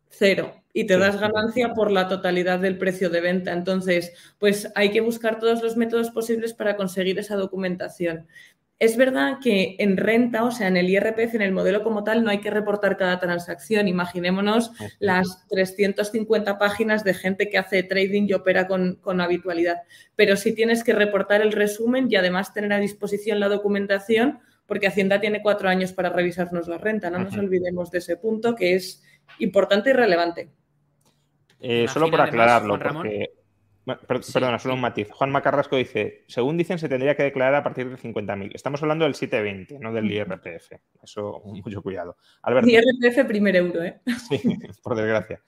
cero. 0.10 0.54
Y 0.74 0.86
te 0.86 0.98
das 0.98 1.20
ganancia 1.20 1.74
por 1.74 1.92
la 1.92 2.08
totalidad 2.08 2.60
del 2.60 2.78
precio 2.78 3.10
de 3.10 3.20
venta. 3.20 3.52
Entonces, 3.52 4.14
pues 4.38 4.72
hay 4.76 4.92
que 4.92 5.02
buscar 5.02 5.40
todos 5.40 5.64
los 5.64 5.76
métodos 5.76 6.12
posibles 6.12 6.54
para 6.54 6.78
conseguir 6.78 7.18
esa 7.18 7.36
documentación. 7.36 8.28
Es 8.82 8.98
verdad 8.98 9.38
que 9.40 9.76
en 9.78 9.96
renta, 9.96 10.44
o 10.44 10.50
sea, 10.50 10.68
en 10.68 10.76
el 10.76 10.90
IRPF, 10.90 11.36
en 11.36 11.44
el 11.44 11.52
modelo 11.52 11.84
como 11.84 12.04
tal, 12.04 12.24
no 12.24 12.32
hay 12.32 12.40
que 12.40 12.50
reportar 12.50 12.98
cada 12.98 13.20
transacción. 13.20 13.88
Imaginémonos 13.88 14.72
las 14.98 15.48
350 15.50 16.58
páginas 16.58 17.04
de 17.04 17.14
gente 17.14 17.48
que 17.48 17.60
hace 17.60 17.84
trading 17.84 18.26
y 18.28 18.34
opera 18.34 18.66
con, 18.68 18.96
con, 18.96 19.22
habitualidad. 19.22 19.84
Pero 20.16 20.36
sí 20.36 20.56
tienes 20.56 20.84
que 20.84 20.94
reportar 20.94 21.42
el 21.42 21.52
resumen 21.52 22.08
y 22.10 22.16
además 22.16 22.56
tener 22.56 22.74
a 22.74 22.80
disposición 22.80 23.40
la 23.40 23.50
documentación 23.50 24.40
porque 24.66 24.88
Hacienda 24.88 25.22
tiene 25.22 25.44
cuatro 25.44 25.70
años 25.70 25.94
para 25.94 26.10
revisarnos 26.10 26.68
la 26.68 26.80
renta. 26.80 27.12
No 27.12 27.20
nos 27.20 27.38
olvidemos 27.38 27.92
de 27.92 28.00
ese 28.00 28.18
punto 28.18 28.56
que 28.56 28.74
es 28.74 29.04
importante 29.38 29.92
y 29.92 29.94
relevante. 29.94 30.50
Eh, 31.60 31.88
solo 31.88 32.10
por 32.10 32.22
aclararlo, 32.22 32.80
porque... 32.80 33.30
Perdona, 33.86 34.60
solo 34.60 34.76
un 34.76 34.82
matiz. 34.82 35.10
Juan 35.12 35.32
Macarrasco 35.32 35.76
dice, 35.76 36.24
según 36.28 36.58
dicen, 36.58 36.78
se 36.78 36.88
tendría 36.88 37.16
que 37.16 37.24
declarar 37.24 37.56
a 37.56 37.64
partir 37.64 37.90
de 37.90 37.98
50.000. 37.98 38.52
Estamos 38.54 38.82
hablando 38.84 39.06
del 39.06 39.16
720, 39.16 39.80
no 39.80 39.92
del 39.92 40.12
IRPF. 40.12 40.74
Eso, 41.02 41.42
mucho 41.46 41.82
cuidado. 41.82 42.18
IRPF 42.46 43.26
primer 43.28 43.56
euro, 43.56 43.84
¿eh? 43.84 44.00
Sí, 44.30 44.40
por 44.84 44.96
desgracia. 44.96 45.42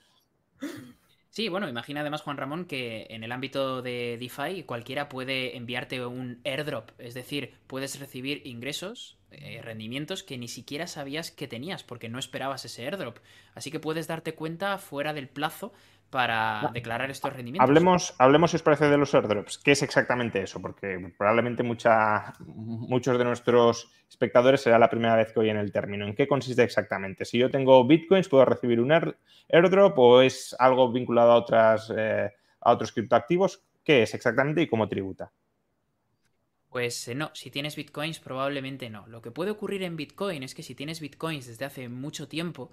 Sí, 1.33 1.49
bueno, 1.49 1.67
imagina 1.67 2.01
además, 2.01 2.21
Juan 2.21 2.37
Ramón, 2.37 2.65
que 2.65 3.07
en 3.09 3.23
el 3.23 3.31
ámbito 3.31 3.81
de 3.81 4.17
DeFi 4.19 4.63
cualquiera 4.63 5.09
puede 5.09 5.57
enviarte 5.57 6.05
un 6.05 6.39
airdrop, 6.43 6.91
es 6.99 7.15
decir, 7.15 7.55
puedes 7.65 7.99
recibir 7.99 8.45
ingresos, 8.45 9.17
eh, 9.31 9.59
rendimientos 9.63 10.21
que 10.21 10.37
ni 10.37 10.47
siquiera 10.47 10.85
sabías 10.85 11.31
que 11.31 11.47
tenías 11.47 11.83
porque 11.83 12.07
no 12.07 12.19
esperabas 12.19 12.65
ese 12.65 12.85
airdrop. 12.85 13.17
Así 13.55 13.71
que 13.71 13.79
puedes 13.79 14.05
darte 14.05 14.35
cuenta 14.35 14.77
fuera 14.77 15.11
del 15.11 15.27
plazo 15.27 15.73
para 16.13 16.69
declarar 16.71 17.09
estos 17.09 17.33
rendimientos. 17.33 17.67
Hablemos, 17.67 18.13
hablemos, 18.19 18.51
si 18.51 18.57
os 18.57 18.61
parece, 18.61 18.87
de 18.87 18.97
los 18.97 19.15
airdrops. 19.15 19.57
¿Qué 19.57 19.71
es 19.71 19.81
exactamente 19.81 20.43
eso? 20.43 20.61
Porque 20.61 21.11
probablemente 21.17 21.63
mucha, 21.63 22.35
muchos 22.45 23.17
de 23.17 23.23
nuestros 23.23 23.91
espectadores 24.07 24.61
será 24.61 24.77
la 24.77 24.91
primera 24.91 25.15
vez 25.15 25.33
que 25.33 25.39
oyen 25.39 25.57
el 25.57 25.71
término. 25.71 26.05
¿En 26.05 26.13
qué 26.13 26.27
consiste 26.27 26.61
exactamente? 26.61 27.25
Si 27.25 27.39
yo 27.39 27.49
tengo 27.49 27.83
bitcoins, 27.83 28.29
¿puedo 28.29 28.45
recibir 28.45 28.79
un 28.79 28.91
airdrop 29.49 29.97
o 29.97 30.21
es 30.21 30.55
algo 30.59 30.91
vinculado 30.91 31.31
a, 31.31 31.37
otras, 31.37 31.91
eh, 31.97 32.31
a 32.61 32.71
otros 32.71 32.91
criptoactivos? 32.91 33.63
¿Qué 33.83 34.03
es 34.03 34.13
exactamente 34.13 34.61
y 34.61 34.67
cómo 34.67 34.87
tributa? 34.87 35.31
Pues 36.69 37.07
eh, 37.07 37.15
no, 37.15 37.31
si 37.33 37.49
tienes 37.49 37.75
bitcoins 37.75 38.19
probablemente 38.19 38.91
no. 38.91 39.07
Lo 39.07 39.23
que 39.23 39.31
puede 39.31 39.49
ocurrir 39.49 39.81
en 39.81 39.97
bitcoin 39.97 40.43
es 40.43 40.53
que 40.53 40.61
si 40.61 40.75
tienes 40.75 40.99
bitcoins 40.99 41.47
desde 41.47 41.65
hace 41.65 41.89
mucho 41.89 42.27
tiempo, 42.27 42.69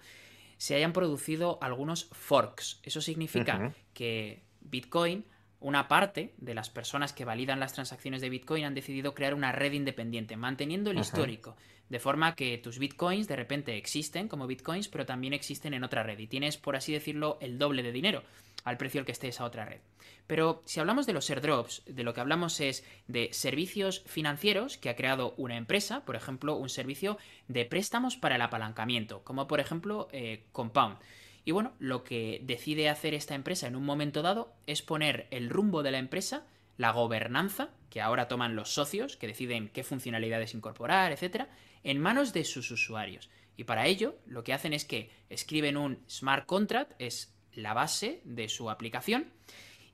se 0.61 0.74
hayan 0.74 0.92
producido 0.92 1.58
algunos 1.62 2.11
forks. 2.12 2.80
Eso 2.82 3.00
significa 3.00 3.74
que 3.94 4.42
Bitcoin, 4.61 5.24
una 5.61 5.88
parte 5.88 6.32
de 6.38 6.54
las 6.54 6.70
personas 6.70 7.12
que 7.12 7.24
validan 7.24 7.61
las 7.61 7.74
transacciones 7.74 8.20
de 8.20 8.30
Bitcoin 8.30 8.64
han 8.64 8.74
decidido 8.74 9.14
crear 9.14 9.34
una 9.34 9.52
red 9.52 9.72
independiente, 9.72 10.36
manteniendo 10.36 10.90
el 10.90 10.98
histórico. 10.98 11.56
De 11.88 11.98
forma 11.98 12.36
que 12.36 12.56
tus 12.56 12.78
bitcoins 12.78 13.26
de 13.26 13.34
repente 13.34 13.76
existen 13.76 14.28
como 14.28 14.46
bitcoins, 14.46 14.88
pero 14.88 15.06
también 15.06 15.32
existen 15.32 15.74
en 15.74 15.82
otra 15.82 16.04
red. 16.04 16.18
Y 16.20 16.28
tienes, 16.28 16.56
por 16.56 16.76
así 16.76 16.92
decirlo, 16.92 17.36
el 17.40 17.58
doble 17.58 17.82
de 17.82 17.90
dinero 17.90 18.22
al 18.64 18.76
precio 18.76 19.00
al 19.00 19.06
que 19.06 19.12
esté 19.12 19.28
esa 19.28 19.44
otra 19.44 19.64
red. 19.64 19.80
Pero 20.26 20.62
si 20.64 20.78
hablamos 20.78 21.06
de 21.06 21.12
los 21.12 21.28
airdrops, 21.28 21.82
de 21.86 22.04
lo 22.04 22.14
que 22.14 22.20
hablamos 22.20 22.61
es 22.61 22.84
de 23.08 23.30
servicios 23.32 24.04
financieros 24.06 24.78
que 24.78 24.88
ha 24.88 24.96
creado 24.96 25.34
una 25.36 25.56
empresa, 25.56 26.04
por 26.04 26.14
ejemplo, 26.14 26.56
un 26.56 26.68
servicio 26.68 27.18
de 27.48 27.64
préstamos 27.64 28.16
para 28.16 28.36
el 28.36 28.42
apalancamiento, 28.42 29.24
como 29.24 29.48
por 29.48 29.61
ejemplo 29.61 30.08
eh, 30.12 30.44
Compound. 30.52 30.98
Y 31.45 31.53
bueno, 31.53 31.72
lo 31.78 32.05
que 32.05 32.41
decide 32.45 32.88
hacer 32.88 33.14
esta 33.14 33.34
empresa 33.34 33.66
en 33.66 33.76
un 33.76 33.84
momento 33.84 34.22
dado 34.22 34.53
es 34.66 34.82
poner 34.82 35.26
el 35.30 35.51
rumbo 35.51 35.82
de 35.82 35.91
la 35.91 35.99
empresa, 35.99 36.47
la 36.76 36.93
gobernanza, 36.93 37.70
que 37.88 38.01
ahora 38.01 38.28
toman 38.28 38.57
los 38.57 38.72
socios, 38.72 39.16
que 39.16 39.26
deciden 39.26 39.68
qué 39.68 39.82
funcionalidades 39.82 40.55
incorporar, 40.55 41.12
etcétera, 41.12 41.49
en 41.82 41.99
manos 41.99 42.32
de 42.32 42.45
sus 42.45 42.70
usuarios. 42.70 43.30
Y 43.57 43.64
para 43.64 43.86
ello, 43.86 44.16
lo 44.26 44.45
que 44.45 44.53
hacen 44.53 44.72
es 44.72 44.84
que 44.84 45.11
escriben 45.28 45.76
un 45.76 46.03
smart 46.09 46.47
contract, 46.47 46.93
es 46.99 47.34
la 47.53 47.74
base 47.74 48.20
de 48.24 48.49
su 48.49 48.70
aplicación, 48.70 49.32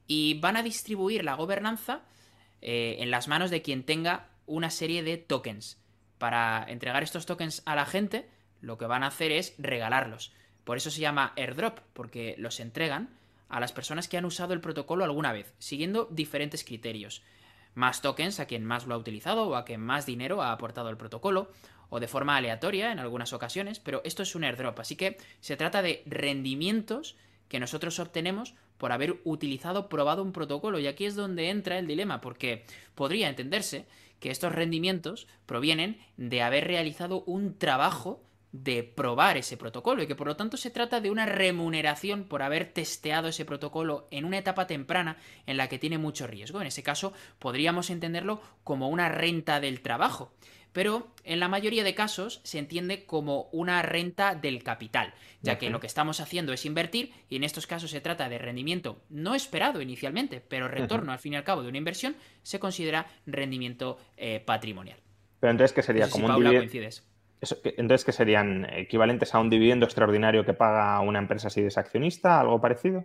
y 0.06 0.38
van 0.40 0.56
a 0.56 0.62
distribuir 0.62 1.24
la 1.24 1.34
gobernanza 1.34 2.02
eh, 2.60 2.96
en 3.00 3.10
las 3.10 3.28
manos 3.28 3.50
de 3.50 3.62
quien 3.62 3.82
tenga 3.82 4.28
una 4.46 4.70
serie 4.70 5.02
de 5.02 5.16
tokens. 5.16 5.78
Para 6.18 6.64
entregar 6.68 7.02
estos 7.02 7.26
tokens 7.26 7.62
a 7.66 7.74
la 7.74 7.86
gente, 7.86 8.28
lo 8.60 8.78
que 8.78 8.86
van 8.86 9.02
a 9.02 9.08
hacer 9.08 9.32
es 9.32 9.54
regalarlos. 9.58 10.32
Por 10.66 10.76
eso 10.76 10.90
se 10.90 11.00
llama 11.00 11.32
airdrop, 11.36 11.78
porque 11.92 12.34
los 12.38 12.58
entregan 12.58 13.08
a 13.48 13.60
las 13.60 13.72
personas 13.72 14.08
que 14.08 14.18
han 14.18 14.24
usado 14.24 14.52
el 14.52 14.60
protocolo 14.60 15.04
alguna 15.04 15.32
vez, 15.32 15.54
siguiendo 15.60 16.08
diferentes 16.10 16.64
criterios. 16.64 17.22
Más 17.76 18.02
tokens 18.02 18.40
a 18.40 18.46
quien 18.46 18.64
más 18.64 18.84
lo 18.84 18.96
ha 18.96 18.98
utilizado 18.98 19.46
o 19.46 19.54
a 19.54 19.64
quien 19.64 19.80
más 19.80 20.06
dinero 20.06 20.42
ha 20.42 20.50
aportado 20.50 20.90
el 20.90 20.96
protocolo, 20.96 21.52
o 21.88 22.00
de 22.00 22.08
forma 22.08 22.36
aleatoria 22.36 22.90
en 22.90 22.98
algunas 22.98 23.32
ocasiones, 23.32 23.78
pero 23.78 24.02
esto 24.04 24.24
es 24.24 24.34
un 24.34 24.42
airdrop, 24.42 24.80
así 24.80 24.96
que 24.96 25.18
se 25.38 25.56
trata 25.56 25.82
de 25.82 26.02
rendimientos 26.04 27.14
que 27.48 27.60
nosotros 27.60 28.00
obtenemos 28.00 28.54
por 28.76 28.90
haber 28.90 29.20
utilizado, 29.22 29.88
probado 29.88 30.24
un 30.24 30.32
protocolo. 30.32 30.80
Y 30.80 30.88
aquí 30.88 31.04
es 31.04 31.14
donde 31.14 31.50
entra 31.50 31.78
el 31.78 31.86
dilema, 31.86 32.20
porque 32.20 32.64
podría 32.96 33.28
entenderse 33.28 33.86
que 34.18 34.32
estos 34.32 34.52
rendimientos 34.52 35.28
provienen 35.46 36.04
de 36.16 36.42
haber 36.42 36.66
realizado 36.66 37.22
un 37.22 37.56
trabajo 37.56 38.20
de 38.62 38.82
probar 38.82 39.36
ese 39.36 39.56
protocolo 39.56 40.02
y 40.02 40.06
que 40.06 40.14
por 40.14 40.26
lo 40.26 40.36
tanto 40.36 40.56
se 40.56 40.70
trata 40.70 41.00
de 41.00 41.10
una 41.10 41.26
remuneración 41.26 42.24
por 42.24 42.42
haber 42.42 42.72
testeado 42.72 43.28
ese 43.28 43.44
protocolo 43.44 44.08
en 44.10 44.24
una 44.24 44.38
etapa 44.38 44.66
temprana 44.66 45.18
en 45.46 45.56
la 45.56 45.68
que 45.68 45.78
tiene 45.78 45.98
mucho 45.98 46.26
riesgo. 46.26 46.60
En 46.60 46.66
ese 46.66 46.82
caso 46.82 47.12
podríamos 47.38 47.90
entenderlo 47.90 48.40
como 48.64 48.88
una 48.88 49.08
renta 49.08 49.60
del 49.60 49.80
trabajo. 49.80 50.32
pero 50.72 51.08
en 51.24 51.40
la 51.40 51.48
mayoría 51.48 51.84
de 51.84 51.94
casos 51.94 52.42
se 52.44 52.58
entiende 52.58 53.06
como 53.06 53.48
una 53.50 53.80
renta 53.80 54.34
del 54.34 54.62
capital, 54.62 55.14
ya 55.40 55.56
que 55.56 55.70
lo 55.70 55.80
que 55.80 55.86
estamos 55.86 56.20
haciendo 56.20 56.52
es 56.52 56.66
invertir 56.66 57.12
y 57.30 57.36
en 57.36 57.44
estos 57.44 57.66
casos 57.66 57.90
se 57.90 58.02
trata 58.02 58.28
de 58.28 58.36
rendimiento 58.36 59.00
no 59.08 59.34
esperado 59.34 59.80
inicialmente, 59.80 60.42
pero 60.46 60.68
retorno 60.68 61.12
al 61.12 61.18
fin 61.18 61.32
y 61.32 61.36
al 61.36 61.44
cabo 61.44 61.62
de 61.62 61.70
una 61.70 61.78
inversión, 61.78 62.14
se 62.42 62.58
considera 62.58 63.06
rendimiento 63.24 63.98
eh, 64.18 64.40
patrimonial. 64.44 64.98
Pero 65.40 65.50
entonces, 65.50 65.72
¿qué 65.72 65.82
sería? 65.82 66.10
como 66.10 66.26
un 66.26 66.44
dividendo. 66.44 67.15
Entonces, 67.40 68.04
¿qué 68.04 68.12
serían 68.12 68.66
equivalentes 68.72 69.34
a 69.34 69.40
un 69.40 69.50
dividendo 69.50 69.84
extraordinario 69.84 70.44
que 70.44 70.54
paga 70.54 71.00
una 71.00 71.18
empresa 71.18 71.50
si 71.50 71.60
es 71.60 71.76
accionista? 71.76 72.40
¿Algo 72.40 72.60
parecido? 72.60 73.04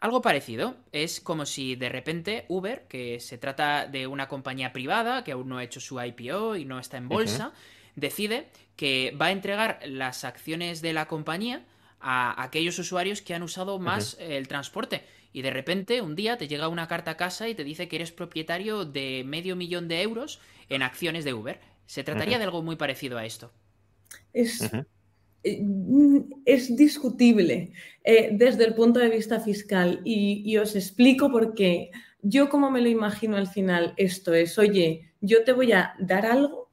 Algo 0.00 0.20
parecido, 0.20 0.76
es 0.92 1.20
como 1.20 1.46
si 1.46 1.76
de 1.76 1.88
repente 1.88 2.44
Uber, 2.48 2.86
que 2.88 3.20
se 3.20 3.38
trata 3.38 3.86
de 3.86 4.06
una 4.06 4.28
compañía 4.28 4.72
privada 4.72 5.24
que 5.24 5.32
aún 5.32 5.48
no 5.48 5.58
ha 5.58 5.64
hecho 5.64 5.80
su 5.80 5.98
IPO 5.98 6.56
y 6.56 6.66
no 6.66 6.78
está 6.78 6.98
en 6.98 7.08
bolsa, 7.08 7.52
decide 7.96 8.48
que 8.76 9.16
va 9.18 9.26
a 9.26 9.30
entregar 9.32 9.80
las 9.86 10.24
acciones 10.24 10.82
de 10.82 10.92
la 10.92 11.06
compañía 11.06 11.64
a 12.00 12.42
aquellos 12.42 12.78
usuarios 12.78 13.22
que 13.22 13.34
han 13.34 13.42
usado 13.42 13.78
más 13.78 14.18
el 14.20 14.46
transporte. 14.46 15.04
Y 15.32 15.40
de 15.40 15.50
repente 15.50 16.02
un 16.02 16.14
día 16.14 16.36
te 16.36 16.48
llega 16.48 16.68
una 16.68 16.86
carta 16.86 17.12
a 17.12 17.16
casa 17.16 17.48
y 17.48 17.54
te 17.54 17.64
dice 17.64 17.88
que 17.88 17.96
eres 17.96 18.12
propietario 18.12 18.84
de 18.84 19.24
medio 19.24 19.56
millón 19.56 19.88
de 19.88 20.02
euros 20.02 20.38
en 20.68 20.82
acciones 20.82 21.24
de 21.24 21.32
Uber. 21.32 21.60
Se 21.86 22.04
trataría 22.04 22.38
de 22.38 22.44
algo 22.44 22.62
muy 22.62 22.76
parecido 22.76 23.18
a 23.18 23.24
esto. 23.24 23.52
Es, 24.32 24.70
eh, 25.42 25.62
es 26.44 26.76
discutible 26.76 27.72
eh, 28.02 28.30
desde 28.32 28.64
el 28.64 28.74
punto 28.74 29.00
de 29.00 29.10
vista 29.10 29.40
fiscal 29.40 30.00
y, 30.04 30.56
os 30.56 30.74
explico 30.74 31.30
por 31.30 31.54
qué. 31.54 31.90
Yo 32.22 32.48
como 32.48 32.70
me 32.70 32.80
lo 32.80 32.88
imagino 32.88 33.36
al 33.36 33.46
final, 33.46 33.92
esto 33.96 34.32
es, 34.32 34.58
oye, 34.58 35.12
yo 35.20 35.44
te 35.44 35.52
voy 35.52 35.72
a 35.72 35.94
dar 35.98 36.26
algo 36.26 36.70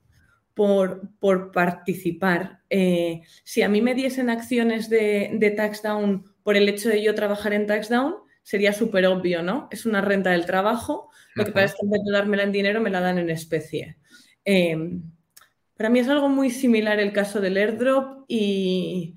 por, 0.54 1.10
por 1.20 1.52
participar. 1.52 2.62
Eh, 2.70 3.22
si 3.44 3.62
a 3.62 3.70
mí 3.70 3.82
me 3.82 3.96
diesen 3.96 4.30
acciones 4.30 4.90
de, 4.90 5.32
de 5.34 5.52
TaxDown 5.52 6.26
por 6.44 6.56
el 6.56 6.70
hecho 6.70 6.90
de 6.90 7.04
yo 7.04 7.14
trabajar 7.16 7.54
en 7.54 7.68
TaxDown, 7.68 8.16
sería 8.44 8.74
súper 8.74 9.06
obvio, 9.06 9.44
¿no? 9.44 9.68
Es 9.72 9.86
una 9.86 10.02
renta 10.02 10.32
del 10.32 10.46
trabajo, 10.46 11.10
lo 11.36 11.46
que 11.46 11.52
pasa 11.52 11.66
es 11.66 11.74
que 11.74 11.86
en 11.86 11.92
vez 11.92 12.02
de 12.04 12.12
dármela 12.12 12.44
en 12.44 12.52
dinero 12.52 12.82
me 12.82 12.90
la 12.90 13.00
dan 13.00 13.18
en 13.18 13.30
especie. 13.30 13.98
Para 14.46 15.90
mí 15.90 16.00
es 16.00 16.08
algo 16.10 16.30
muy 16.30 16.52
similar 16.52 17.00
el 17.00 17.14
caso 17.14 17.42
del 17.42 17.58
airdrop 17.58 18.26
y, 18.28 19.16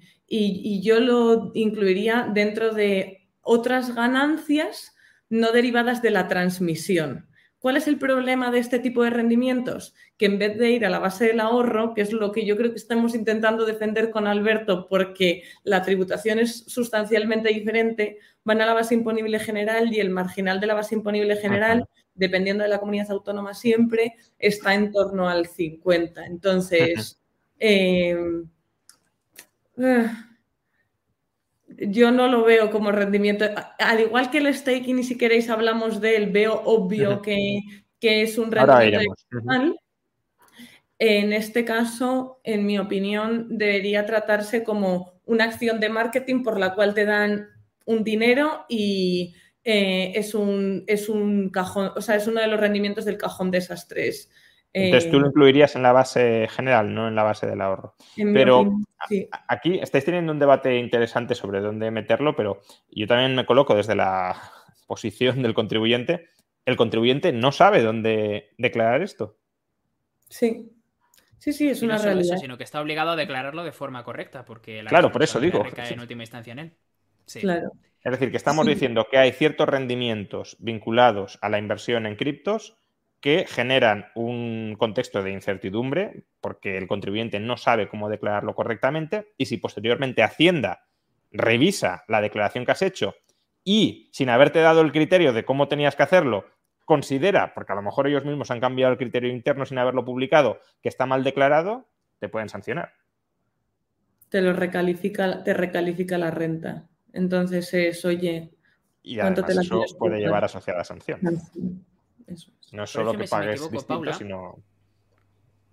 yo 0.83 1.01
lo 1.01 1.53
incluiría 1.55 2.29
dentro 2.33 2.75
de 2.75 3.29
otras 3.41 3.95
ganancias 3.95 4.95
no 5.29 5.53
derivadas 5.53 6.03
de 6.03 6.11
la 6.11 6.29
transmisión. 6.29 7.29
¿Cuál 7.65 7.79
es 7.79 7.89
el 7.89 7.97
problema 7.97 8.51
de 8.51 8.59
este 8.59 8.79
tipo 8.79 9.03
de 9.05 9.09
rendimientos? 9.09 9.95
Que 10.19 10.27
en 10.27 10.39
vez 10.39 10.59
de 10.59 10.73
ir 10.73 10.85
a 10.85 10.91
la 10.91 10.99
base 10.99 11.25
del 11.29 11.41
ahorro, 11.41 11.95
que 11.95 12.03
es 12.03 12.13
lo 12.13 12.31
que 12.31 12.45
yo 12.45 12.59
creo 12.59 12.73
que 12.73 12.77
estamos 12.77 13.15
intentando 13.15 13.65
defender 13.65 14.11
con 14.11 14.27
Alberto, 14.27 14.87
porque 14.87 15.45
la 15.63 15.81
tributación 15.81 16.39
es 16.39 16.65
sustancialmente 16.67 17.49
diferente, 17.49 18.19
van 18.45 18.61
a 18.61 18.67
la 18.67 18.75
base 18.75 18.93
imponible 18.95 19.39
general 19.39 19.95
y 19.95 19.99
el 19.99 20.11
marginal 20.11 20.61
de 20.61 20.67
la 20.67 20.75
base 20.75 20.95
imponible 20.95 21.37
general 21.37 21.89
dependiendo 22.15 22.65
de 22.65 22.69
la 22.69 22.81
comunidad 22.81 23.11
autónoma 23.11 23.55
siempre, 23.55 24.15
está 24.39 24.75
en 24.75 24.93
torno 24.93 25.27
al 25.27 25.47
50. 25.47 26.27
Entonces, 26.27 27.19
yo 31.79 32.11
no 32.11 32.29
lo 32.29 32.45
veo 32.45 32.71
como 32.71 32.93
rendimiento. 32.93 33.45
Al 33.79 34.01
igual 34.01 34.31
que 34.31 34.39
el 34.39 34.55
staking, 34.55 34.99
y 34.99 35.05
si 35.05 35.19
queréis 35.19 35.51
hablamos 35.51 36.01
de 36.01 36.17
él, 36.17 36.31
veo 36.31 36.63
obvio 36.65 37.23
que, 37.23 37.61
es 38.01 38.37
un 38.37 38.53
rendimiento 38.53 39.15
En 40.99 41.33
este 41.33 41.65
caso, 41.65 42.41
en 42.45 42.67
mi 42.67 42.79
opinión, 42.79 43.47
debería 43.51 44.05
tratarse 44.05 44.63
como 44.63 45.15
una 45.25 45.45
acción 45.45 45.81
de 45.81 45.89
marketing 45.89 46.43
por 46.43 46.59
la 46.59 46.75
cual 46.75 46.95
te 46.95 47.05
dan 47.05 47.49
un 47.87 48.05
dinero 48.05 48.67
y 48.69 49.35
eh, 49.65 50.13
es, 50.15 50.35
un, 50.35 50.85
es 50.87 51.09
un 51.09 51.49
cajón, 51.51 51.93
o 51.97 52.01
sea, 52.03 52.17
es 52.17 52.27
uno 52.27 52.41
de 52.41 52.47
los 52.47 52.61
rendimientos 52.61 53.07
del 53.07 53.17
cajón 53.17 53.51
de 53.51 53.59
esas 53.59 53.89
tres. 53.89 54.31
Entonces 54.77 55.09
tú 55.09 55.21
lo 55.21 55.27
eh, 55.27 55.29
incluirías 55.29 55.77
en 55.77 55.83
la 55.83 55.93
base 55.93 56.49
general, 56.51 56.93
no 56.93 57.07
en 57.07 57.15
la 57.15 57.23
base 57.23 57.47
del 57.47 57.61
ahorro. 57.61 57.95
Pero 58.17 58.77
aquí 59.47 59.79
estáis 59.79 60.05
teniendo 60.05 60.33
un 60.33 60.41
debate 60.41 60.77
interesante 60.79 61.37
sobre 61.37 61.61
dónde 61.61 61.93
meterlo, 61.93 62.35
pero 62.35 62.61
yo 62.91 63.07
también 63.07 63.37
me 63.37 63.47
coloco 63.47 63.77
desde 63.77 63.95
la 63.95 64.37
posición 64.89 65.43
del 65.43 65.55
contribuyente. 65.55 66.29
El 66.67 66.77
contribuyente 66.77 67.33
no 67.33 67.53
sabe 67.53 67.83
dónde 67.83 68.51
declarar 68.59 69.01
esto. 69.03 69.39
Sí. 70.29 70.73
Sí, 71.39 71.53
sí, 71.53 71.69
es 71.69 71.83
una 71.83 71.99
realidad. 71.99 72.39
sino 72.39 72.59
que 72.59 72.65
está 72.65 72.81
obligado 72.81 73.11
a 73.11 73.17
declararlo 73.17 73.63
de 73.63 73.73
forma 73.73 74.03
correcta, 74.03 74.45
porque 74.45 74.83
la 74.83 74.91
claro, 74.91 75.13
por 75.13 75.23
eso 75.23 75.39
digo. 75.39 75.63
recae 75.63 75.93
en 75.93 76.01
última 76.01 76.23
instancia 76.23 76.53
en 76.53 76.59
él. 76.59 76.73
Sí. 77.27 77.41
Claro. 77.41 77.71
Es 78.03 78.11
decir, 78.11 78.31
que 78.31 78.37
estamos 78.39 78.67
diciendo 78.67 79.07
que 79.11 79.19
hay 79.19 79.33
ciertos 79.33 79.69
rendimientos 79.69 80.57
vinculados 80.59 81.39
a 81.43 81.49
la 81.49 81.59
inversión 81.59 82.07
en 82.07 82.17
criptos 82.17 82.77
que 83.25 83.47
generan 83.49 84.09
un 84.15 84.77
contexto 84.79 85.23
de 85.23 85.33
incertidumbre 85.33 86.27
porque 86.43 86.77
el 86.77 86.87
contribuyente 86.87 87.41
no 87.41 87.57
sabe 87.57 87.89
cómo 87.89 88.11
declararlo 88.11 88.55
correctamente 88.55 89.33
y 89.39 89.47
si 89.47 89.57
posteriormente 89.57 90.23
Hacienda 90.23 90.85
revisa 91.33 92.05
la 92.07 92.21
declaración 92.21 92.67
que 92.67 92.73
has 92.73 92.83
hecho 92.83 93.15
y 93.65 94.11
sin 94.13 94.29
haberte 94.29 94.59
dado 94.59 94.83
el 94.83 94.93
criterio 94.93 95.33
de 95.33 95.47
cómo 95.47 95.69
tenías 95.69 95.97
que 95.97 96.03
hacerlo, 96.03 96.45
considera, 96.85 97.55
porque 97.55 97.73
a 97.73 97.77
lo 97.77 97.81
mejor 97.81 98.07
ellos 98.09 98.27
mismos 98.27 98.51
han 98.51 98.61
cambiado 98.61 98.93
el 98.93 98.99
criterio 98.99 99.31
interno 99.31 99.65
sin 99.65 99.79
haberlo 99.79 100.05
publicado, 100.05 100.61
que 100.83 100.91
está 100.91 101.07
mal 101.07 101.25
declarado, 101.25 101.89
te 102.19 102.29
pueden 102.29 102.51
sancionar. 102.51 102.93
Te 104.29 104.43
lo 104.43 104.53
recalifica, 104.53 105.43
te 105.43 105.55
recalifica 105.55 106.19
la 106.19 106.31
renta. 106.31 106.91
Entonces 107.15 107.73
es, 107.73 108.05
oye, 108.05 108.51
y 109.03 109.17
¿cuánto 109.17 109.43
te 109.45 109.55
la 109.55 109.63
eso 109.63 109.83
puede 109.99 110.19
llevar 110.19 110.45
asociada 110.45 110.85
sanción. 110.85 111.21
No 112.73 112.85
es 112.85 112.91
solo 112.91 113.13
que 113.17 113.29
pagues 113.29 113.71
distinto, 113.71 114.13
sino... 114.15 114.59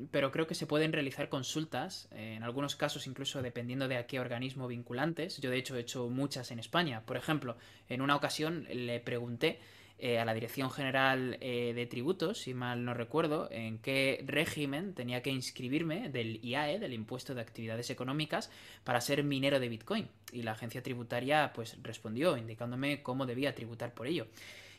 Pero 0.09 0.31
creo 0.31 0.47
que 0.47 0.55
se 0.55 0.65
pueden 0.65 0.93
realizar 0.93 1.29
consultas, 1.29 2.07
en 2.11 2.41
algunos 2.41 2.75
casos 2.75 3.05
incluso 3.05 3.43
dependiendo 3.43 3.87
de 3.87 3.97
a 3.97 4.07
qué 4.07 4.19
organismo 4.19 4.67
vinculantes. 4.67 5.39
Yo 5.39 5.51
de 5.51 5.57
hecho 5.57 5.75
he 5.75 5.81
hecho 5.81 6.09
muchas 6.09 6.49
en 6.49 6.57
España. 6.57 7.03
Por 7.05 7.17
ejemplo, 7.17 7.55
en 7.87 8.01
una 8.01 8.15
ocasión 8.15 8.65
le 8.69 8.99
pregunté 8.99 9.59
eh, 10.03 10.17
a 10.17 10.25
la 10.25 10.33
Dirección 10.33 10.71
General 10.71 11.37
eh, 11.41 11.73
de 11.75 11.85
Tributos, 11.85 12.39
si 12.39 12.55
mal 12.55 12.83
no 12.83 12.95
recuerdo, 12.95 13.47
en 13.51 13.77
qué 13.77 14.23
régimen 14.25 14.95
tenía 14.95 15.21
que 15.21 15.29
inscribirme 15.29 16.09
del 16.09 16.43
IAE, 16.43 16.79
del 16.79 16.93
Impuesto 16.93 17.35
de 17.35 17.41
Actividades 17.41 17.91
Económicas, 17.91 18.49
para 18.83 18.99
ser 18.99 19.23
minero 19.23 19.59
de 19.59 19.69
Bitcoin. 19.69 20.07
Y 20.31 20.41
la 20.41 20.53
agencia 20.53 20.81
tributaria 20.81 21.51
pues 21.53 21.77
respondió 21.83 22.35
indicándome 22.35 23.03
cómo 23.03 23.27
debía 23.27 23.53
tributar 23.53 23.93
por 23.93 24.07
ello. 24.07 24.25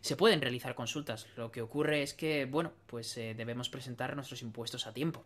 Se 0.03 0.17
pueden 0.17 0.43
realizar 0.43 0.75
consultas. 0.75 1.27
Lo 1.37 1.51
que 1.51 1.63
ocurre 1.63 2.03
es 2.03 2.13
que, 2.13 2.45
bueno, 2.45 2.73
pues 2.87 3.17
eh, 3.17 3.35
debemos 3.35 3.71
presentar 3.71 4.15
nuestros 4.15 4.43
impuestos 4.43 4.87
a 4.87 4.93
tiempo. 4.93 5.25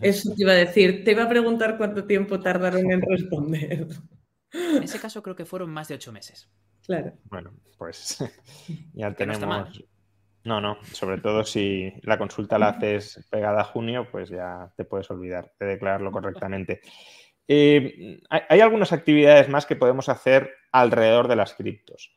Eso 0.00 0.34
te 0.34 0.42
iba 0.42 0.52
a 0.52 0.56
decir. 0.56 1.04
Te 1.04 1.12
iba 1.12 1.24
a 1.24 1.28
preguntar 1.28 1.76
cuánto 1.76 2.04
tiempo 2.04 2.40
tardaron 2.40 2.90
en 2.90 3.02
responder. 3.02 3.86
En 4.52 4.82
ese 4.82 4.98
caso 4.98 5.22
creo 5.22 5.36
que 5.36 5.44
fueron 5.44 5.70
más 5.70 5.88
de 5.88 5.96
ocho 5.96 6.12
meses. 6.12 6.50
Claro. 6.86 7.12
Bueno, 7.24 7.52
pues 7.78 8.18
ya 8.94 9.12
tenemos. 9.14 9.84
No, 10.44 10.60
no, 10.60 10.78
sobre 10.92 11.18
todo 11.18 11.44
si 11.44 11.92
la 12.02 12.18
consulta 12.18 12.58
la 12.58 12.68
haces 12.68 13.26
pegada 13.30 13.62
a 13.62 13.64
junio, 13.64 14.08
pues 14.10 14.28
ya 14.28 14.72
te 14.76 14.84
puedes 14.84 15.10
olvidar 15.10 15.52
de 15.58 15.66
declararlo 15.66 16.12
correctamente. 16.12 16.82
Eh, 17.48 18.20
hay, 18.28 18.60
algunas 18.60 18.92
actividades 18.92 19.48
más 19.48 19.64
que 19.66 19.76
podemos 19.76 20.08
hacer 20.08 20.50
alrededor 20.72 21.28
de 21.28 21.36
las 21.36 21.54
criptos. 21.54 22.14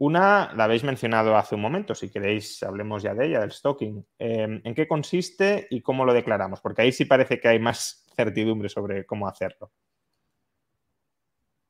Una 0.00 0.52
la 0.54 0.64
habéis 0.64 0.84
mencionado 0.84 1.36
hace 1.36 1.56
un 1.56 1.60
momento, 1.60 1.92
si 1.92 2.08
queréis 2.08 2.62
hablemos 2.62 3.02
ya 3.02 3.14
de 3.14 3.26
ella, 3.26 3.40
del 3.40 3.50
stocking. 3.50 4.06
Eh, 4.18 4.60
¿En 4.62 4.74
qué 4.74 4.86
consiste 4.86 5.66
y 5.70 5.80
cómo 5.82 6.04
lo 6.04 6.14
declaramos? 6.14 6.60
Porque 6.60 6.82
ahí 6.82 6.92
sí 6.92 7.04
parece 7.04 7.40
que 7.40 7.48
hay 7.48 7.58
más 7.58 8.06
certidumbre 8.14 8.68
sobre 8.68 9.04
cómo 9.04 9.26
hacerlo. 9.26 9.72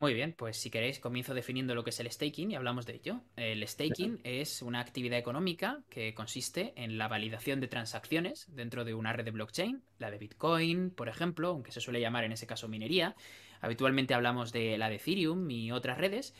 Muy 0.00 0.14
bien, 0.14 0.32
pues 0.36 0.56
si 0.56 0.70
queréis 0.70 1.00
comienzo 1.00 1.34
definiendo 1.34 1.74
lo 1.74 1.82
que 1.82 1.90
es 1.90 1.98
el 1.98 2.08
staking 2.08 2.52
y 2.52 2.54
hablamos 2.54 2.86
de 2.86 2.94
ello. 2.94 3.20
El 3.34 3.66
staking 3.66 4.20
es 4.22 4.62
una 4.62 4.78
actividad 4.78 5.18
económica 5.18 5.82
que 5.88 6.14
consiste 6.14 6.72
en 6.76 6.98
la 6.98 7.08
validación 7.08 7.60
de 7.60 7.66
transacciones 7.66 8.46
dentro 8.54 8.84
de 8.84 8.94
una 8.94 9.12
red 9.12 9.24
de 9.24 9.32
blockchain, 9.32 9.82
la 9.98 10.12
de 10.12 10.18
Bitcoin, 10.18 10.90
por 10.90 11.08
ejemplo, 11.08 11.48
aunque 11.48 11.72
se 11.72 11.80
suele 11.80 12.00
llamar 12.00 12.22
en 12.22 12.32
ese 12.32 12.46
caso 12.46 12.68
minería. 12.68 13.16
Habitualmente 13.60 14.14
hablamos 14.14 14.52
de 14.52 14.78
la 14.78 14.88
de 14.88 14.96
Ethereum 14.96 15.50
y 15.50 15.72
otras 15.72 15.98
redes. 15.98 16.32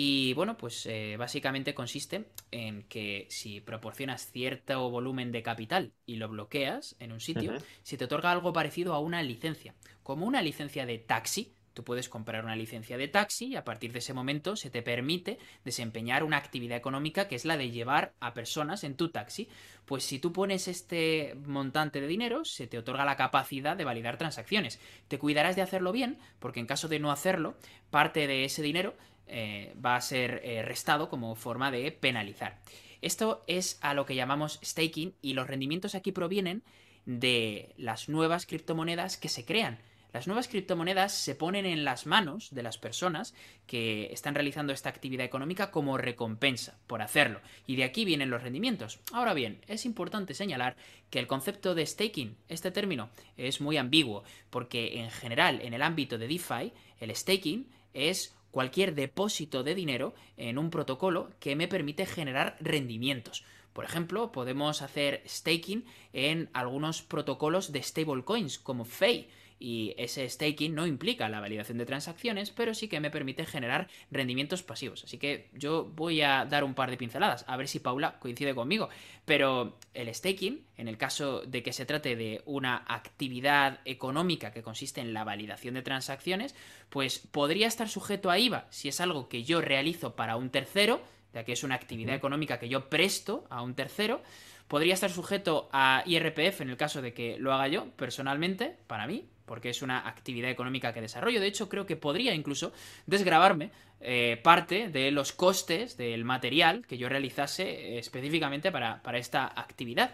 Y 0.00 0.32
bueno, 0.34 0.56
pues 0.56 0.86
eh, 0.86 1.16
básicamente 1.18 1.74
consiste 1.74 2.26
en 2.52 2.84
que 2.84 3.26
si 3.30 3.60
proporcionas 3.60 4.30
cierto 4.30 4.88
volumen 4.90 5.32
de 5.32 5.42
capital 5.42 5.90
y 6.06 6.14
lo 6.18 6.28
bloqueas 6.28 6.94
en 7.00 7.10
un 7.10 7.18
sitio, 7.18 7.54
se 7.82 7.96
te 7.96 8.04
otorga 8.04 8.30
algo 8.30 8.52
parecido 8.52 8.94
a 8.94 9.00
una 9.00 9.24
licencia, 9.24 9.74
como 10.04 10.24
una 10.24 10.40
licencia 10.40 10.86
de 10.86 10.98
taxi 10.98 11.52
Tú 11.78 11.84
puedes 11.84 12.08
comprar 12.08 12.44
una 12.44 12.56
licencia 12.56 12.98
de 12.98 13.06
taxi 13.06 13.46
y 13.46 13.54
a 13.54 13.64
partir 13.64 13.92
de 13.92 14.00
ese 14.00 14.12
momento 14.12 14.56
se 14.56 14.68
te 14.68 14.82
permite 14.82 15.38
desempeñar 15.64 16.24
una 16.24 16.36
actividad 16.36 16.76
económica 16.76 17.28
que 17.28 17.36
es 17.36 17.44
la 17.44 17.56
de 17.56 17.70
llevar 17.70 18.14
a 18.18 18.34
personas 18.34 18.82
en 18.82 18.96
tu 18.96 19.10
taxi. 19.10 19.48
Pues 19.84 20.02
si 20.02 20.18
tú 20.18 20.32
pones 20.32 20.66
este 20.66 21.36
montante 21.46 22.00
de 22.00 22.08
dinero, 22.08 22.44
se 22.44 22.66
te 22.66 22.78
otorga 22.78 23.04
la 23.04 23.16
capacidad 23.16 23.76
de 23.76 23.84
validar 23.84 24.18
transacciones. 24.18 24.80
Te 25.06 25.20
cuidarás 25.20 25.54
de 25.54 25.62
hacerlo 25.62 25.92
bien, 25.92 26.18
porque 26.40 26.58
en 26.58 26.66
caso 26.66 26.88
de 26.88 26.98
no 26.98 27.12
hacerlo, 27.12 27.54
parte 27.90 28.26
de 28.26 28.44
ese 28.44 28.60
dinero 28.60 28.96
eh, 29.28 29.74
va 29.84 29.96
a 29.96 30.00
ser 30.00 30.40
eh, 30.44 30.62
restado 30.62 31.08
como 31.08 31.34
forma 31.34 31.70
de 31.70 31.92
penalizar. 31.92 32.58
Esto 33.00 33.44
es 33.46 33.78
a 33.80 33.94
lo 33.94 34.06
que 34.06 34.14
llamamos 34.14 34.58
staking 34.64 35.14
y 35.22 35.34
los 35.34 35.46
rendimientos 35.46 35.94
aquí 35.94 36.12
provienen 36.12 36.62
de 37.06 37.74
las 37.76 38.08
nuevas 38.08 38.46
criptomonedas 38.46 39.16
que 39.16 39.28
se 39.28 39.44
crean. 39.44 39.78
Las 40.12 40.26
nuevas 40.26 40.48
criptomonedas 40.48 41.12
se 41.12 41.34
ponen 41.34 41.66
en 41.66 41.84
las 41.84 42.06
manos 42.06 42.48
de 42.50 42.62
las 42.62 42.78
personas 42.78 43.34
que 43.66 44.10
están 44.10 44.34
realizando 44.34 44.72
esta 44.72 44.88
actividad 44.88 45.26
económica 45.26 45.70
como 45.70 45.98
recompensa 45.98 46.78
por 46.86 47.02
hacerlo. 47.02 47.40
Y 47.66 47.76
de 47.76 47.84
aquí 47.84 48.06
vienen 48.06 48.30
los 48.30 48.42
rendimientos. 48.42 49.00
Ahora 49.12 49.34
bien, 49.34 49.60
es 49.68 49.84
importante 49.84 50.32
señalar 50.32 50.76
que 51.10 51.18
el 51.18 51.26
concepto 51.26 51.74
de 51.74 51.84
staking, 51.84 52.36
este 52.48 52.70
término, 52.70 53.10
es 53.36 53.60
muy 53.60 53.76
ambiguo, 53.76 54.24
porque 54.48 55.00
en 55.00 55.10
general 55.10 55.60
en 55.60 55.74
el 55.74 55.82
ámbito 55.82 56.16
de 56.16 56.28
DeFi, 56.28 56.72
el 57.00 57.14
staking 57.14 57.68
es 57.92 58.34
cualquier 58.50 58.94
depósito 58.94 59.62
de 59.62 59.74
dinero 59.74 60.14
en 60.36 60.58
un 60.58 60.70
protocolo 60.70 61.30
que 61.40 61.56
me 61.56 61.68
permite 61.68 62.06
generar 62.06 62.56
rendimientos. 62.60 63.44
Por 63.72 63.84
ejemplo, 63.84 64.32
podemos 64.32 64.82
hacer 64.82 65.22
staking 65.26 65.84
en 66.12 66.50
algunos 66.52 67.02
protocolos 67.02 67.70
de 67.70 67.82
stablecoins 67.82 68.58
como 68.58 68.84
FEI 68.84 69.28
y 69.58 69.94
ese 69.96 70.28
staking 70.28 70.74
no 70.74 70.86
implica 70.86 71.28
la 71.28 71.40
validación 71.40 71.78
de 71.78 71.86
transacciones, 71.86 72.50
pero 72.50 72.74
sí 72.74 72.88
que 72.88 73.00
me 73.00 73.10
permite 73.10 73.44
generar 73.44 73.88
rendimientos 74.10 74.62
pasivos. 74.62 75.04
Así 75.04 75.18
que 75.18 75.48
yo 75.52 75.84
voy 75.84 76.22
a 76.22 76.44
dar 76.44 76.64
un 76.64 76.74
par 76.74 76.90
de 76.90 76.96
pinceladas, 76.96 77.44
a 77.48 77.56
ver 77.56 77.68
si 77.68 77.80
Paula 77.80 78.18
coincide 78.18 78.54
conmigo. 78.54 78.88
Pero 79.24 79.78
el 79.94 80.12
staking, 80.14 80.64
en 80.76 80.88
el 80.88 80.96
caso 80.96 81.42
de 81.42 81.62
que 81.62 81.72
se 81.72 81.86
trate 81.86 82.16
de 82.16 82.42
una 82.46 82.84
actividad 82.86 83.80
económica 83.84 84.52
que 84.52 84.62
consiste 84.62 85.00
en 85.00 85.12
la 85.12 85.24
validación 85.24 85.74
de 85.74 85.82
transacciones, 85.82 86.54
pues 86.88 87.18
podría 87.18 87.66
estar 87.66 87.88
sujeto 87.88 88.30
a 88.30 88.38
IVA 88.38 88.66
si 88.70 88.88
es 88.88 89.00
algo 89.00 89.28
que 89.28 89.44
yo 89.44 89.60
realizo 89.60 90.14
para 90.14 90.36
un 90.36 90.50
tercero, 90.50 91.02
ya 91.34 91.44
que 91.44 91.52
es 91.52 91.62
una 91.62 91.74
actividad 91.74 92.14
económica 92.14 92.58
que 92.58 92.68
yo 92.68 92.88
presto 92.88 93.44
a 93.50 93.62
un 93.62 93.74
tercero. 93.74 94.22
Podría 94.68 94.94
estar 94.94 95.10
sujeto 95.10 95.68
a 95.72 96.02
IRPF 96.06 96.60
en 96.60 96.70
el 96.70 96.76
caso 96.76 97.02
de 97.02 97.14
que 97.14 97.38
lo 97.38 97.52
haga 97.52 97.68
yo 97.68 97.86
personalmente, 97.96 98.76
para 98.86 99.06
mí, 99.06 99.26
porque 99.46 99.70
es 99.70 99.82
una 99.82 100.06
actividad 100.06 100.50
económica 100.50 100.92
que 100.92 101.00
desarrollo. 101.00 101.40
De 101.40 101.46
hecho, 101.46 101.68
creo 101.68 101.86
que 101.86 101.96
podría 101.96 102.34
incluso 102.34 102.72
desgravarme 103.06 103.70
eh, 104.00 104.38
parte 104.42 104.88
de 104.88 105.10
los 105.10 105.32
costes 105.32 105.96
del 105.96 106.24
material 106.24 106.86
que 106.86 106.98
yo 106.98 107.08
realizase 107.08 107.98
específicamente 107.98 108.70
para, 108.70 109.02
para 109.02 109.18
esta 109.18 109.46
actividad. 109.46 110.10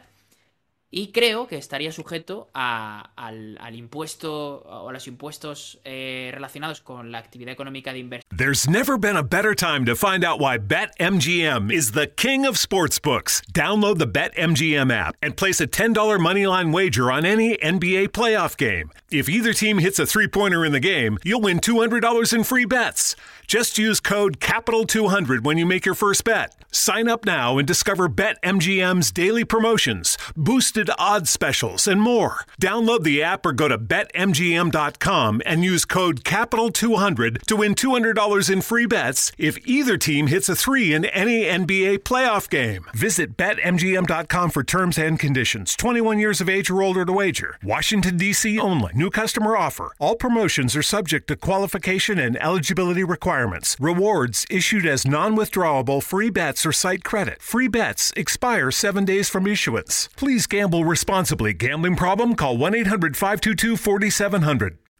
Y 0.96 1.08
creo 1.08 1.48
que 1.48 1.56
estaría 1.56 1.90
sujeto 1.90 2.50
al, 2.54 3.58
al, 3.58 3.74
impuesto 3.74 4.58
o 4.58 4.88
a 4.88 4.92
los 4.92 5.08
impuestos 5.08 5.80
eh, 5.84 6.30
relacionados 6.32 6.82
con 6.82 7.10
la 7.10 7.18
actividad 7.18 7.52
económica 7.52 7.92
de 7.92 7.98
inversión. 7.98 8.28
There's 8.30 8.68
never 8.68 8.96
been 8.96 9.16
a 9.16 9.24
better 9.24 9.56
time 9.56 9.84
to 9.86 9.96
find 9.96 10.24
out 10.24 10.38
why 10.38 10.56
BetMGM 10.56 11.72
is 11.72 11.92
the 11.92 12.06
king 12.06 12.46
of 12.46 12.54
sportsbooks. 12.54 13.42
Download 13.52 13.98
the 13.98 14.06
BetMGM 14.06 14.92
app 14.92 15.16
and 15.20 15.36
place 15.36 15.60
a 15.60 15.66
$10 15.66 15.96
moneyline 16.20 16.72
wager 16.72 17.10
on 17.10 17.24
any 17.24 17.56
NBA 17.56 18.10
playoff 18.10 18.56
game. 18.56 18.92
If 19.10 19.28
either 19.28 19.52
team 19.52 19.78
hits 19.78 19.98
a 19.98 20.06
three 20.06 20.28
pointer 20.28 20.64
in 20.64 20.70
the 20.70 20.78
game, 20.78 21.18
you'll 21.24 21.40
win 21.40 21.58
$200 21.58 22.32
in 22.32 22.44
free 22.44 22.66
bets. 22.66 23.16
Just 23.46 23.78
use 23.78 24.00
code 24.00 24.40
CAPITAL200 24.40 25.44
when 25.44 25.58
you 25.58 25.66
make 25.66 25.84
your 25.84 25.94
first 25.94 26.24
bet. 26.24 26.54
Sign 26.70 27.08
up 27.08 27.24
now 27.24 27.58
and 27.58 27.68
discover 27.68 28.08
BetMGM's 28.08 29.12
daily 29.12 29.44
promotions, 29.44 30.16
boosted 30.36 30.83
odds 30.98 31.30
specials, 31.30 31.86
and 31.86 32.00
more. 32.00 32.44
Download 32.60 33.02
the 33.02 33.22
app 33.22 33.44
or 33.44 33.52
go 33.52 33.68
to 33.68 33.78
BetMGM.com 33.78 35.42
and 35.44 35.64
use 35.64 35.84
code 35.84 36.24
CAPITAL200 36.24 37.42
to 37.42 37.56
win 37.56 37.74
$200 37.74 38.50
in 38.50 38.60
free 38.60 38.86
bets 38.86 39.32
if 39.38 39.58
either 39.66 39.96
team 39.96 40.28
hits 40.28 40.48
a 40.48 40.56
three 40.56 40.92
in 40.92 41.04
any 41.06 41.44
NBA 41.44 41.98
playoff 42.00 42.48
game. 42.48 42.86
Visit 42.94 43.36
BetMGM.com 43.36 44.50
for 44.50 44.64
terms 44.64 44.98
and 44.98 45.18
conditions. 45.18 45.76
21 45.76 46.18
years 46.18 46.40
of 46.40 46.48
age 46.48 46.70
or 46.70 46.82
older 46.82 47.04
to 47.04 47.12
wager. 47.12 47.58
Washington, 47.62 48.16
D.C. 48.16 48.58
only. 48.58 48.92
New 48.94 49.10
customer 49.10 49.56
offer. 49.56 49.92
All 49.98 50.16
promotions 50.16 50.74
are 50.74 50.82
subject 50.82 51.28
to 51.28 51.36
qualification 51.36 52.18
and 52.18 52.36
eligibility 52.42 53.04
requirements. 53.04 53.76
Rewards 53.78 54.46
issued 54.50 54.86
as 54.86 55.06
non 55.06 55.36
withdrawable 55.36 56.02
free 56.02 56.30
bets 56.30 56.66
or 56.66 56.72
site 56.72 57.04
credit. 57.04 57.40
Free 57.40 57.68
bets 57.68 58.12
expire 58.16 58.70
seven 58.70 59.04
days 59.04 59.28
from 59.28 59.46
issuance. 59.46 60.08
Please 60.16 60.46
gamble 60.46 60.73
responsibly. 60.82 61.52
Gambling 61.52 61.96
problem? 61.96 62.34
Call 62.34 62.56
1 62.56 62.74
800 62.74 63.16
522 63.16 63.76
4700. 63.76 64.78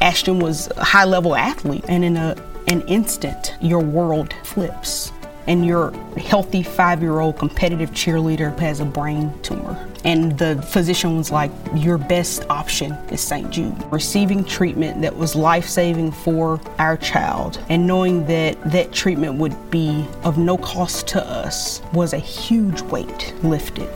Ashton 0.00 0.38
was 0.38 0.70
a 0.76 0.84
high 0.84 1.04
level 1.04 1.34
athlete, 1.34 1.84
and 1.88 2.04
in 2.04 2.16
a, 2.16 2.36
an 2.68 2.82
instant, 2.82 3.54
your 3.60 3.80
world 3.80 4.34
flips. 4.44 5.12
And 5.46 5.66
your 5.66 5.92
healthy 6.16 6.62
five 6.62 7.02
year 7.02 7.20
old 7.20 7.38
competitive 7.38 7.90
cheerleader 7.90 8.58
has 8.60 8.80
a 8.80 8.84
brain 8.86 9.30
tumor. 9.42 9.78
And 10.04 10.38
the 10.38 10.60
physician 10.62 11.18
was 11.18 11.30
like, 11.30 11.50
Your 11.74 11.98
best 11.98 12.46
option 12.48 12.92
is 13.10 13.20
St. 13.20 13.50
Jude. 13.50 13.76
Receiving 13.92 14.44
treatment 14.44 15.02
that 15.02 15.14
was 15.14 15.34
life 15.34 15.68
saving 15.68 16.12
for 16.12 16.60
our 16.78 16.96
child 16.96 17.60
and 17.68 17.86
knowing 17.86 18.26
that 18.26 18.62
that 18.70 18.92
treatment 18.92 19.34
would 19.34 19.70
be 19.70 20.06
of 20.24 20.38
no 20.38 20.56
cost 20.56 21.08
to 21.08 21.22
us 21.22 21.82
was 21.92 22.14
a 22.14 22.18
huge 22.18 22.80
weight 22.82 23.34
lifted. 23.42 23.90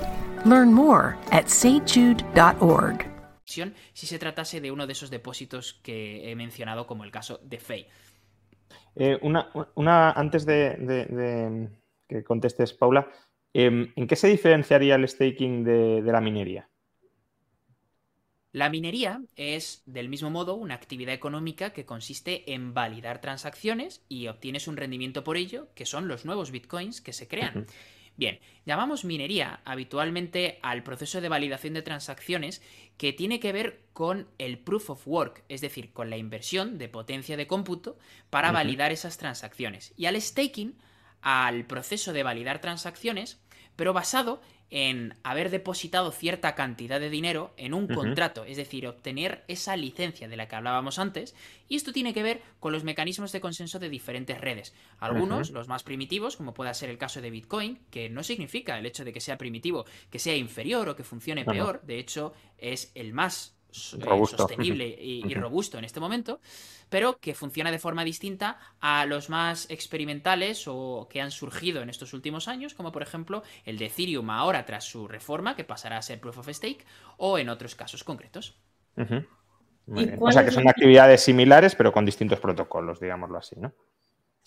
Learn 0.44 0.72
more 0.72 1.16
at 1.32 1.46
stjude.org. 1.46 3.06
si 3.48 4.06
se 4.06 4.18
tratase 4.18 4.60
de 4.60 4.70
uno 4.70 4.86
de 4.86 4.92
esos 4.92 5.10
depósitos 5.10 5.80
que 5.82 6.30
he 6.30 6.36
mencionado 6.36 6.86
como 6.86 7.04
el 7.04 7.10
caso 7.10 7.40
de 7.42 7.58
FEI. 7.58 7.86
Eh, 8.96 9.18
una, 9.22 9.50
una, 9.74 10.10
antes 10.12 10.44
de, 10.44 10.76
de, 10.76 11.04
de, 11.06 11.68
que 12.08 12.24
contestes, 12.24 12.72
Paula, 12.72 13.08
eh, 13.54 13.92
¿en 13.94 14.06
qué 14.06 14.16
se 14.16 14.28
diferenciaría 14.28 14.96
el 14.96 15.08
staking 15.08 15.64
de, 15.64 16.02
de 16.02 16.12
la 16.12 16.20
minería? 16.20 16.68
La 18.52 18.70
minería 18.70 19.20
es, 19.36 19.82
del 19.86 20.08
mismo 20.08 20.30
modo, 20.30 20.54
una 20.54 20.74
actividad 20.74 21.14
económica 21.14 21.72
que 21.72 21.84
consiste 21.84 22.52
en 22.52 22.74
validar 22.74 23.20
transacciones 23.20 24.04
y 24.08 24.26
obtienes 24.28 24.68
un 24.68 24.76
rendimiento 24.76 25.22
por 25.22 25.36
ello, 25.36 25.68
que 25.74 25.86
son 25.86 26.08
los 26.08 26.24
nuevos 26.24 26.50
bitcoins 26.50 27.00
que 27.00 27.12
se 27.12 27.28
crean. 27.28 27.58
Uh 27.58 27.60
-huh. 27.60 27.66
Bien, 28.18 28.40
llamamos 28.66 29.04
minería 29.04 29.60
habitualmente 29.64 30.58
al 30.62 30.82
proceso 30.82 31.20
de 31.20 31.28
validación 31.28 31.72
de 31.74 31.82
transacciones 31.82 32.60
que 32.96 33.12
tiene 33.12 33.38
que 33.38 33.52
ver 33.52 33.80
con 33.92 34.26
el 34.38 34.58
proof 34.58 34.90
of 34.90 35.06
work, 35.06 35.44
es 35.48 35.60
decir, 35.60 35.92
con 35.92 36.10
la 36.10 36.16
inversión 36.16 36.78
de 36.78 36.88
potencia 36.88 37.36
de 37.36 37.46
cómputo 37.46 37.96
para 38.28 38.48
uh 38.48 38.50
-huh. 38.50 38.54
validar 38.54 38.90
esas 38.90 39.18
transacciones. 39.18 39.94
Y 39.96 40.06
al 40.06 40.20
staking, 40.20 40.74
al 41.22 41.64
proceso 41.64 42.12
de 42.12 42.24
validar 42.24 42.60
transacciones, 42.60 43.38
pero 43.76 43.92
basado 43.92 44.42
en 44.70 45.14
haber 45.22 45.50
depositado 45.50 46.12
cierta 46.12 46.54
cantidad 46.54 47.00
de 47.00 47.10
dinero 47.10 47.54
en 47.56 47.74
un 47.74 47.86
contrato, 47.88 48.44
es 48.44 48.56
decir, 48.56 48.86
obtener 48.86 49.44
esa 49.48 49.76
licencia 49.76 50.28
de 50.28 50.36
la 50.36 50.48
que 50.48 50.56
hablábamos 50.56 50.98
antes, 50.98 51.34
y 51.68 51.76
esto 51.76 51.92
tiene 51.92 52.12
que 52.12 52.22
ver 52.22 52.42
con 52.60 52.72
los 52.72 52.84
mecanismos 52.84 53.32
de 53.32 53.40
consenso 53.40 53.78
de 53.78 53.88
diferentes 53.88 54.40
redes. 54.40 54.74
Algunos, 54.98 55.50
los 55.50 55.68
más 55.68 55.82
primitivos, 55.82 56.36
como 56.36 56.54
pueda 56.54 56.74
ser 56.74 56.90
el 56.90 56.98
caso 56.98 57.20
de 57.20 57.30
Bitcoin, 57.30 57.78
que 57.90 58.10
no 58.10 58.22
significa 58.22 58.78
el 58.78 58.86
hecho 58.86 59.04
de 59.04 59.12
que 59.12 59.20
sea 59.20 59.38
primitivo 59.38 59.86
que 60.10 60.18
sea 60.18 60.36
inferior 60.36 60.88
o 60.88 60.96
que 60.96 61.04
funcione 61.04 61.44
peor, 61.44 61.82
de 61.84 61.98
hecho 61.98 62.32
es 62.58 62.92
el 62.94 63.12
más 63.12 63.57
eh, 63.70 64.26
sostenible 64.26 64.86
y, 64.86 65.34
robusto 65.34 65.78
en 65.78 65.84
este 65.84 66.00
momento, 66.00 66.40
pero 66.88 67.18
que 67.18 67.34
funciona 67.34 67.70
de 67.70 67.78
forma 67.78 68.04
distinta 68.04 68.58
a 68.80 69.04
los 69.06 69.28
más 69.28 69.70
experimentales 69.70 70.64
o 70.66 71.06
que 71.10 71.20
han 71.20 71.30
surgido 71.30 71.82
en 71.82 71.90
estos 71.90 72.14
últimos 72.14 72.48
años, 72.48 72.74
como 72.74 72.92
por 72.92 73.02
ejemplo 73.02 73.42
el 73.64 73.78
de 73.78 73.86
Ethereum 73.86 74.30
ahora 74.30 74.64
tras 74.64 74.84
su 74.84 75.06
reforma, 75.06 75.54
que 75.54 75.64
pasará 75.64 75.98
a 75.98 76.02
ser 76.02 76.20
Proof 76.20 76.38
of 76.38 76.48
Stake, 76.48 76.84
o 77.18 77.38
en 77.38 77.48
otros 77.48 77.74
casos 77.74 78.04
concretos. 78.04 78.58
O 78.96 80.32
sea 80.32 80.44
que 80.44 80.50
son 80.50 80.68
actividades 80.68 81.22
similares, 81.22 81.74
pero 81.74 81.92
con 81.92 82.04
distintos 82.04 82.40
protocolos, 82.40 83.00
digámoslo 83.00 83.38
así, 83.38 83.56
¿no? 83.58 83.72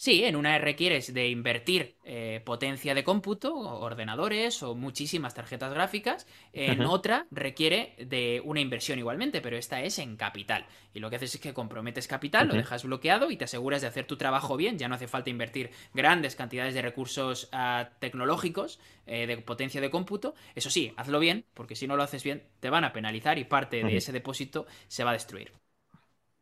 Sí, 0.01 0.23
en 0.23 0.35
una 0.35 0.57
requieres 0.57 1.13
de 1.13 1.29
invertir 1.29 1.95
eh, 2.03 2.41
potencia 2.43 2.95
de 2.95 3.03
cómputo, 3.03 3.53
ordenadores 3.53 4.63
o 4.63 4.73
muchísimas 4.73 5.35
tarjetas 5.35 5.71
gráficas. 5.71 6.25
En 6.53 6.81
otra 6.85 7.27
requiere 7.29 7.93
de 7.99 8.41
una 8.43 8.61
inversión 8.61 8.97
igualmente, 8.97 9.41
pero 9.41 9.57
esta 9.57 9.83
es 9.83 9.99
en 9.99 10.17
capital. 10.17 10.65
Y 10.95 11.01
lo 11.01 11.11
que 11.11 11.17
haces 11.17 11.35
es 11.35 11.39
que 11.39 11.53
comprometes 11.53 12.07
capital, 12.07 12.47
lo 12.47 12.55
dejas 12.55 12.83
bloqueado 12.83 13.29
y 13.29 13.37
te 13.37 13.43
aseguras 13.43 13.81
de 13.81 13.89
hacer 13.89 14.07
tu 14.07 14.17
trabajo 14.17 14.57
bien. 14.57 14.79
Ya 14.79 14.87
no 14.87 14.95
hace 14.95 15.07
falta 15.07 15.29
invertir 15.29 15.69
grandes 15.93 16.35
cantidades 16.35 16.73
de 16.73 16.81
recursos 16.81 17.47
ah, 17.51 17.91
tecnológicos, 17.99 18.79
eh, 19.05 19.27
de 19.27 19.37
potencia 19.37 19.81
de 19.81 19.91
cómputo. 19.91 20.33
Eso 20.55 20.71
sí, 20.71 20.93
hazlo 20.97 21.19
bien, 21.19 21.45
porque 21.53 21.75
si 21.75 21.85
no 21.85 21.95
lo 21.95 22.01
haces 22.01 22.23
bien, 22.23 22.41
te 22.59 22.71
van 22.71 22.85
a 22.85 22.91
penalizar 22.91 23.37
y 23.37 23.43
parte 23.43 23.83
de 23.83 23.97
ese 23.97 24.11
depósito 24.11 24.65
se 24.87 25.03
va 25.03 25.11
a 25.11 25.13
destruir. 25.13 25.53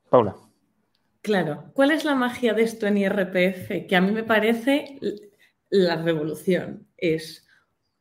Paula. 0.09 0.48
Claro, 1.21 1.71
¿cuál 1.73 1.91
es 1.91 2.05
la 2.05 2.15
magia 2.15 2.53
de 2.53 2.63
esto 2.63 2.87
en 2.87 2.97
IRPF? 2.97 3.87
Que 3.87 3.95
a 3.95 4.01
mí 4.01 4.11
me 4.11 4.23
parece 4.23 4.99
la 5.69 6.01
revolución. 6.01 6.87
Es, 6.97 7.47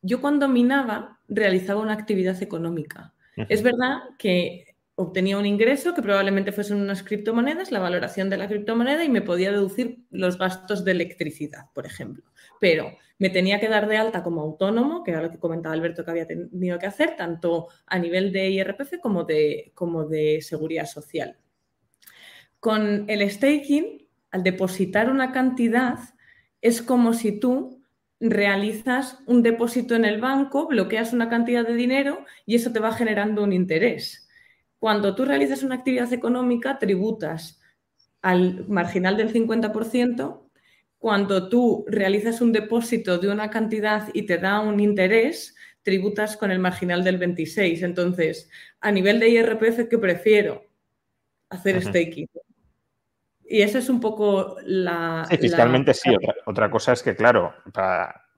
yo 0.02 0.20
cuando 0.20 0.48
minaba 0.48 1.20
realizaba 1.28 1.80
una 1.80 1.94
actividad 1.94 2.40
económica. 2.42 3.14
Es 3.48 3.62
verdad 3.62 3.98
que 4.18 4.74
obtenía 4.96 5.38
un 5.38 5.46
ingreso 5.46 5.94
que 5.94 6.02
probablemente 6.02 6.50
fuesen 6.50 6.80
unas 6.80 7.04
criptomonedas, 7.04 7.70
la 7.70 7.78
valoración 7.78 8.30
de 8.30 8.36
la 8.36 8.48
criptomoneda 8.48 9.04
y 9.04 9.08
me 9.08 9.22
podía 9.22 9.52
deducir 9.52 10.04
los 10.10 10.38
gastos 10.38 10.84
de 10.84 10.90
electricidad, 10.90 11.66
por 11.72 11.86
ejemplo. 11.86 12.24
Pero 12.58 12.96
me 13.18 13.30
tenía 13.30 13.60
que 13.60 13.68
dar 13.68 13.86
de 13.86 13.96
alta 13.96 14.24
como 14.24 14.40
autónomo, 14.40 15.04
que 15.04 15.12
era 15.12 15.22
lo 15.22 15.30
que 15.30 15.38
comentaba 15.38 15.72
Alberto 15.72 16.04
que 16.04 16.10
había 16.10 16.26
tenido 16.26 16.80
que 16.80 16.86
hacer, 16.86 17.14
tanto 17.16 17.68
a 17.86 17.98
nivel 17.98 18.32
de 18.32 18.50
IRPF 18.50 18.98
como 19.00 19.22
de, 19.22 19.70
como 19.74 20.04
de 20.04 20.40
seguridad 20.42 20.86
social. 20.86 21.36
Con 22.60 23.08
el 23.08 23.28
staking, 23.30 24.06
al 24.30 24.42
depositar 24.42 25.10
una 25.10 25.32
cantidad, 25.32 25.98
es 26.60 26.82
como 26.82 27.14
si 27.14 27.38
tú 27.38 27.82
realizas 28.20 29.18
un 29.26 29.42
depósito 29.42 29.94
en 29.94 30.04
el 30.04 30.20
banco, 30.20 30.66
bloqueas 30.66 31.12
una 31.12 31.28
cantidad 31.28 31.66
de 31.66 31.74
dinero 31.74 32.24
y 32.46 32.56
eso 32.56 32.72
te 32.72 32.80
va 32.80 32.92
generando 32.92 33.44
un 33.44 33.52
interés. 33.52 34.28
Cuando 34.78 35.14
tú 35.14 35.24
realizas 35.24 35.62
una 35.62 35.76
actividad 35.76 36.12
económica, 36.12 36.78
tributas 36.78 37.60
al 38.22 38.66
marginal 38.68 39.16
del 39.16 39.32
50%. 39.32 40.50
Cuando 40.98 41.48
tú 41.48 41.84
realizas 41.88 42.40
un 42.40 42.52
depósito 42.52 43.18
de 43.18 43.28
una 43.28 43.50
cantidad 43.50 44.08
y 44.12 44.22
te 44.22 44.38
da 44.38 44.60
un 44.60 44.80
interés, 44.80 45.54
tributas 45.82 46.36
con 46.36 46.50
el 46.50 46.58
marginal 46.58 47.04
del 47.04 47.18
26%. 47.18 47.84
Entonces, 47.84 48.50
a 48.80 48.90
nivel 48.90 49.20
de 49.20 49.28
IRPF, 49.30 49.88
¿qué 49.88 49.98
prefiero? 49.98 50.64
Hacer 51.50 51.82
staking. 51.82 52.28
Y 53.50 53.62
esa 53.62 53.78
es 53.78 53.88
un 53.88 53.98
poco 53.98 54.56
la... 54.64 55.26
Sí, 55.30 55.38
fiscalmente 55.38 55.94
sí. 55.94 56.14
Otra, 56.44 56.70
cosa 56.70 56.92
es 56.92 57.02
que, 57.02 57.16
claro, 57.16 57.54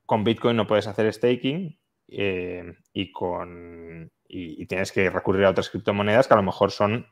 con 0.06 0.22
Bitcoin 0.22 0.56
no 0.56 0.68
puedes 0.68 0.86
hacer 0.86 1.12
staking 1.12 1.76
eh, 2.06 2.74
y, 2.92 3.10
con, 3.10 4.10
y, 4.28 4.64
tienes 4.66 4.92
que 4.92 5.10
recurrir 5.10 5.44
a 5.44 5.50
otras 5.50 5.68
criptomonedas 5.68 6.28
que 6.28 6.34
a 6.34 6.36
lo 6.36 6.44
mejor 6.44 6.70
son 6.70 7.08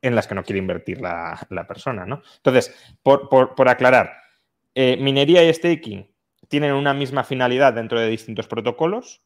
en 0.00 0.14
las 0.14 0.28
que 0.28 0.36
no 0.36 0.44
quiere 0.44 0.60
invertir 0.60 1.00
la, 1.00 1.66
persona, 1.66 2.06
¿no? 2.06 2.22
Entonces, 2.36 2.96
por, 3.02 3.68
aclarar, 3.68 4.12
eh, 4.74 4.96
minería 4.96 5.42
y 5.44 5.52
staking 5.52 6.08
tienen 6.48 6.74
una 6.74 6.94
misma 6.94 7.24
finalidad 7.24 7.72
dentro 7.72 7.98
de 7.98 8.08
distintos 8.08 8.46
protocolos, 8.46 9.22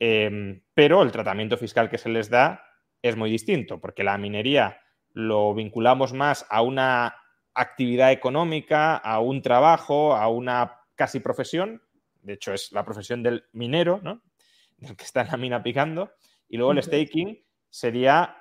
eh, 0.00 0.62
pero 0.74 1.02
el 1.02 1.12
tratamiento 1.12 1.56
fiscal 1.56 1.90
que 1.90 1.98
se 1.98 2.08
les 2.08 2.28
da 2.28 2.64
es 3.02 3.16
muy 3.16 3.30
distinto, 3.30 3.80
porque 3.80 4.04
la 4.04 4.18
minería 4.18 4.80
lo 5.12 5.54
vinculamos 5.54 6.12
más 6.12 6.46
a 6.50 6.62
una 6.62 7.16
actividad 7.56 8.12
económica, 8.12 8.96
a 8.96 9.20
un 9.20 9.42
trabajo, 9.42 10.14
a 10.14 10.28
una 10.28 10.80
casi 10.94 11.20
profesión. 11.20 11.82
De 12.22 12.34
hecho, 12.34 12.52
es 12.52 12.72
la 12.72 12.84
profesión 12.84 13.22
del 13.22 13.44
minero, 13.52 14.00
¿no? 14.02 14.22
Del 14.76 14.96
que 14.96 15.04
está 15.04 15.22
en 15.22 15.28
la 15.28 15.36
mina 15.36 15.62
picando. 15.62 16.12
Y 16.48 16.56
luego 16.56 16.72
el 16.72 16.82
staking 16.82 17.44
sería, 17.68 18.36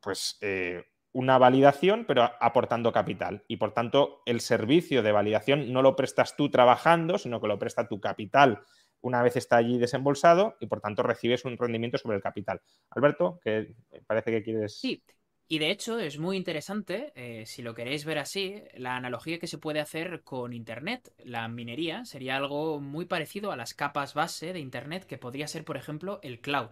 pues, 0.00 0.38
eh, 0.40 0.84
una 1.12 1.38
validación, 1.38 2.04
pero 2.06 2.30
aportando 2.40 2.92
capital. 2.92 3.44
Y 3.46 3.56
por 3.56 3.72
tanto, 3.72 4.22
el 4.26 4.40
servicio 4.40 5.02
de 5.02 5.12
validación 5.12 5.72
no 5.72 5.82
lo 5.82 5.94
prestas 5.94 6.36
tú 6.36 6.50
trabajando, 6.50 7.18
sino 7.18 7.40
que 7.40 7.48
lo 7.48 7.58
presta 7.58 7.88
tu 7.88 8.00
capital 8.00 8.62
una 9.04 9.22
vez 9.22 9.36
está 9.36 9.56
allí 9.56 9.78
desembolsado 9.78 10.56
y 10.60 10.66
por 10.66 10.80
tanto 10.80 11.02
recibes 11.02 11.44
un 11.44 11.58
rendimiento 11.58 11.98
sobre 11.98 12.16
el 12.16 12.22
capital. 12.22 12.62
Alberto, 12.88 13.38
que 13.42 13.74
parece 14.06 14.30
que 14.30 14.42
quieres. 14.42 14.80
Sí, 14.80 15.04
y 15.46 15.58
de 15.58 15.70
hecho 15.70 15.98
es 15.98 16.18
muy 16.18 16.36
interesante, 16.36 17.12
eh, 17.16 17.44
si 17.46 17.62
lo 17.62 17.74
queréis 17.74 18.04
ver 18.04 18.18
así, 18.18 18.62
la 18.76 18.96
analogía 18.96 19.38
que 19.38 19.46
se 19.46 19.58
puede 19.58 19.80
hacer 19.80 20.22
con 20.22 20.54
Internet. 20.54 21.12
La 21.18 21.46
minería 21.48 22.04
sería 22.06 22.36
algo 22.36 22.80
muy 22.80 23.04
parecido 23.04 23.52
a 23.52 23.56
las 23.56 23.74
capas 23.74 24.14
base 24.14 24.52
de 24.54 24.60
Internet 24.60 25.04
que 25.04 25.18
podría 25.18 25.46
ser, 25.46 25.64
por 25.64 25.76
ejemplo, 25.76 26.18
el 26.22 26.40
cloud. 26.40 26.68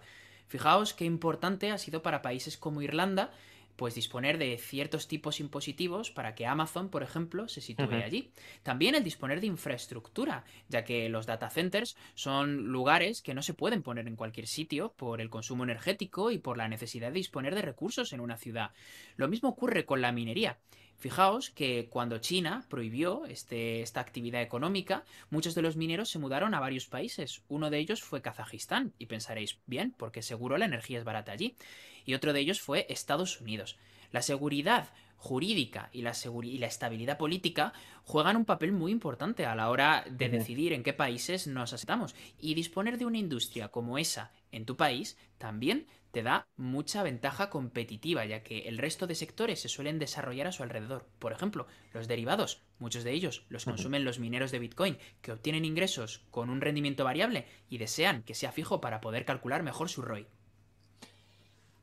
Fijaos 0.49 0.95
qué 0.95 1.05
importante 1.05 1.71
ha 1.71 1.79
sido 1.79 2.03
para 2.03 2.23
países 2.23 2.57
como 2.57 2.83
Irlanda 2.83 3.31
pues 3.77 3.95
disponer 3.95 4.39
de 4.39 4.59
ciertos 4.59 5.09
tipos 5.09 5.41
impositivos 5.41 6.11
para 6.11 6.35
que 6.35 6.47
Amazon, 6.47 6.89
por 6.89 7.03
ejemplo, 7.03 7.49
se 7.49 7.61
sitúe 7.61 7.93
allí. 7.93 8.31
También 8.63 8.95
el 8.95 9.05
disponer 9.05 9.41
de 9.41 9.47
infraestructura, 9.47 10.45
ya 10.69 10.85
que 10.85 11.09
los 11.09 11.27
data 11.27 11.51
centers 11.51 11.97
son 12.15 12.67
lugares 12.67 13.23
que 13.23 13.35
no 13.35 13.43
se 13.43 13.55
pueden 13.55 13.83
poner 13.83 14.07
en 14.07 14.17
cualquier 14.17 14.47
sitio 14.47 14.93
por 14.97 15.21
el 15.21 15.31
consumo 15.31 15.65
energético 15.65 16.31
y 16.31 16.39
por 16.39 16.57
la 16.57 16.69
necesidad 16.69 17.09
de 17.09 17.19
disponer 17.19 17.55
de 17.55 17.63
recursos 17.63 18.13
en 18.13 18.21
una 18.21 18.37
ciudad. 18.37 18.71
Lo 19.17 19.29
mismo 19.29 19.49
ocurre 19.49 19.85
con 19.85 20.01
la 20.01 20.13
minería. 20.13 20.59
Fijaos 21.03 21.51
que 21.51 21.89
cuando 21.91 22.19
China 22.19 22.65
prohibió 22.69 23.27
este, 23.27 23.83
esta 23.83 23.99
actividad 23.99 24.41
económica, 24.41 25.05
muchos 25.31 25.57
de 25.57 25.63
los 25.63 25.75
mineros 25.75 26.11
se 26.11 26.21
mudaron 26.21 26.55
a 26.55 26.61
varios 26.61 26.87
países. 26.87 27.43
Uno 27.49 27.71
de 27.71 27.79
ellos 27.79 28.05
fue 28.05 28.23
Kazajistán, 28.23 28.93
y 29.01 29.07
pensaréis, 29.07 29.59
bien, 29.67 29.93
porque 29.99 30.23
seguro 30.23 30.59
la 30.59 30.67
energía 30.67 31.01
es 31.01 31.05
barata 31.05 31.33
allí. 31.33 31.57
Y 32.05 32.15
otro 32.15 32.33
de 32.33 32.41
ellos 32.41 32.61
fue 32.61 32.87
Estados 32.89 33.41
Unidos. 33.41 33.79
La 34.11 34.23
seguridad 34.23 34.89
jurídica 35.23 35.89
y 35.93 36.03
la, 36.03 36.13
y 36.43 36.59
la 36.59 36.67
estabilidad 36.67 37.17
política 37.17 37.73
juegan 38.05 38.37
un 38.37 38.45
papel 38.45 38.73
muy 38.73 38.91
importante 38.91 39.47
a 39.47 39.55
la 39.55 39.71
hora 39.71 40.05
de 40.11 40.29
decidir 40.29 40.73
en 40.73 40.83
qué 40.83 40.93
países 40.93 41.47
nos 41.47 41.73
aceptamos. 41.73 42.17
Y 42.41 42.55
disponer 42.55 42.99
de 42.99 43.07
una 43.07 43.19
industria 43.19 43.69
como 43.69 43.99
esa 43.99 44.33
en 44.51 44.67
tu 44.67 44.77
país 44.77 45.17
también 45.39 45.87
te 46.11 46.23
da 46.23 46.47
mucha 46.57 47.03
ventaja 47.03 47.51
competitiva, 47.51 48.25
ya 48.27 48.43
que 48.43 48.69
el 48.69 48.79
resto 48.79 49.07
de 49.07 49.15
sectores 49.15 49.61
se 49.61 49.69
suelen 49.69 49.99
desarrollar 49.99 50.49
a 50.49 50.53
su 50.53 50.63
alrededor. 50.63 51.07
Por 51.19 51.33
ejemplo, 51.33 51.67
los 51.95 52.09
derivados, 52.09 52.61
muchos 52.79 53.03
de 53.03 53.13
ellos 53.13 53.47
los 53.49 53.65
consumen 53.65 54.05
los 54.05 54.19
mineros 54.19 54.51
de 54.51 54.59
Bitcoin, 54.59 54.99
que 55.23 55.33
obtienen 55.33 55.65
ingresos 55.65 56.27
con 56.31 56.51
un 56.51 56.61
rendimiento 56.61 57.05
variable 57.05 57.47
y 57.71 57.79
desean 57.79 58.25
que 58.25 58.35
sea 58.35 58.53
fijo 58.53 58.81
para 58.81 59.01
poder 59.01 59.25
calcular 59.25 59.63
mejor 59.63 59.89
su 59.89 60.03
ROI. 60.03 60.27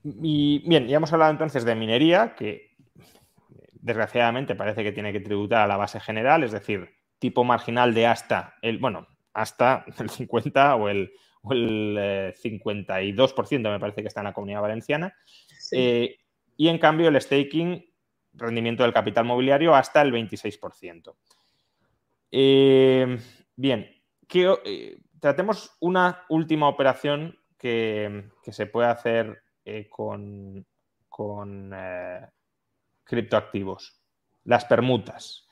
Y 0.04 0.68
bien, 0.68 0.88
ya 0.88 0.98
hemos 0.98 1.12
hablado 1.12 1.32
entonces 1.32 1.66
de 1.66 1.76
minería, 1.76 2.36
que 2.36 2.76
desgraciadamente 3.74 4.56
parece 4.56 4.84
que 4.84 4.92
tiene 4.92 5.12
que 5.12 5.20
tributar 5.20 5.62
a 5.62 5.68
la 5.68 5.78
base 5.78 6.00
general, 6.00 6.44
es 6.44 6.52
decir, 6.52 6.90
tipo 7.18 7.44
marginal 7.44 7.94
de 7.94 8.08
hasta 8.08 8.56
el, 8.62 8.78
bueno, 8.78 9.08
hasta 9.34 9.86
el 10.00 10.10
50 10.10 10.76
o 10.76 10.90
el, 10.90 11.12
o 11.42 11.54
el 11.54 12.34
52% 12.34 13.52
eh, 13.52 13.60
me 13.60 13.80
parece 13.80 14.02
que 14.02 14.08
está 14.08 14.22
en 14.22 14.26
la 14.26 14.34
comunidad 14.34 14.62
valenciana. 14.62 15.14
Eh, 15.72 16.18
y 16.58 16.68
en 16.68 16.78
cambio 16.78 17.10
el 17.10 17.22
staking, 17.22 17.86
rendimiento 18.34 18.84
del 18.84 18.94
capital 18.94 19.26
mobiliario 19.26 19.76
hasta 19.76 20.02
el 20.02 20.12
26%. 20.12 21.16
Eh, 22.32 23.18
bien, 23.56 23.90
tratemos 25.20 25.76
una 25.80 26.26
última 26.30 26.68
operación 26.68 27.40
que, 27.58 28.30
se 28.52 28.66
puede 28.66 28.90
hacer 28.90 29.42
con, 29.90 30.66
con 31.08 31.76
criptoactivos, 33.04 34.02
las 34.44 34.66
permutas. 34.66 35.48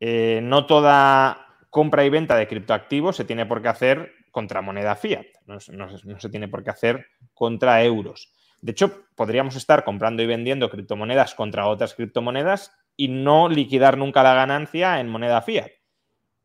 no 0.00 0.66
toda 0.66 1.46
compra 1.70 2.04
y 2.04 2.10
venta 2.10 2.36
de 2.36 2.48
criptoactivos 2.48 3.16
se 3.16 3.24
tiene 3.24 3.46
por 3.46 3.62
qué 3.62 3.68
hacer 3.68 4.12
contra 4.30 4.60
moneda 4.60 4.96
fiat, 4.96 5.26
no, 5.46 5.60
se 5.60 6.28
tiene 6.28 6.48
por 6.48 6.62
qué 6.62 6.70
hacer 6.70 7.06
contra 7.32 7.82
euros. 7.82 8.32
De 8.60 8.72
hecho, 8.72 9.06
podríamos 9.14 9.56
estar 9.56 9.84
comprando 9.84 10.22
y 10.22 10.26
vendiendo 10.26 10.68
criptomonedas 10.68 11.34
contra 11.34 11.66
otras 11.66 11.94
criptomonedas 11.94 12.76
y 12.96 13.08
no 13.08 13.48
liquidar 13.48 13.96
nunca 13.96 14.22
la 14.22 14.34
ganancia 14.34 15.00
en 15.00 15.08
moneda 15.08 15.40
fiat. 15.42 15.70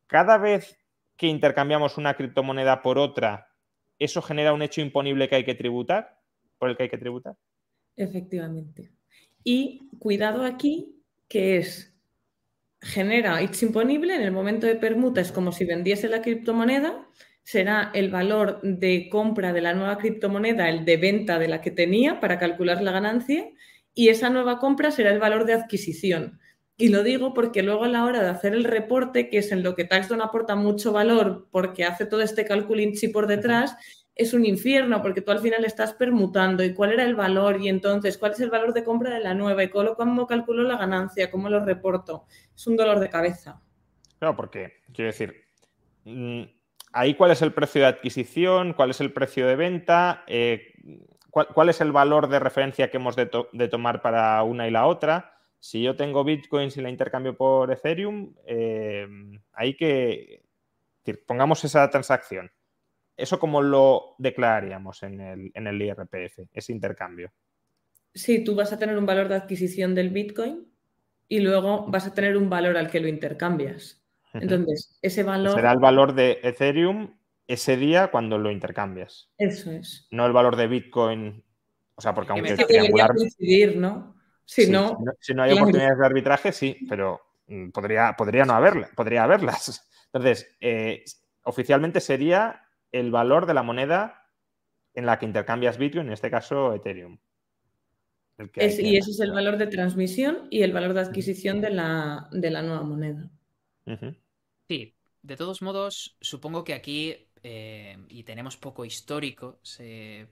Cada 0.07 0.37
vez 0.37 0.79
que 1.17 1.27
intercambiamos 1.27 1.97
una 1.97 2.13
criptomoneda 2.13 2.81
por 2.81 2.97
otra, 2.97 3.49
¿eso 3.99 4.21
genera 4.21 4.53
un 4.53 4.61
hecho 4.61 4.81
imponible 4.81 5.27
que 5.27 5.35
hay 5.35 5.43
que 5.43 5.55
tributar? 5.55 6.14
¿Por 6.65 6.71
el 6.71 6.77
que 6.77 6.83
hay 6.83 6.89
que 6.89 6.97
tributar? 6.97 7.35
Efectivamente. 7.95 8.91
Y 9.43 9.87
cuidado 9.99 10.43
aquí, 10.43 10.99
que 11.27 11.57
es 11.57 11.95
genera 12.81 13.39
hecho 13.39 13.67
imponible 13.67 14.15
en 14.15 14.23
el 14.23 14.31
momento 14.31 14.65
de 14.65 14.75
permuta, 14.75 15.21
es 15.21 15.31
como 15.31 15.51
si 15.51 15.63
vendiese 15.63 16.09
la 16.09 16.23
criptomoneda, 16.23 17.07
será 17.43 17.91
el 17.93 18.09
valor 18.09 18.61
de 18.63 19.09
compra 19.11 19.53
de 19.53 19.61
la 19.61 19.75
nueva 19.75 19.99
criptomoneda, 19.99 20.67
el 20.67 20.85
de 20.85 20.97
venta 20.97 21.37
de 21.37 21.49
la 21.49 21.61
que 21.61 21.69
tenía 21.69 22.19
para 22.19 22.39
calcular 22.39 22.81
la 22.81 22.91
ganancia, 22.91 23.47
y 23.93 24.09
esa 24.09 24.31
nueva 24.31 24.57
compra 24.57 24.89
será 24.89 25.11
el 25.11 25.19
valor 25.19 25.45
de 25.45 25.53
adquisición. 25.53 26.39
Y 26.77 26.87
lo 26.87 27.03
digo 27.03 27.35
porque 27.35 27.61
luego 27.61 27.83
a 27.83 27.89
la 27.89 28.05
hora 28.05 28.23
de 28.23 28.29
hacer 28.29 28.55
el 28.55 28.63
reporte, 28.63 29.29
que 29.29 29.37
es 29.37 29.51
en 29.51 29.61
lo 29.61 29.75
que 29.75 29.85
Taxdon 29.85 30.23
aporta 30.23 30.55
mucho 30.55 30.91
valor 30.91 31.47
porque 31.51 31.83
hace 31.83 32.07
todo 32.07 32.21
este 32.21 32.43
cálculo 32.43 32.81
INCHI 32.81 33.09
por 33.09 33.27
detrás, 33.27 33.77
es 34.15 34.33
un 34.33 34.45
infierno 34.45 35.01
porque 35.01 35.21
tú 35.21 35.31
al 35.31 35.39
final 35.39 35.65
estás 35.65 35.93
permutando 35.93 36.63
y 36.63 36.73
cuál 36.73 36.93
era 36.93 37.03
el 37.03 37.15
valor 37.15 37.61
y 37.61 37.69
entonces 37.69 38.17
cuál 38.17 38.31
es 38.31 38.39
el 38.39 38.49
valor 38.49 38.73
de 38.73 38.83
compra 38.83 39.13
de 39.13 39.19
la 39.19 39.33
nueva 39.33 39.63
y 39.63 39.69
cómo 39.69 40.25
calculo 40.25 40.63
la 40.63 40.77
ganancia, 40.77 41.29
cómo 41.29 41.49
lo 41.49 41.63
reporto. 41.63 42.25
Es 42.55 42.65
un 42.67 42.77
dolor 42.77 42.99
de 42.99 43.09
cabeza. 43.09 43.61
Claro, 44.19 44.35
porque 44.35 44.83
quiero 44.93 45.11
decir, 45.11 45.43
mm, 46.05 46.43
ahí 46.93 47.15
cuál 47.15 47.31
es 47.31 47.41
el 47.41 47.53
precio 47.53 47.81
de 47.81 47.87
adquisición, 47.87 48.73
cuál 48.73 48.91
es 48.91 49.01
el 49.01 49.11
precio 49.11 49.45
de 49.47 49.55
venta, 49.55 50.23
eh, 50.27 50.73
cuál, 51.29 51.69
es 51.69 51.81
el 51.81 51.91
valor 51.91 52.29
de 52.29 52.39
referencia 52.39 52.89
que 52.89 52.97
hemos 52.97 53.15
de, 53.15 53.29
de 53.51 53.67
tomar 53.67 54.01
para 54.01 54.41
una 54.43 54.67
y 54.67 54.71
la 54.71 54.87
otra 54.87 55.35
si 55.65 55.81
yo 55.81 55.95
tengo 55.95 56.23
bitcoins 56.23 56.77
y 56.77 56.81
la 56.81 56.91
intercambio 56.91 57.35
por 57.35 57.71
Ethereum, 57.71 58.35
eh, 58.45 59.07
hay 59.51 59.75
que, 59.75 60.43
pongamos 61.25 61.63
esa 61.63 61.89
transacción. 61.89 62.51
¿Eso 63.17 63.39
cómo 63.39 63.61
lo 63.61 64.15
declararíamos 64.17 65.03
en 65.03 65.21
el, 65.21 65.51
en 65.53 65.67
el 65.67 65.81
IRPF, 65.81 66.39
ese 66.53 66.71
intercambio? 66.73 67.31
Sí, 68.13 68.43
tú 68.43 68.55
vas 68.55 68.73
a 68.73 68.79
tener 68.79 68.97
un 68.97 69.05
valor 69.05 69.27
de 69.27 69.35
adquisición 69.35 69.95
del 69.95 70.09
bitcoin 70.09 70.67
y 71.27 71.39
luego 71.39 71.85
vas 71.87 72.07
a 72.07 72.13
tener 72.13 72.37
un 72.37 72.49
valor 72.49 72.77
al 72.77 72.89
que 72.89 72.99
lo 72.99 73.07
intercambias. 73.07 74.01
Entonces, 74.33 74.97
ese 75.01 75.23
valor... 75.23 75.53
Será 75.55 75.71
el 75.71 75.79
valor 75.79 76.13
de 76.13 76.39
Ethereum 76.43 77.15
ese 77.47 77.77
día 77.77 78.09
cuando 78.11 78.37
lo 78.37 78.51
intercambias. 78.51 79.29
Eso 79.37 79.71
es. 79.71 80.07
No 80.11 80.25
el 80.25 80.33
valor 80.33 80.55
de 80.55 80.67
Bitcoin. 80.67 81.43
O 81.95 82.01
sea, 82.01 82.13
porque 82.13 82.33
aunque 82.33 82.53
es 82.53 82.67
triangular... 82.67 83.13
coincidir, 83.13 83.77
¿no? 83.77 84.15
Si, 84.43 84.69
no, 84.69 84.97
si, 85.19 85.33
no, 85.33 85.43
hay 85.43 85.53
oportunidades 85.53 85.97
de 85.97 86.05
arbitraje, 86.05 86.51
sí, 86.51 86.77
pero 86.87 87.19
mm, 87.47 87.69
podría, 87.69 88.13
podría 88.15 88.45
no 88.45 88.53
haberla, 88.53 88.89
podría 88.95 89.23
haberlas. 89.23 89.89
Entonces, 90.13 90.55
eh, 90.61 91.03
oficialmente 91.43 91.99
sería 91.99 92.64
el 92.99 93.11
valor 93.11 93.45
de 93.45 93.53
la 93.53 93.63
moneda 93.63 94.31
en 94.93 95.05
la 95.05 95.19
que 95.19 95.25
intercambias 95.25 95.77
Bitcoin, 95.77 96.07
en 96.07 96.13
este 96.13 96.31
caso 96.31 96.73
Ethereum. 96.73 97.17
y 98.55 98.97
ese 98.97 99.11
es 99.11 99.19
el 99.19 99.31
valor 99.31 99.57
de 99.57 99.67
transmisión 99.67 100.47
y 100.49 100.61
el 100.61 100.71
valor 100.71 100.93
de 100.93 101.01
adquisición 101.01 101.59
de 101.59 101.71
la, 101.71 102.29
nueva 102.31 102.83
moneda. 102.83 103.29
Sí, 104.69 104.95
de 105.21 105.35
todos 105.35 105.61
modos, 105.61 106.17
supongo 106.21 106.63
que 106.63 106.73
aquí 106.73 107.27
eh, 107.43 107.97
y 108.07 108.23
tenemos 108.23 108.55
poco 108.55 108.85
histórico, 108.85 109.59
se, 109.61 110.29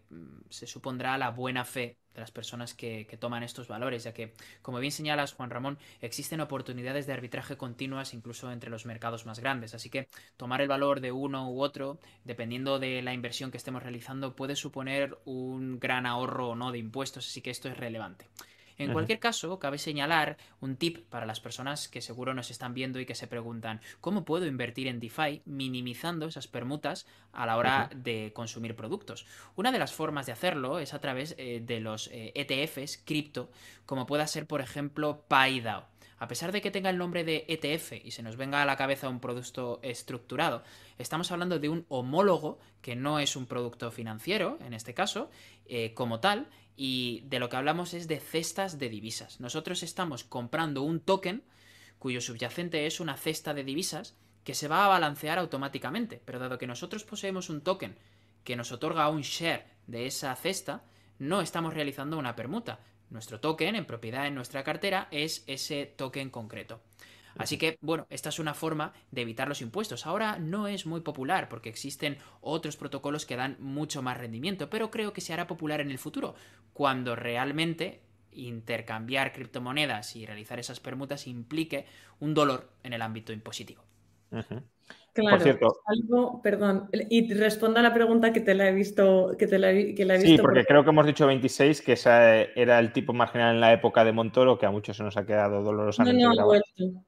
supondrá 0.49 1.17
la 1.17 1.31
buena 1.31 1.65
fe 1.65 1.97
de 2.13 2.21
las 2.21 2.31
personas 2.31 2.73
que, 2.73 3.07
toman 3.19 3.43
estos 3.43 3.67
valores, 3.67 4.03
ya 4.03 4.13
que, 4.13 4.33
como 4.61 4.79
bien 4.79 4.91
señalas, 4.91 5.33
Juan 5.33 5.49
Ramón, 5.49 5.77
existen 6.01 6.41
oportunidades 6.41 7.05
de 7.07 7.13
arbitraje 7.13 7.57
continuas 7.57 8.13
incluso 8.13 8.51
entre 8.51 8.69
los 8.69 8.85
mercados 8.85 9.25
más 9.25 9.39
grandes. 9.39 9.73
Así 9.73 9.89
que 9.89 10.07
tomar 10.37 10.61
el 10.61 10.67
valor 10.67 10.99
de 10.99 11.11
uno 11.11 11.49
u 11.51 11.61
otro, 11.61 11.99
dependiendo 12.23 12.79
de 12.79 13.01
la 13.01 13.13
inversión 13.13 13.51
que 13.51 13.57
estemos 13.57 13.83
realizando, 13.83 14.35
puede 14.35 14.55
suponer 14.55 15.17
un 15.25 15.79
gran 15.79 16.05
ahorro 16.05 16.49
o 16.49 16.55
no 16.55 16.71
de 16.71 16.79
impuestos, 16.79 17.27
así 17.27 17.41
que 17.41 17.51
esto 17.51 17.69
es 17.69 17.77
relevante. 17.77 18.27
En 18.77 18.93
cualquier 18.93 19.19
caso, 19.19 19.59
cabe 19.59 19.77
señalar 19.77 20.37
un 20.59 20.75
tip 20.77 21.07
para 21.09 21.25
las 21.25 21.39
personas 21.39 21.87
que 21.87 22.01
seguro 22.01 22.33
nos 22.33 22.51
están 22.51 22.73
viendo 22.73 22.99
y 22.99 23.05
que 23.05 23.15
se 23.15 23.27
preguntan 23.27 23.81
¿cómo 24.01 24.25
puedo 24.25 24.45
invertir 24.45 24.87
en 24.87 24.99
DeFi 24.99 25.41
minimizando 25.45 26.27
esas 26.27 26.47
permutas 26.47 27.05
a 27.31 27.45
la 27.45 27.57
hora 27.57 27.89
de 27.95 28.31
consumir 28.33 28.75
productos? 28.75 29.25
Una 29.55 29.71
de 29.71 29.79
las 29.79 29.93
formas 29.93 30.25
de 30.25 30.31
hacerlo 30.31 30.79
es 30.79 30.93
a 30.93 30.99
través 30.99 31.35
eh, 31.37 31.61
de 31.63 31.79
los 31.79 32.09
ETFs, 32.11 32.77
eh, 32.77 32.99
e 33.01 33.05
cripto, 33.05 33.51
como 33.85 34.05
pueda 34.05 34.27
ser 34.27 34.47
por 34.47 34.61
ejemplo 34.61 35.23
PayDAO. 35.27 35.93
A 36.23 36.27
pesar 36.29 36.53
de 36.53 36.61
que 36.61 36.71
tenga 36.71 36.89
el 36.89 36.97
nombre 36.97 37.25
de 37.25 37.43
ETF 37.49 37.93
y 38.01 38.11
se 38.11 38.23
nos 38.23 38.37
venga 38.37 38.61
a 38.61 38.65
la 38.65 38.77
cabeza 38.77 39.09
un 39.09 39.19
producto 39.19 39.81
estructurado, 39.83 40.63
estamos 40.97 41.29
hablando 41.33 41.59
de 41.59 41.67
un 41.67 41.85
homólogo 41.89 42.59
que 42.81 42.95
no 42.95 43.19
es 43.19 43.35
un 43.35 43.45
producto 43.45 43.91
financiero, 43.91 44.57
en 44.65 44.73
este 44.73 44.93
caso, 44.93 45.29
eh, 45.65 45.93
como 45.93 46.21
tal, 46.21 46.47
y 46.75 47.21
de 47.25 47.39
lo 47.39 47.49
que 47.49 47.57
hablamos 47.57 47.93
es 47.93 48.07
de 48.07 48.19
cestas 48.19 48.79
de 48.79 48.89
divisas. 48.89 49.39
Nosotros 49.39 49.83
estamos 49.83 50.23
comprando 50.23 50.81
un 50.83 50.99
token 50.99 51.43
cuyo 51.99 52.21
subyacente 52.21 52.85
es 52.85 52.99
una 52.99 53.15
cesta 53.15 53.53
de 53.53 53.63
divisas 53.63 54.15
que 54.43 54.55
se 54.55 54.67
va 54.67 54.85
a 54.85 54.89
balancear 54.89 55.39
automáticamente, 55.39 56.21
pero 56.25 56.39
dado 56.39 56.57
que 56.57 56.67
nosotros 56.67 57.03
poseemos 57.03 57.49
un 57.49 57.61
token 57.61 57.95
que 58.43 58.55
nos 58.55 58.71
otorga 58.71 59.09
un 59.09 59.21
share 59.21 59.65
de 59.87 60.05
esa 60.05 60.35
cesta, 60.35 60.83
no 61.19 61.41
estamos 61.41 61.73
realizando 61.73 62.17
una 62.17 62.35
permuta. 62.35 62.79
Nuestro 63.09 63.39
token 63.39 63.75
en 63.75 63.85
propiedad 63.85 64.27
en 64.27 64.35
nuestra 64.35 64.63
cartera 64.63 65.07
es 65.11 65.43
ese 65.47 65.85
token 65.85 66.29
concreto. 66.29 66.81
Así 67.37 67.57
que, 67.57 67.77
bueno, 67.81 68.05
esta 68.09 68.29
es 68.29 68.39
una 68.39 68.53
forma 68.53 68.93
de 69.11 69.21
evitar 69.21 69.47
los 69.47 69.61
impuestos. 69.61 70.05
Ahora 70.05 70.37
no 70.39 70.67
es 70.67 70.85
muy 70.85 71.01
popular 71.01 71.49
porque 71.49 71.69
existen 71.69 72.17
otros 72.41 72.77
protocolos 72.77 73.25
que 73.25 73.35
dan 73.35 73.57
mucho 73.59 74.01
más 74.01 74.17
rendimiento, 74.17 74.69
pero 74.69 74.91
creo 74.91 75.13
que 75.13 75.21
se 75.21 75.33
hará 75.33 75.47
popular 75.47 75.81
en 75.81 75.91
el 75.91 75.97
futuro, 75.97 76.35
cuando 76.73 77.15
realmente 77.15 78.01
intercambiar 78.31 79.31
criptomonedas 79.33 80.15
y 80.15 80.25
realizar 80.25 80.59
esas 80.59 80.79
permutas 80.79 81.27
implique 81.27 81.85
un 82.19 82.33
dolor 82.33 82.69
en 82.83 82.93
el 82.93 83.01
ámbito 83.01 83.33
impositivo. 83.33 83.83
Claro, 85.13 85.37
Por 85.37 85.41
cierto, 85.41 85.75
algo, 85.85 86.41
perdón, 86.41 86.89
y 86.91 87.31
responda 87.33 87.81
a 87.81 87.83
la 87.83 87.93
pregunta 87.93 88.33
que 88.33 88.41
te 88.41 88.55
la 88.55 88.67
he 88.67 88.73
visto, 88.73 89.35
que 89.37 89.45
te 89.45 89.59
la, 89.59 89.69
he, 89.69 89.93
visto. 89.93 90.19
Sí, 90.19 90.37
porque 90.39 90.65
creo 90.65 90.83
que 90.83 90.89
hemos 90.89 91.05
dicho 91.05 91.27
26, 91.27 91.81
que 91.83 91.93
ese 91.93 92.49
era 92.59 92.79
el 92.79 92.91
tipo 92.91 93.13
marginal 93.13 93.53
en 93.53 93.61
la 93.61 93.73
época 93.73 94.03
de 94.03 94.11
Montoro, 94.11 94.57
que 94.57 94.65
a 94.65 94.71
muchos 94.71 94.97
se 94.97 95.03
nos 95.03 95.15
ha 95.15 95.25
quedado 95.25 95.61
dolorosamente. 95.61 96.23
No, 96.23 96.33
no, 96.33 96.45
vuelto. 96.45 97.03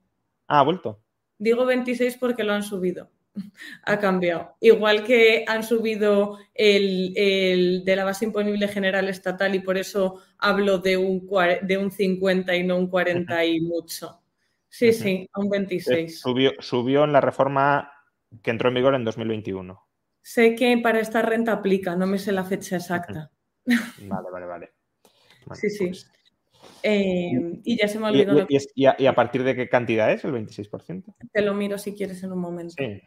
Ah, 0.47 0.59
ha 0.59 0.63
vuelto. 0.63 1.01
Digo 1.37 1.65
26 1.65 2.17
porque 2.17 2.43
lo 2.43 2.53
han 2.53 2.63
subido. 2.63 3.09
ha 3.83 3.99
cambiado. 3.99 4.55
Igual 4.59 5.03
que 5.03 5.45
han 5.47 5.63
subido 5.63 6.37
el, 6.53 7.83
de 7.85 7.95
la 7.95 8.05
base 8.05 8.25
imponible 8.25 8.67
general 8.67 9.09
estatal 9.09 9.55
y 9.55 9.59
por 9.59 9.77
eso 9.77 10.21
hablo 10.37 10.79
de 10.79 10.97
un, 10.97 11.27
de 11.61 11.77
un 11.77 11.91
50 11.91 12.55
y 12.55 12.63
no 12.63 12.77
un 12.77 12.87
40 12.87 13.45
y 13.45 13.61
mucho. 13.61 14.21
Sí, 14.69 14.91
sí, 14.91 15.29
a 15.31 15.39
un 15.39 15.49
26. 15.49 16.19
Subió, 16.19 16.51
subió 16.59 17.05
en 17.05 17.13
la 17.13 17.21
reforma 17.21 17.91
que 18.41 18.51
entró 18.51 18.69
en 18.69 18.75
vigor 18.75 18.95
en 18.95 19.05
2021. 19.05 19.81
Sé 20.21 20.55
que 20.55 20.77
para 20.79 20.99
esta 20.99 21.21
renta 21.21 21.53
aplica, 21.53 21.95
no 21.95 22.07
me 22.07 22.17
sé 22.17 22.31
la 22.31 22.43
fecha 22.43 22.75
exacta. 22.77 23.31
Vale, 23.65 24.29
vale, 24.31 24.45
vale. 24.45 24.73
sí, 25.53 25.69
sí. 25.69 25.87
Pues 25.87 26.11
eh, 26.87 27.61
y 27.63 27.77
ya 27.77 27.87
se 27.87 27.97
me 27.97 28.09
olvidó. 28.09 28.45
¿Y, 28.75 28.85
a, 28.85 29.15
partir 29.15 29.43
de 29.43 29.55
qué 29.55 29.67
cantidad 29.67 30.11
es 30.11 30.23
el 30.23 30.33
26%? 30.33 31.15
Te 31.31 31.41
lo 31.41 31.55
miro 31.55 31.79
si 31.79 31.95
quieres 31.95 32.21
en 32.23 32.31
un 32.31 32.39
momento. 32.39 32.75
Sí. 32.77 33.01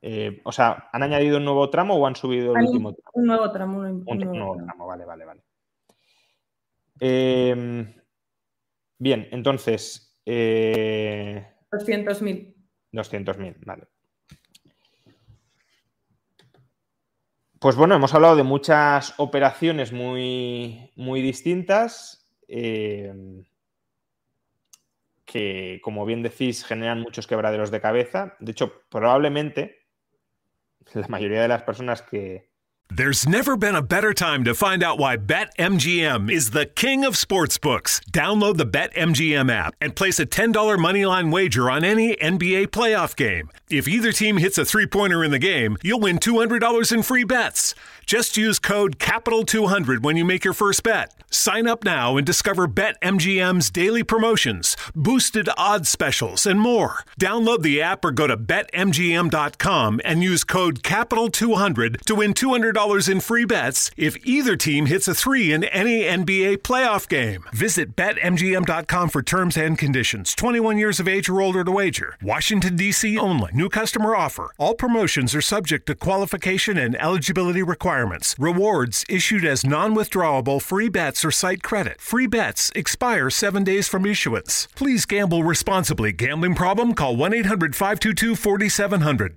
Eh, 0.00 0.40
o 0.44 0.50
sea, 0.50 0.88
¿han 0.92 1.02
añadido 1.02 1.36
un 1.36 1.44
nuevo 1.44 1.68
tramo 1.68 1.94
o 1.94 2.06
han 2.06 2.16
subido 2.16 2.56
el 2.56 2.64
último 2.64 2.94
tramo? 2.94 3.10
Un 3.12 3.26
nuevo 3.26 3.52
tramo. 3.52 3.78
Un, 3.80 4.04
nuevo, 4.04 4.56
tramo. 4.56 4.86
vale, 4.86 5.04
vale, 5.04 5.24
vale. 5.26 5.42
Em, 7.00 7.94
bien, 8.98 9.28
entonces. 9.30 10.18
Eh... 10.24 11.46
200.000. 11.70 12.54
200.000, 12.92 13.56
vale. 13.66 13.88
Pues 17.60 17.76
bueno, 17.76 17.94
hemos 17.94 18.14
hablado 18.14 18.36
de 18.36 18.42
muchas 18.42 19.14
operaciones 19.18 19.92
muy, 19.92 20.90
muy 20.96 21.20
distintas. 21.20 22.21
Em, 22.48 23.44
que, 25.24 25.80
como 25.82 26.04
bien 26.04 26.22
decís, 26.22 26.64
generan 26.64 27.00
muchos 27.00 27.26
quebraderos 27.26 27.70
de 27.70 27.80
cabeza. 27.80 28.36
De 28.40 28.52
hecho, 28.52 28.82
probablemente 28.90 29.86
la 30.94 31.08
mayoría 31.08 31.42
de 31.42 31.48
las 31.48 31.62
personas 31.62 32.02
que, 32.02 32.52
There's 32.94 33.26
never 33.26 33.56
been 33.56 33.74
a 33.74 33.80
better 33.80 34.12
time 34.12 34.44
to 34.44 34.54
find 34.54 34.82
out 34.82 34.98
why 34.98 35.16
BetMGM 35.16 36.30
is 36.30 36.50
the 36.50 36.66
king 36.66 37.06
of 37.06 37.14
sportsbooks. 37.14 38.00
Download 38.10 38.58
the 38.58 38.66
BetMGM 38.66 39.50
app 39.50 39.74
and 39.80 39.96
place 39.96 40.20
a 40.20 40.26
$10 40.26 40.52
moneyline 40.52 41.32
wager 41.32 41.70
on 41.70 41.84
any 41.84 42.16
NBA 42.16 42.66
playoff 42.66 43.16
game. 43.16 43.48
If 43.70 43.88
either 43.88 44.12
team 44.12 44.36
hits 44.36 44.58
a 44.58 44.66
three 44.66 44.86
pointer 44.86 45.24
in 45.24 45.30
the 45.30 45.38
game, 45.38 45.78
you'll 45.82 46.00
win 46.00 46.18
$200 46.18 46.92
in 46.92 47.02
free 47.02 47.24
bets. 47.24 47.74
Just 48.06 48.36
use 48.36 48.58
code 48.58 48.98
CAPITAL200 48.98 50.02
when 50.02 50.16
you 50.16 50.24
make 50.24 50.44
your 50.44 50.54
first 50.54 50.82
bet. 50.82 51.14
Sign 51.30 51.66
up 51.66 51.84
now 51.84 52.16
and 52.16 52.26
discover 52.26 52.68
BetMGM's 52.68 53.70
daily 53.70 54.02
promotions, 54.02 54.76
boosted 54.94 55.48
odds 55.56 55.88
specials, 55.88 56.44
and 56.44 56.60
more. 56.60 57.04
Download 57.18 57.62
the 57.62 57.80
app 57.80 58.04
or 58.04 58.10
go 58.10 58.26
to 58.26 58.36
BetMGM.com 58.36 60.00
and 60.04 60.22
use 60.22 60.44
code 60.44 60.82
CAPITAL200 60.82 62.00
to 62.02 62.14
win 62.14 62.34
$200 62.34 63.08
in 63.08 63.20
free 63.20 63.44
bets 63.44 63.90
if 63.96 64.16
either 64.26 64.56
team 64.56 64.86
hits 64.86 65.08
a 65.08 65.14
three 65.14 65.52
in 65.52 65.64
any 65.64 66.02
NBA 66.02 66.58
playoff 66.58 67.08
game. 67.08 67.44
Visit 67.52 67.96
BetMGM.com 67.96 69.08
for 69.08 69.22
terms 69.22 69.56
and 69.56 69.78
conditions. 69.78 70.34
21 70.34 70.76
years 70.76 71.00
of 71.00 71.08
age 71.08 71.28
or 71.28 71.40
older 71.40 71.64
to 71.64 71.70
wager. 71.70 72.16
Washington, 72.20 72.76
D.C. 72.76 73.16
only. 73.16 73.50
New 73.54 73.70
customer 73.70 74.14
offer. 74.14 74.52
All 74.58 74.74
promotions 74.74 75.34
are 75.34 75.40
subject 75.40 75.86
to 75.86 75.94
qualification 75.94 76.76
and 76.76 77.00
eligibility 77.00 77.62
requirements. 77.62 77.91
Rewards 78.38 79.04
issued 79.08 79.44
as 79.44 79.66
non 79.66 79.94
withdrawable 79.94 80.62
free 80.62 80.88
bets 80.88 81.24
or 81.24 81.30
site 81.30 81.62
credit. 81.62 82.00
Free 82.00 82.26
bets 82.26 82.72
expire 82.74 83.28
seven 83.28 83.64
days 83.64 83.86
from 83.88 84.06
issuance. 84.06 84.66
Please 84.74 85.04
gamble 85.04 85.44
responsibly. 85.44 86.12
Gambling 86.12 86.54
problem? 86.54 86.94
Call 86.94 87.16
1 87.16 87.34
800 87.34 87.76
522 87.76 88.34
4700. 88.34 89.36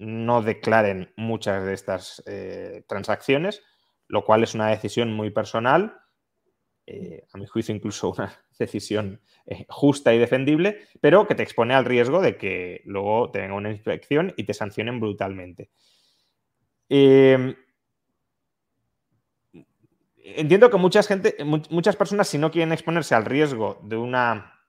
no 0.00 0.40
declaren 0.40 1.12
muchas 1.16 1.64
de 1.64 1.74
estas 1.74 2.22
eh, 2.26 2.84
transacciones, 2.88 3.62
lo 4.08 4.24
cual 4.24 4.42
es 4.42 4.54
una 4.54 4.68
decisión 4.68 5.12
muy 5.12 5.30
personal, 5.30 6.00
eh, 6.86 7.26
a 7.30 7.38
mi 7.38 7.46
juicio 7.46 7.74
incluso 7.74 8.10
una 8.10 8.32
decisión 8.58 9.20
eh, 9.44 9.66
justa 9.68 10.14
y 10.14 10.18
defendible, 10.18 10.78
pero 11.02 11.26
que 11.26 11.34
te 11.34 11.42
expone 11.42 11.74
al 11.74 11.84
riesgo 11.84 12.22
de 12.22 12.38
que 12.38 12.80
luego 12.86 13.30
te 13.30 13.40
venga 13.40 13.54
una 13.54 13.70
inspección 13.70 14.32
y 14.38 14.44
te 14.44 14.54
sancionen 14.54 15.00
brutalmente. 15.00 15.70
Em, 16.88 17.54
entiendo 20.16 20.70
que 20.70 20.78
mucha 20.78 21.02
gente, 21.02 21.36
muchas 21.44 21.96
personas, 21.96 22.26
si 22.26 22.38
no 22.38 22.50
quieren 22.50 22.72
exponerse 22.72 23.14
al 23.14 23.26
riesgo 23.26 23.80
de 23.84 23.98
una 23.98 24.60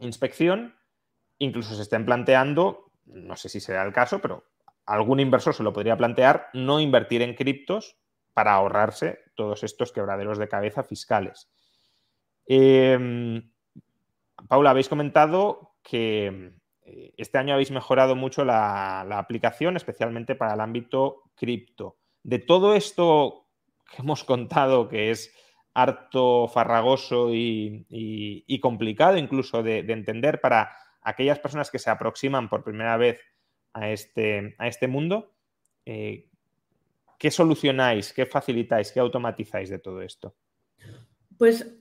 inspección, 0.00 0.74
incluso 1.36 1.74
se 1.74 1.82
estén 1.82 2.06
planteando, 2.06 2.90
no 3.04 3.36
sé 3.36 3.50
si 3.50 3.60
será 3.60 3.82
el 3.82 3.92
caso, 3.92 4.20
pero 4.20 4.44
algún 4.88 5.20
inversor 5.20 5.54
se 5.54 5.62
lo 5.62 5.72
podría 5.72 5.96
plantear, 5.96 6.48
no 6.54 6.80
invertir 6.80 7.20
en 7.20 7.34
criptos 7.34 7.96
para 8.32 8.54
ahorrarse 8.54 9.20
todos 9.34 9.62
estos 9.62 9.92
quebraderos 9.92 10.38
de 10.38 10.48
cabeza 10.48 10.82
fiscales. 10.82 11.50
Em, 12.46 13.50
Paula, 14.48 14.70
habéis 14.70 14.88
comentado 14.88 15.74
que 15.82 16.52
eh, 16.84 17.12
este 17.18 17.36
año 17.36 17.52
habéis 17.52 17.70
mejorado 17.70 18.16
mucho 18.16 18.46
la, 18.46 19.00
aplicación, 19.00 19.76
especialmente 19.76 20.34
para 20.34 20.54
el 20.54 20.60
ámbito 20.60 21.24
cripto. 21.34 21.98
De 22.22 22.38
todo 22.38 22.74
esto 22.74 23.46
que 23.90 24.00
hemos 24.02 24.24
contado, 24.24 24.88
que 24.88 25.10
es 25.10 25.34
harto 25.74 26.48
farragoso 26.48 27.28
y, 27.34 28.58
complicado 28.62 29.18
incluso 29.18 29.62
de 29.62 29.80
entender 29.80 30.40
para 30.40 30.72
aquellas 31.02 31.38
personas 31.38 31.70
que 31.70 31.78
se 31.78 31.90
aproximan 31.90 32.48
por 32.48 32.64
primera 32.64 32.96
vez 32.96 33.20
a 33.72 33.90
este, 33.90 34.54
a 34.58 34.68
este 34.68 34.88
mundo, 34.88 35.32
eh, 35.86 36.26
¿qué 37.18 37.30
solucionáis, 37.30 38.12
qué 38.12 38.26
facilitáis, 38.26 38.92
qué 38.92 39.00
automatizáis 39.00 39.70
de 39.70 39.78
todo 39.78 40.02
esto? 40.02 40.34
Pues 41.36 41.78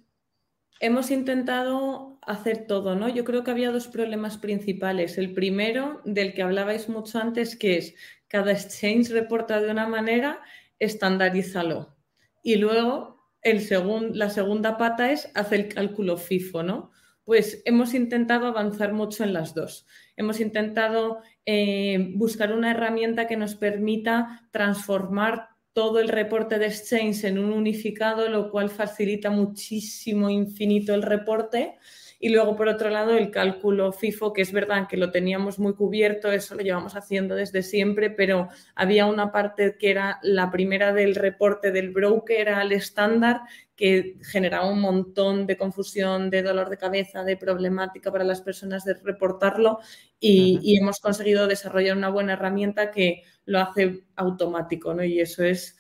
hemos 0.80 1.12
intentado 1.12 2.20
hacer 2.22 2.68
todo, 2.68 2.96
¿no? 2.96 3.10
Yo 3.10 3.24
creo 3.24 3.44
que 3.44 3.52
había 3.52 3.72
dos 3.72 3.88
problemas 3.88 4.38
principales. 4.38 5.18
El 5.18 5.34
primero, 5.34 6.02
del 6.06 6.34
que 6.34 6.44
hablabais 6.44 6.90
mucho 6.90 7.20
antes, 7.20 7.56
que 7.56 7.78
es 7.78 7.96
cada 8.28 8.52
exchange 8.52 9.10
reporta 9.10 9.62
de 9.62 9.72
una 9.72 9.88
manera, 9.88 10.42
estandarízalo. 10.80 11.96
Y 12.44 12.56
luego 12.58 13.18
el 13.42 13.66
la 14.14 14.30
segunda 14.30 14.78
pata 14.78 15.12
es 15.12 15.32
hacer 15.36 15.60
el 15.62 15.74
cálculo 15.74 16.18
FIFO, 16.18 16.64
¿no? 16.64 16.92
Pues 17.28 17.62
hemos 17.66 17.94
intentado 17.94 18.48
avanzar 18.48 18.94
mucho 18.94 19.26
en 19.26 19.34
las 19.34 19.54
dos. 19.54 19.86
Hemos 20.16 20.40
intentado 20.40 21.24
eh, 21.46 22.14
buscar 22.16 22.54
una 22.54 22.72
herramienta 22.72 23.28
que 23.28 23.36
nos 23.36 23.56
permita 23.56 24.48
transformar 24.52 25.50
todo 25.74 26.00
el 26.00 26.08
reporte 26.08 26.58
de 26.58 26.68
Exchange 26.68 27.26
en 27.26 27.38
un 27.38 27.52
unificado, 27.52 28.30
lo 28.30 28.50
cual 28.50 28.70
facilita 28.70 29.30
muchísimo, 29.30 30.30
infinito 30.30 30.94
el 30.94 31.02
reporte. 31.02 31.78
Y 32.20 32.30
luego, 32.30 32.56
por 32.56 32.68
otro 32.68 32.90
lado, 32.90 33.16
el 33.16 33.30
cálculo 33.30 33.92
FIFO, 33.92 34.34
que 34.34 34.42
es 34.42 34.52
verdad 34.52 34.88
que 34.88 34.98
lo 34.98 35.12
teníamos 35.12 35.60
muy 35.60 35.76
cubierto, 35.76 36.32
eso 36.32 36.56
lo 36.56 36.62
llevamos 36.62 36.96
haciendo 36.96 37.36
desde 37.36 37.62
siempre, 37.62 38.10
pero 38.10 38.50
había 38.74 39.06
una 39.06 39.32
parte 39.32 39.78
que 39.78 39.92
era 39.92 40.20
la 40.24 40.50
primera 40.50 40.94
del 40.94 41.14
reporte 41.14 41.72
del 41.72 41.92
broker 41.92 42.50
al 42.50 42.72
estándar, 42.72 43.42
que 43.76 44.18
generaba 44.24 44.68
un 44.68 44.82
montón 44.82 45.46
de 45.46 45.58
confusión, 45.58 46.32
de 46.32 46.42
dolor 46.42 46.70
de 46.70 46.78
cabeza, 46.78 47.24
de 47.24 47.38
problemática 47.38 48.12
para 48.12 48.24
las 48.24 48.42
personas 48.42 48.84
de 48.84 48.96
reportarlo 48.96 49.80
y, 50.20 50.76
hemos 50.80 51.00
conseguido 51.00 51.48
desarrollar 51.48 51.96
una 51.96 52.10
buena 52.10 52.34
herramienta 52.34 52.90
que 52.90 53.22
lo 53.46 53.60
hace 53.60 54.06
automático, 54.16 54.96
¿no? 54.96 55.04
Y 55.04 55.22
eso 55.22 55.44
es, 55.44 55.78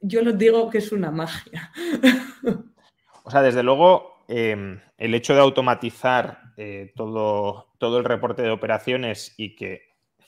yo 0.00 0.22
lo 0.22 0.32
digo 0.32 0.70
que 0.70 0.78
es 0.78 0.92
una 0.92 1.10
magia. 1.10 1.72
O 3.26 3.30
sea, 3.30 3.40
desde 3.40 3.62
luego, 3.62 4.22
em, 4.28 4.78
el 5.04 5.14
hecho 5.14 5.34
de 5.34 5.40
automatizar 5.40 6.54
eh, 6.56 6.94
todo, 6.96 7.74
todo 7.76 7.98
el 7.98 8.06
reporte 8.06 8.40
de 8.40 8.48
operaciones 8.48 9.34
y 9.36 9.54
que, 9.54 9.82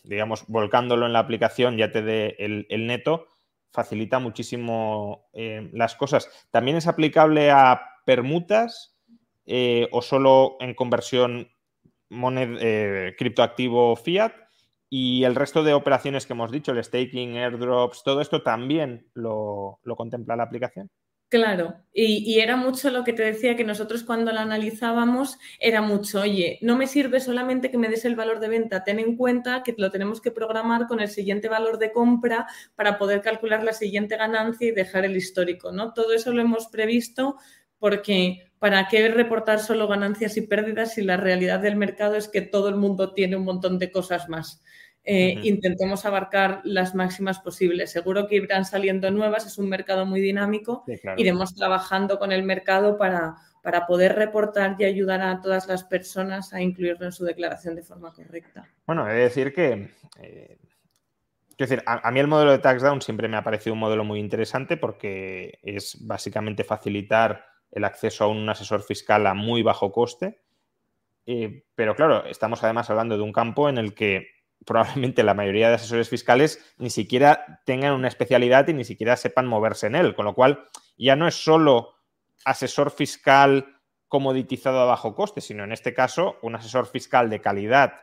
digamos, 0.04 0.44
volcándolo 0.48 1.06
en 1.06 1.14
la 1.14 1.20
aplicación 1.20 1.78
ya 1.78 1.90
te 1.90 2.02
dé 2.02 2.36
el, 2.38 2.86
neto, 2.86 3.26
facilita 3.72 4.18
muchísimo 4.18 5.30
eh, 5.32 5.70
las 5.72 5.94
cosas. 5.94 6.28
¿También 6.50 6.76
es 6.76 6.86
aplicable 6.88 7.50
a 7.50 7.80
permutas 8.04 8.98
eh, 9.46 9.88
o 9.92 10.02
solo 10.02 10.58
en 10.60 10.74
conversión 10.74 11.50
moned, 12.10 13.14
criptoactivo 13.16 13.96
fiat? 13.96 14.34
Y 14.90 15.24
el 15.24 15.36
resto 15.36 15.64
de 15.64 15.72
operaciones 15.72 16.26
que 16.26 16.34
hemos 16.34 16.52
dicho, 16.52 16.72
el 16.72 16.84
staking, 16.84 17.38
airdrops, 17.38 18.02
todo 18.02 18.20
esto 18.20 18.42
también 18.42 19.08
lo, 19.14 19.80
contempla 19.96 20.36
la 20.36 20.42
aplicación. 20.42 20.90
Claro, 21.28 21.74
y, 21.92 22.38
era 22.38 22.54
mucho 22.54 22.88
lo 22.90 23.02
que 23.02 23.12
te 23.12 23.24
decía 23.24 23.56
que 23.56 23.64
nosotros 23.64 24.04
cuando 24.04 24.30
la 24.30 24.42
analizábamos 24.42 25.38
era 25.58 25.82
mucho, 25.82 26.20
oye, 26.20 26.56
no 26.62 26.76
me 26.76 26.86
sirve 26.86 27.18
solamente 27.18 27.68
que 27.68 27.78
me 27.78 27.88
des 27.88 28.04
el 28.04 28.14
valor 28.14 28.38
de 28.38 28.46
venta, 28.48 28.84
ten 28.84 29.00
en 29.00 29.16
cuenta 29.16 29.64
que 29.64 29.74
lo 29.76 29.90
tenemos 29.90 30.20
que 30.20 30.30
programar 30.30 30.86
con 30.86 31.00
el 31.00 31.08
siguiente 31.08 31.48
valor 31.48 31.78
de 31.78 31.90
compra 31.90 32.46
para 32.76 32.96
poder 32.96 33.22
calcular 33.22 33.64
la 33.64 33.72
siguiente 33.72 34.16
ganancia 34.16 34.68
y 34.68 34.70
dejar 34.70 35.04
el 35.04 35.16
histórico, 35.16 35.72
¿no? 35.72 35.92
Todo 35.94 36.12
eso 36.12 36.32
lo 36.32 36.42
hemos 36.42 36.68
previsto 36.68 37.36
porque 37.80 38.52
¿para 38.60 38.86
qué 38.86 39.08
reportar 39.08 39.58
solo 39.58 39.88
ganancias 39.88 40.36
y 40.36 40.42
pérdidas 40.42 40.94
si 40.94 41.02
la 41.02 41.16
realidad 41.16 41.58
del 41.58 41.74
mercado 41.74 42.14
es 42.14 42.28
que 42.28 42.40
todo 42.42 42.68
el 42.68 42.76
mundo 42.76 43.14
tiene 43.14 43.34
un 43.34 43.44
montón 43.44 43.80
de 43.80 43.90
cosas 43.90 44.28
más? 44.28 44.62
Eh, 45.08 45.38
intentemos 45.44 46.04
abarcar 46.04 46.62
las 46.64 46.96
máximas 46.96 47.38
posibles. 47.38 47.92
Seguro 47.92 48.26
que 48.26 48.34
irán 48.34 48.64
saliendo 48.64 49.08
nuevas, 49.12 49.46
es 49.46 49.56
un 49.56 49.68
mercado 49.68 50.04
muy 50.04 50.20
dinámico, 50.20 50.84
iremos 51.16 51.54
trabajando 51.54 52.18
con 52.18 52.32
el 52.32 52.42
mercado 52.42 52.98
para, 52.98 53.36
para 53.62 53.86
poder 53.86 54.16
reportar 54.16 54.74
y 54.80 54.84
ayudar 54.84 55.22
a 55.22 55.40
todas 55.40 55.68
las 55.68 55.84
personas 55.84 56.52
a 56.52 56.60
incluirlo 56.60 57.06
en 57.06 57.12
su 57.12 57.24
declaración 57.24 57.76
de 57.76 57.84
forma 57.84 58.12
correcta. 58.12 58.68
Bueno, 58.84 59.08
he 59.08 59.14
de 59.14 59.20
decir 59.20 59.54
que... 59.54 59.90
Eh, 60.20 60.58
decir, 61.56 61.84
a, 61.86 62.10
mí 62.10 62.18
el 62.18 62.26
modelo 62.26 62.50
de 62.50 62.58
tax 62.58 62.82
down 62.82 63.00
siempre 63.00 63.28
me 63.28 63.36
ha 63.36 63.44
parecido 63.44 63.74
un 63.74 63.80
modelo 63.80 64.02
muy 64.02 64.18
interesante 64.18 64.76
porque 64.76 65.60
es 65.62 66.04
básicamente 66.04 66.64
facilitar 66.64 67.46
el 67.70 67.84
acceso 67.84 68.24
a 68.24 68.28
un 68.28 68.48
asesor 68.48 68.82
fiscal 68.82 69.24
a 69.28 69.34
muy 69.34 69.62
bajo 69.62 69.92
coste. 69.92 70.40
Eh, 71.26 71.64
pero 71.76 71.94
claro, 71.94 72.24
estamos 72.26 72.62
además 72.64 72.90
hablando 72.90 73.16
de 73.16 73.22
un 73.22 73.32
campo 73.32 73.68
en 73.68 73.78
el 73.78 73.94
que 73.94 74.35
probablemente 74.64 75.22
la 75.22 75.34
mayoría 75.34 75.68
de 75.68 75.74
asesores 75.74 76.08
fiscales 76.08 76.60
ni 76.78 76.90
siquiera 76.90 77.62
tengan 77.64 77.92
una 77.92 78.08
especialidad 78.08 78.66
y 78.68 78.74
ni 78.74 78.84
siquiera 78.84 79.16
sepan 79.16 79.46
moverse 79.46 79.86
en 79.86 79.94
él, 79.94 80.14
con 80.14 80.24
lo 80.24 80.34
cual 80.34 80.68
ya 80.96 81.16
no 81.16 81.28
es 81.28 81.34
solo 81.34 81.94
asesor 82.44 82.90
fiscal 82.90 83.80
comoditizado 84.08 84.80
a 84.80 84.84
bajo 84.84 85.14
coste, 85.14 85.40
sino 85.40 85.64
en 85.64 85.72
este 85.72 85.92
caso 85.92 86.36
un 86.42 86.54
asesor 86.54 86.86
fiscal 86.86 87.28
de 87.28 87.40
calidad, 87.40 87.94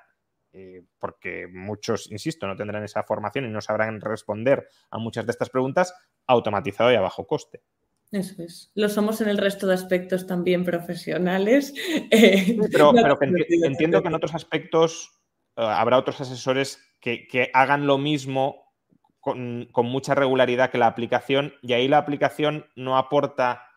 eh, 0.52 0.84
porque 1.00 1.48
muchos, 1.48 2.12
insisto, 2.12 2.46
no 2.46 2.56
tendrán 2.56 2.84
esa 2.84 3.04
formación 3.04 3.46
y 3.46 3.50
no 3.50 3.62
sabrán 3.62 4.02
responder 4.02 4.68
a 4.92 4.98
muchas 4.98 5.26
de 5.26 5.32
estas 5.32 5.50
preguntas, 5.50 5.96
automatizado 6.28 6.92
y 6.92 6.96
a 6.96 7.02
bajo 7.02 7.26
coste. 7.26 7.64
Eso 8.12 8.44
es. 8.44 8.72
Lo 8.76 8.90
somos 8.90 9.22
en 9.22 9.30
el 9.30 9.40
resto 9.40 9.66
de 9.66 9.74
aspectos 9.74 10.28
también 10.28 10.64
profesionales. 10.64 11.74
pero, 12.12 12.94
entiendo 13.64 14.02
que 14.02 14.08
en 14.08 14.14
otros 14.14 14.36
aspectos 14.36 15.23
habrá 15.56 15.98
otros 15.98 16.20
asesores 16.22 16.80
que, 17.00 17.52
hagan 17.54 17.86
lo 17.86 17.98
mismo 17.98 18.72
con, 19.20 19.70
mucha 19.76 20.16
regularidad 20.16 20.72
que 20.72 20.78
la 20.78 20.88
aplicación 20.88 21.54
y 21.62 21.74
ahí 21.74 21.88
la 21.88 21.98
aplicación 21.98 22.66
no 22.76 22.98
aporta 22.98 23.68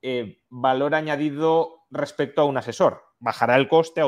eh, 0.00 0.38
valor 0.48 0.94
añadido 0.94 1.86
respecto 1.90 2.42
a 2.42 2.44
un 2.44 2.56
asesor. 2.56 3.02
Bajará 3.20 3.56
el 3.56 3.68
coste, 3.68 4.00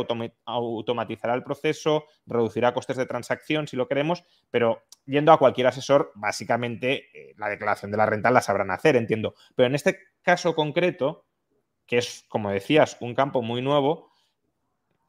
automatizará 0.45 1.35
el 1.35 1.43
proceso, 1.43 2.05
reducirá 2.27 2.73
costes 2.73 2.97
de 2.97 3.07
transacción 3.07 3.67
si 3.67 3.77
lo 3.77 3.89
queremos, 3.89 4.23
pero 4.51 4.85
yendo 5.05 5.33
a 5.33 5.39
cualquier 5.39 5.67
asesor, 5.67 6.13
básicamente 6.15 7.11
eh, 7.13 7.35
la 7.37 7.49
declaración 7.49 7.91
de 7.91 7.97
la 7.97 8.07
renta 8.07 8.31
la 8.31 8.41
sabrán 8.41 8.71
hacer, 8.71 8.95
entiendo. 8.95 9.35
Pero 9.57 9.67
en 9.67 9.75
este 9.75 9.99
caso 10.23 10.55
concreto, 10.55 11.27
que 11.87 11.99
es, 11.99 12.25
como 12.29 12.51
decías, 12.51 12.97
un 13.01 13.17
campo 13.17 13.43
muy 13.43 13.63
nuevo, 13.63 14.10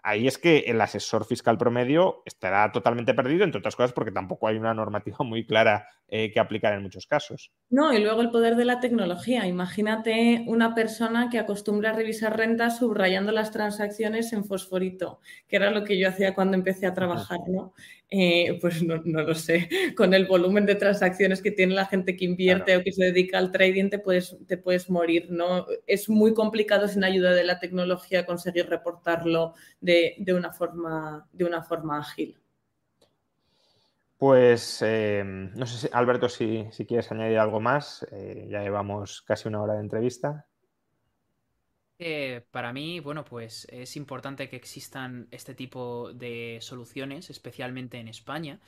ahí 0.04 0.28
es 0.28 0.38
que 0.38 0.60
el 0.68 0.82
asesor 0.82 1.26
fiscal 1.26 1.58
promedio 1.58 2.24
estará 2.26 2.72
totalmente 2.72 3.14
perdido, 3.14 3.43
entre 3.43 3.60
otras 3.60 3.76
cosas 3.76 3.93
porque 3.93 4.12
tampoco 4.12 4.47
hay 4.47 4.58
una 4.58 4.74
normativa 4.74 5.18
muy 5.20 5.45
clara 5.45 5.88
eh, 6.08 6.32
que 6.32 6.39
aplicar 6.39 6.74
en 6.74 6.84
muchos 6.84 7.08
casos. 7.08 7.52
No, 7.70 7.93
y 7.93 7.99
luego 7.99 8.22
el 8.22 8.32
poder 8.32 8.56
de 8.56 8.66
la 8.66 8.80
tecnología. 8.80 9.47
Imagínate 9.47 10.43
una 10.47 10.76
persona 10.76 11.30
que 11.30 11.39
acostumbra 11.39 11.91
a 11.91 11.93
revisar 11.93 12.38
rentas 12.38 12.80
subrayando 12.80 13.32
las 13.32 13.52
transacciones 13.52 14.34
en 14.34 14.43
fosforito, 14.45 15.20
que 15.47 15.56
era 15.56 15.72
lo 15.72 15.84
que 15.84 15.99
yo 15.99 16.10
hacía 16.10 16.34
cuando 16.34 16.58
empecé 16.58 16.88
a 16.88 16.93
trabajar, 16.93 17.39
¿no? 17.47 17.74
Eh, 18.14 18.57
pues 18.59 18.84
no, 18.84 18.97
lo 18.97 19.34
sé, 19.34 19.70
con 19.95 20.14
el 20.14 20.26
volumen 20.26 20.66
de 20.66 20.76
transacciones 20.76 21.41
que 21.41 21.51
tiene 21.51 21.74
la 21.74 21.86
gente 21.86 22.18
que 22.18 22.26
invierte 22.26 22.76
o 22.76 22.84
que 22.84 22.91
se 22.91 23.05
dedica 23.05 23.38
al 23.38 23.53
trading 23.53 23.89
te 23.89 23.99
puedes, 23.99 24.38
te 24.47 24.57
puedes 24.57 24.89
morir, 24.89 25.28
¿no? 25.30 25.66
Es 25.88 26.09
muy 26.09 26.34
complicado 26.34 26.89
sin 26.89 27.05
ayuda 27.05 27.34
de 27.34 27.45
la 27.45 27.59
tecnología 27.59 28.26
conseguir 28.26 28.68
reportarlo 28.68 29.53
de, 29.80 30.22
una, 30.36 30.51
forma, 30.51 31.26
de 31.32 31.45
una 31.45 31.64
forma 31.64 31.99
ágil. 31.99 32.38
Pues 34.18 34.82
eh, 34.82 35.24
no 35.24 35.66
sé, 35.66 35.88
si, 35.88 35.89
Alberto, 35.93 36.28
si, 36.28 36.68
quieres 36.86 37.09
añadir 37.14 37.39
algo 37.39 37.62
más, 37.62 38.05
eh, 38.12 38.45
ya 38.51 38.62
llevamos 38.62 39.22
casi 39.22 39.47
una 39.47 39.62
hora 39.62 39.76
de 39.76 39.80
entrevista 39.80 40.47
para 42.52 42.74
mí, 42.74 42.99
bueno, 42.99 43.24
pues 43.26 43.68
es 43.70 43.95
importante 43.95 44.49
que 44.49 44.56
existan 44.56 45.28
este 45.32 45.54
tipo 45.54 46.12
de 46.14 46.58
soluciones, 46.62 47.30
especialmente 47.30 47.99
en 47.99 48.08
España, 48.08 48.60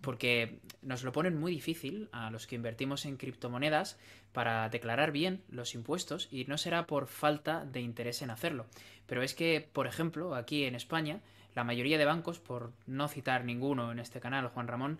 porque 0.00 0.58
nos 0.82 1.02
lo 1.02 1.12
ponen 1.12 1.38
muy 1.38 1.52
difícil 1.52 2.08
a 2.12 2.30
los 2.30 2.46
que 2.46 2.56
invertimos 2.56 3.04
en 3.04 3.16
criptomonedas 3.16 3.98
para 4.32 4.68
declarar 4.68 5.12
bien 5.12 5.42
los 5.50 5.74
impuestos 5.74 6.28
y 6.30 6.44
no 6.44 6.58
será 6.58 6.86
por 6.86 7.08
falta 7.08 7.64
de 7.64 7.80
interés 7.80 8.22
en 8.22 8.30
hacerlo. 8.30 8.66
Pero 9.06 9.22
es 9.22 9.34
que, 9.34 9.68
por 9.72 9.86
ejemplo, 9.86 10.34
aquí 10.34 10.64
en 10.64 10.74
España, 10.74 11.20
la 11.54 11.64
mayoría 11.64 11.98
de 11.98 12.04
bancos, 12.04 12.38
por 12.38 12.72
no 12.86 13.08
citar 13.08 13.44
ninguno 13.44 13.92
en 13.92 13.98
este 13.98 14.20
canal, 14.20 14.48
Juan 14.48 14.68
Ramón, 14.68 14.98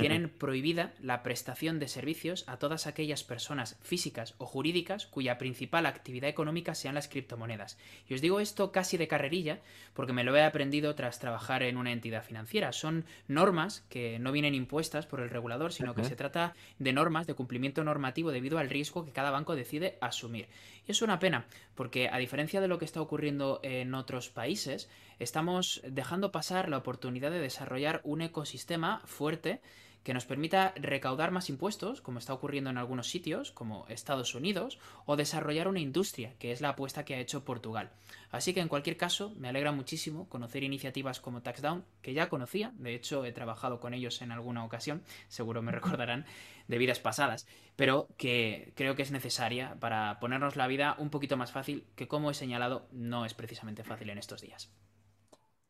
tienen 0.00 0.28
prohibida 0.28 0.92
la 1.00 1.22
prestación 1.22 1.78
de 1.78 1.88
servicios 1.88 2.44
a 2.46 2.58
todas 2.58 2.86
aquellas 2.86 3.24
personas 3.24 3.78
físicas 3.82 4.34
o 4.38 4.46
jurídicas 4.46 5.06
cuya 5.06 5.38
principal 5.38 5.86
actividad 5.86 6.28
económica 6.28 6.74
sean 6.74 6.94
las 6.94 7.08
criptomonedas. 7.08 7.78
Y 8.08 8.14
os 8.14 8.20
digo 8.20 8.40
esto 8.40 8.72
casi 8.72 8.96
de 8.96 9.08
carrerilla 9.08 9.60
porque 9.94 10.12
me 10.12 10.24
lo 10.24 10.36
he 10.36 10.42
aprendido 10.42 10.94
tras 10.94 11.18
trabajar 11.18 11.62
en 11.62 11.76
una 11.76 11.92
entidad 11.92 12.24
financiera. 12.24 12.72
Son 12.72 13.04
normas 13.26 13.84
que 13.88 14.18
no 14.18 14.32
vienen 14.32 14.54
impuestas 14.54 15.06
por 15.06 15.20
el 15.20 15.30
regulador, 15.30 15.72
sino 15.72 15.94
que 15.94 16.04
se 16.04 16.16
trata 16.16 16.54
de 16.78 16.92
normas 16.92 17.26
de 17.26 17.34
cumplimiento 17.34 17.82
normativo 17.82 18.30
debido 18.30 18.58
al 18.58 18.70
riesgo 18.70 19.04
que 19.04 19.12
cada 19.12 19.30
banco 19.30 19.56
decide 19.56 19.96
asumir. 20.00 20.48
Y 20.86 20.92
es 20.92 21.02
una 21.02 21.18
pena, 21.18 21.46
porque 21.74 22.08
a 22.08 22.18
diferencia 22.18 22.60
de 22.60 22.68
lo 22.68 22.78
que 22.78 22.84
está 22.84 23.00
ocurriendo 23.00 23.60
en 23.62 23.94
otros 23.94 24.28
países, 24.28 24.88
estamos 25.18 25.82
dejando 25.88 26.32
pasar 26.32 26.68
la 26.68 26.78
oportunidad 26.78 27.30
de 27.30 27.40
desarrollar 27.40 28.00
un 28.04 28.20
ecosistema 28.20 29.00
fuerte 29.04 29.60
que 30.06 30.14
nos 30.14 30.24
permita 30.24 30.72
recaudar 30.76 31.32
más 31.32 31.50
impuestos, 31.50 32.00
como 32.00 32.20
está 32.20 32.32
ocurriendo 32.32 32.70
en 32.70 32.78
algunos 32.78 33.08
sitios, 33.08 33.50
como 33.50 33.88
Estados 33.88 34.36
Unidos, 34.36 34.78
o 35.04 35.16
desarrollar 35.16 35.66
una 35.66 35.80
industria, 35.80 36.34
que 36.38 36.52
es 36.52 36.60
la 36.60 36.68
apuesta 36.68 37.04
que 37.04 37.16
ha 37.16 37.18
hecho 37.18 37.44
Portugal. 37.44 37.90
Así 38.30 38.54
que 38.54 38.60
en 38.60 38.68
cualquier 38.68 38.96
caso, 38.96 39.34
me 39.36 39.48
alegra 39.48 39.72
muchísimo 39.72 40.28
conocer 40.28 40.62
iniciativas 40.62 41.18
como 41.18 41.42
TaxDown, 41.42 41.84
que 42.02 42.14
ya 42.14 42.28
conocía, 42.28 42.72
de 42.76 42.94
hecho 42.94 43.24
he 43.24 43.32
trabajado 43.32 43.80
con 43.80 43.94
ellos 43.94 44.22
en 44.22 44.30
alguna 44.30 44.64
ocasión, 44.64 45.02
seguro 45.26 45.60
me 45.60 45.72
recordarán, 45.72 46.24
de 46.68 46.78
vidas 46.78 47.00
pasadas, 47.00 47.48
pero 47.74 48.06
que 48.16 48.74
creo 48.76 48.94
que 48.94 49.02
es 49.02 49.10
necesaria 49.10 49.74
para 49.80 50.20
ponernos 50.20 50.54
la 50.54 50.68
vida 50.68 50.94
un 51.00 51.10
poquito 51.10 51.36
más 51.36 51.50
fácil, 51.50 51.84
que 51.96 52.06
como 52.06 52.30
he 52.30 52.34
señalado, 52.34 52.86
no 52.92 53.24
es 53.24 53.34
precisamente 53.34 53.82
fácil 53.82 54.10
en 54.10 54.18
estos 54.18 54.40
días. 54.40 54.70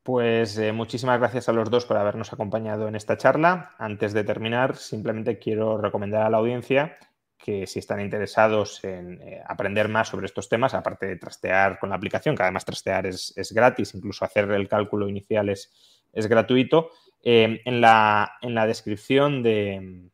Pues 0.07 0.57
eh, 0.59 0.71
muchísimas 0.71 1.19
gracias 1.19 1.49
a 1.49 1.53
los 1.53 1.69
dos 1.69 1.85
por 1.85 1.97
habernos 1.97 2.33
acompañado 2.33 2.87
en 2.87 2.95
esta 2.95 3.17
charla. 3.17 3.75
Antes 3.77 4.13
de 4.13 4.23
terminar, 4.23 4.77
simplemente 4.77 5.41
quiero 5.41 5.79
recomendar 5.79 6.23
a 6.23 6.31
la 6.31 6.37
audiencia 6.37 6.97
que 7.37 7.67
si 7.67 7.81
están 7.81 8.01
interesados 8.01 8.85
en 8.85 9.21
eh, 9.21 9.43
aprender 9.45 9.89
más 9.89 10.07
sobre 10.07 10.27
estos 10.27 10.49
temas, 10.49 10.75
aparte 10.75 11.07
de 11.07 11.17
trastear 11.17 11.81
con 11.81 11.91
la 11.91 11.97
aplicación, 11.97 12.37
que 12.37 12.45
además 12.45 12.65
trastear 12.65 13.05
es, 13.05 13.35
gratis, 13.53 13.97
incluso 13.97 14.25
hacer 14.25 14.49
el 14.53 14.69
cálculo 14.69 15.09
inicial 15.09 15.49
es, 15.49 15.73
gratuito, 16.15 16.91
eh, 17.25 17.61
en, 17.65 17.81
la, 17.81 18.31
en, 18.43 18.55
la, 18.55 18.65
descripción 18.69 19.43
de, 19.43 20.09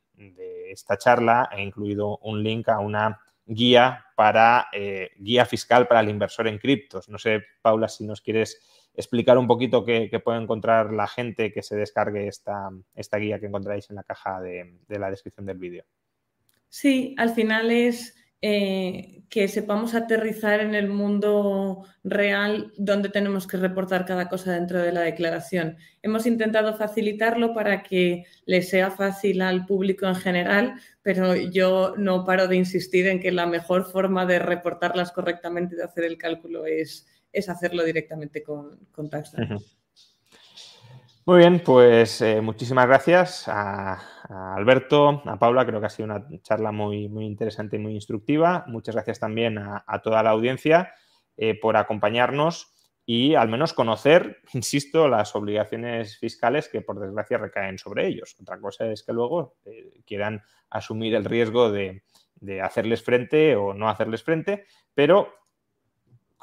esta 0.70 0.96
charla 0.96 1.50
he 1.54 1.60
incluido 1.60 2.16
un 2.22 2.42
link 2.42 2.70
a 2.70 2.78
una 2.78 3.20
guía 3.44 4.06
para 4.16 4.68
guía 5.18 5.44
fiscal 5.44 5.86
para 5.86 6.00
el 6.00 6.08
inversor 6.08 6.48
en 6.48 6.56
criptos. 6.56 7.10
No 7.10 7.18
sé, 7.18 7.42
Paula, 7.60 7.88
si 7.88 8.06
nos 8.06 8.22
quieres 8.22 8.58
explicar 8.94 9.38
un 9.38 9.46
poquito 9.46 9.84
qué, 9.84 10.08
puede 10.22 10.42
encontrar 10.42 10.92
la 10.92 11.06
gente 11.06 11.52
que 11.52 11.62
se 11.62 11.76
descargue 11.76 12.28
esta, 12.28 12.70
esta 12.94 13.16
guía 13.18 13.40
que 13.40 13.46
encontráis 13.46 13.88
en 13.90 13.96
la 13.96 14.02
caja 14.02 14.40
de, 14.40 14.78
la 14.88 15.10
descripción 15.10 15.46
del 15.46 15.58
vídeo. 15.58 15.84
Sí, 16.68 17.14
al 17.18 17.30
final 17.30 17.70
es 17.70 18.14
eh, 18.40 19.22
que 19.28 19.48
sepamos 19.48 19.94
aterrizar 19.94 20.60
en 20.60 20.74
el 20.74 20.88
mundo 20.88 21.84
real 22.02 22.72
donde 22.76 23.08
tenemos 23.08 23.46
que 23.46 23.56
reportar 23.56 24.04
cada 24.04 24.28
cosa 24.28 24.52
dentro 24.52 24.80
de 24.80 24.92
la 24.92 25.02
declaración. 25.02 25.76
Hemos 26.02 26.26
intentado 26.26 26.76
facilitarlo 26.76 27.54
para 27.54 27.82
que 27.82 28.24
le 28.44 28.62
sea 28.62 28.90
fácil 28.90 29.42
al 29.42 29.64
público 29.64 30.06
en 30.06 30.16
general, 30.16 30.74
pero 31.02 31.34
yo 31.36 31.94
no 31.96 32.24
paro 32.24 32.48
de 32.48 32.56
insistir 32.56 33.06
en 33.06 33.20
que 33.20 33.32
la 33.32 33.46
mejor 33.46 33.90
forma 33.90 34.26
de 34.26 34.38
reportarlas 34.38 35.12
correctamente 35.12 35.74
y 35.74 35.78
de 35.78 35.84
hacer 35.84 36.04
el 36.04 36.18
cálculo 36.18 36.66
es, 36.66 37.06
es 37.32 37.48
hacerlo 37.48 37.84
directamente 37.84 38.42
con, 38.42 38.78
con 38.92 39.10
Muy 41.24 41.38
bien, 41.38 41.62
pues 41.64 42.20
eh, 42.20 42.40
muchísimas 42.40 42.86
gracias 42.86 43.48
a, 43.48 44.54
Alberto, 44.54 45.22
a 45.24 45.38
Paula. 45.38 45.64
Creo 45.64 45.80
que 45.80 45.86
ha 45.86 45.90
sido 45.90 46.06
una 46.06 46.26
charla 46.42 46.72
muy, 46.72 47.08
muy 47.08 47.24
interesante 47.24 47.76
y 47.76 47.78
muy 47.78 47.94
instructiva. 47.94 48.64
Muchas 48.66 48.94
gracias 48.94 49.18
también 49.18 49.58
a, 49.58 50.02
toda 50.02 50.22
la 50.22 50.30
audiencia 50.30 50.92
eh, 51.36 51.58
por 51.58 51.76
acompañarnos 51.76 52.72
y 53.04 53.34
al 53.34 53.48
menos 53.48 53.72
conocer, 53.72 54.42
insisto, 54.52 55.08
las 55.08 55.34
obligaciones 55.34 56.18
fiscales 56.18 56.68
que 56.68 56.82
por 56.82 57.00
desgracia 57.00 57.38
recaen 57.38 57.78
sobre 57.78 58.06
ellos. 58.06 58.36
Otra 58.40 58.60
cosa 58.60 58.86
es 58.86 59.02
que 59.02 59.12
luego 59.12 59.56
eh, 59.64 60.02
quieran 60.06 60.42
asumir 60.70 61.14
el 61.14 61.24
riesgo 61.24 61.70
de, 61.70 62.02
de 62.36 62.60
hacerles 62.60 63.02
frente 63.02 63.56
o 63.56 63.72
no 63.72 63.88
hacerles 63.88 64.22
frente, 64.22 64.66
pero 64.94 65.32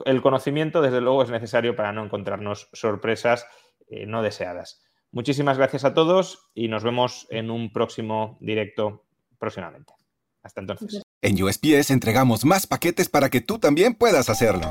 el 0.05 0.21
conocimiento, 0.21 0.81
desde 0.81 1.01
luego, 1.01 1.23
es 1.23 1.30
necesario 1.30 1.76
para 1.76 1.91
no 1.91 2.03
encontrarnos 2.03 2.69
sorpresas 2.73 3.45
eh, 3.89 4.05
no 4.05 4.21
deseadas. 4.21 4.81
Muchísimas 5.11 5.57
gracias 5.57 5.85
a 5.85 5.93
todos 5.93 6.49
y 6.53 6.67
nos 6.67 6.84
vemos 6.84 7.26
en 7.31 7.49
un 7.49 7.73
próximo 7.73 8.38
directo 8.41 9.05
próximamente. 9.39 9.93
Hasta 10.43 10.61
entonces. 10.61 11.01
En 11.21 11.41
USPS 11.41 11.89
entregamos 11.89 12.45
más 12.45 12.67
paquetes 12.67 13.09
para 13.09 13.30
que 13.30 13.41
tú 13.41 13.59
también 13.59 13.95
puedas 13.95 14.30
hacerlo. 14.30 14.69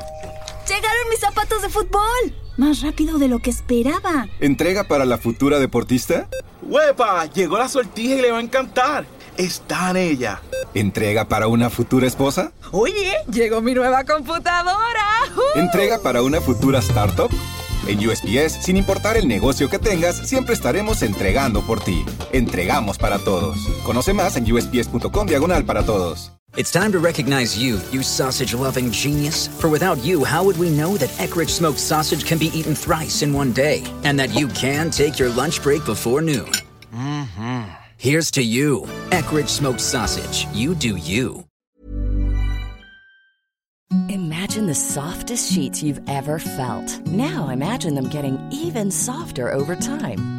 ¡Llegaron 0.67 1.09
mis 1.09 1.19
zapatos 1.19 1.61
de 1.61 1.69
fútbol! 1.69 2.33
Más 2.57 2.81
rápido 2.81 3.19
de 3.19 3.27
lo 3.27 3.39
que 3.39 3.49
esperaba. 3.49 4.27
¿Entrega 4.39 4.85
para 4.85 5.05
la 5.05 5.17
futura 5.17 5.59
deportista? 5.59 6.27
¡Huepa! 6.61 7.25
Llegó 7.25 7.57
la 7.57 7.67
sortija 7.67 8.15
y 8.15 8.21
le 8.21 8.31
va 8.31 8.39
a 8.39 8.41
encantar. 8.41 9.05
Está 9.39 9.91
en 9.91 9.95
ella. 9.95 10.41
¿Entrega 10.73 11.23
para 11.23 11.47
una 11.47 11.69
futura 11.69 12.05
esposa? 12.05 12.51
Oye, 12.73 13.13
llegó 13.31 13.61
mi 13.61 13.73
nueva 13.73 14.03
computadora. 14.03 15.23
¿Entrega 15.55 15.97
para 15.99 16.21
una 16.21 16.41
futura 16.41 16.79
startup? 16.79 17.29
En 17.87 18.05
USPS, 18.05 18.61
sin 18.61 18.75
importar 18.75 19.15
el 19.15 19.29
negocio 19.29 19.69
que 19.69 19.79
tengas, 19.79 20.27
siempre 20.27 20.53
estaremos 20.53 21.01
entregando 21.03 21.61
por 21.61 21.79
ti. 21.79 22.05
Entregamos 22.33 22.97
para 22.97 23.17
todos. 23.17 23.57
Conoce 23.85 24.11
más 24.11 24.35
en 24.35 24.51
usps.com 24.51 25.25
diagonal 25.25 25.63
para 25.63 25.83
todos. 25.83 26.33
It's 26.57 26.71
time 26.71 26.91
to 26.91 26.99
recognize 26.99 27.57
you, 27.57 27.79
you 27.93 28.03
sausage 28.03 28.53
loving 28.53 28.91
genius. 28.91 29.47
For 29.47 29.69
without 29.69 30.03
you, 30.03 30.25
how 30.25 30.43
would 30.43 30.59
we 30.59 30.69
know 30.69 30.97
that 30.97 31.09
Eckrich 31.17 31.51
smoked 31.51 31.79
sausage 31.79 32.25
can 32.25 32.39
be 32.39 32.51
eaten 32.53 32.75
thrice 32.75 33.23
in 33.23 33.33
one 33.33 33.53
day? 33.53 33.83
And 34.03 34.19
that 34.19 34.37
you 34.37 34.49
can 34.49 34.91
take 34.91 35.17
your 35.17 35.29
lunch 35.29 35.63
break 35.63 35.85
before 35.85 36.21
noon? 36.21 36.51
Mm-hmm. 36.93 37.78
Here's 37.99 38.31
to 38.31 38.41
you, 38.41 38.83
Eckrich 39.09 39.49
smoked 39.49 39.81
sausage. 39.81 40.47
You 40.55 40.73
do 40.73 40.95
you. 40.95 41.43
Imagine 44.07 44.67
the 44.67 44.73
softest 44.73 45.51
sheets 45.51 45.83
you've 45.83 45.99
ever 46.07 46.39
felt. 46.39 47.05
Now 47.07 47.49
imagine 47.49 47.95
them 47.95 48.07
getting 48.07 48.39
even 48.53 48.89
softer 48.89 49.51
over 49.51 49.75
time. 49.75 50.38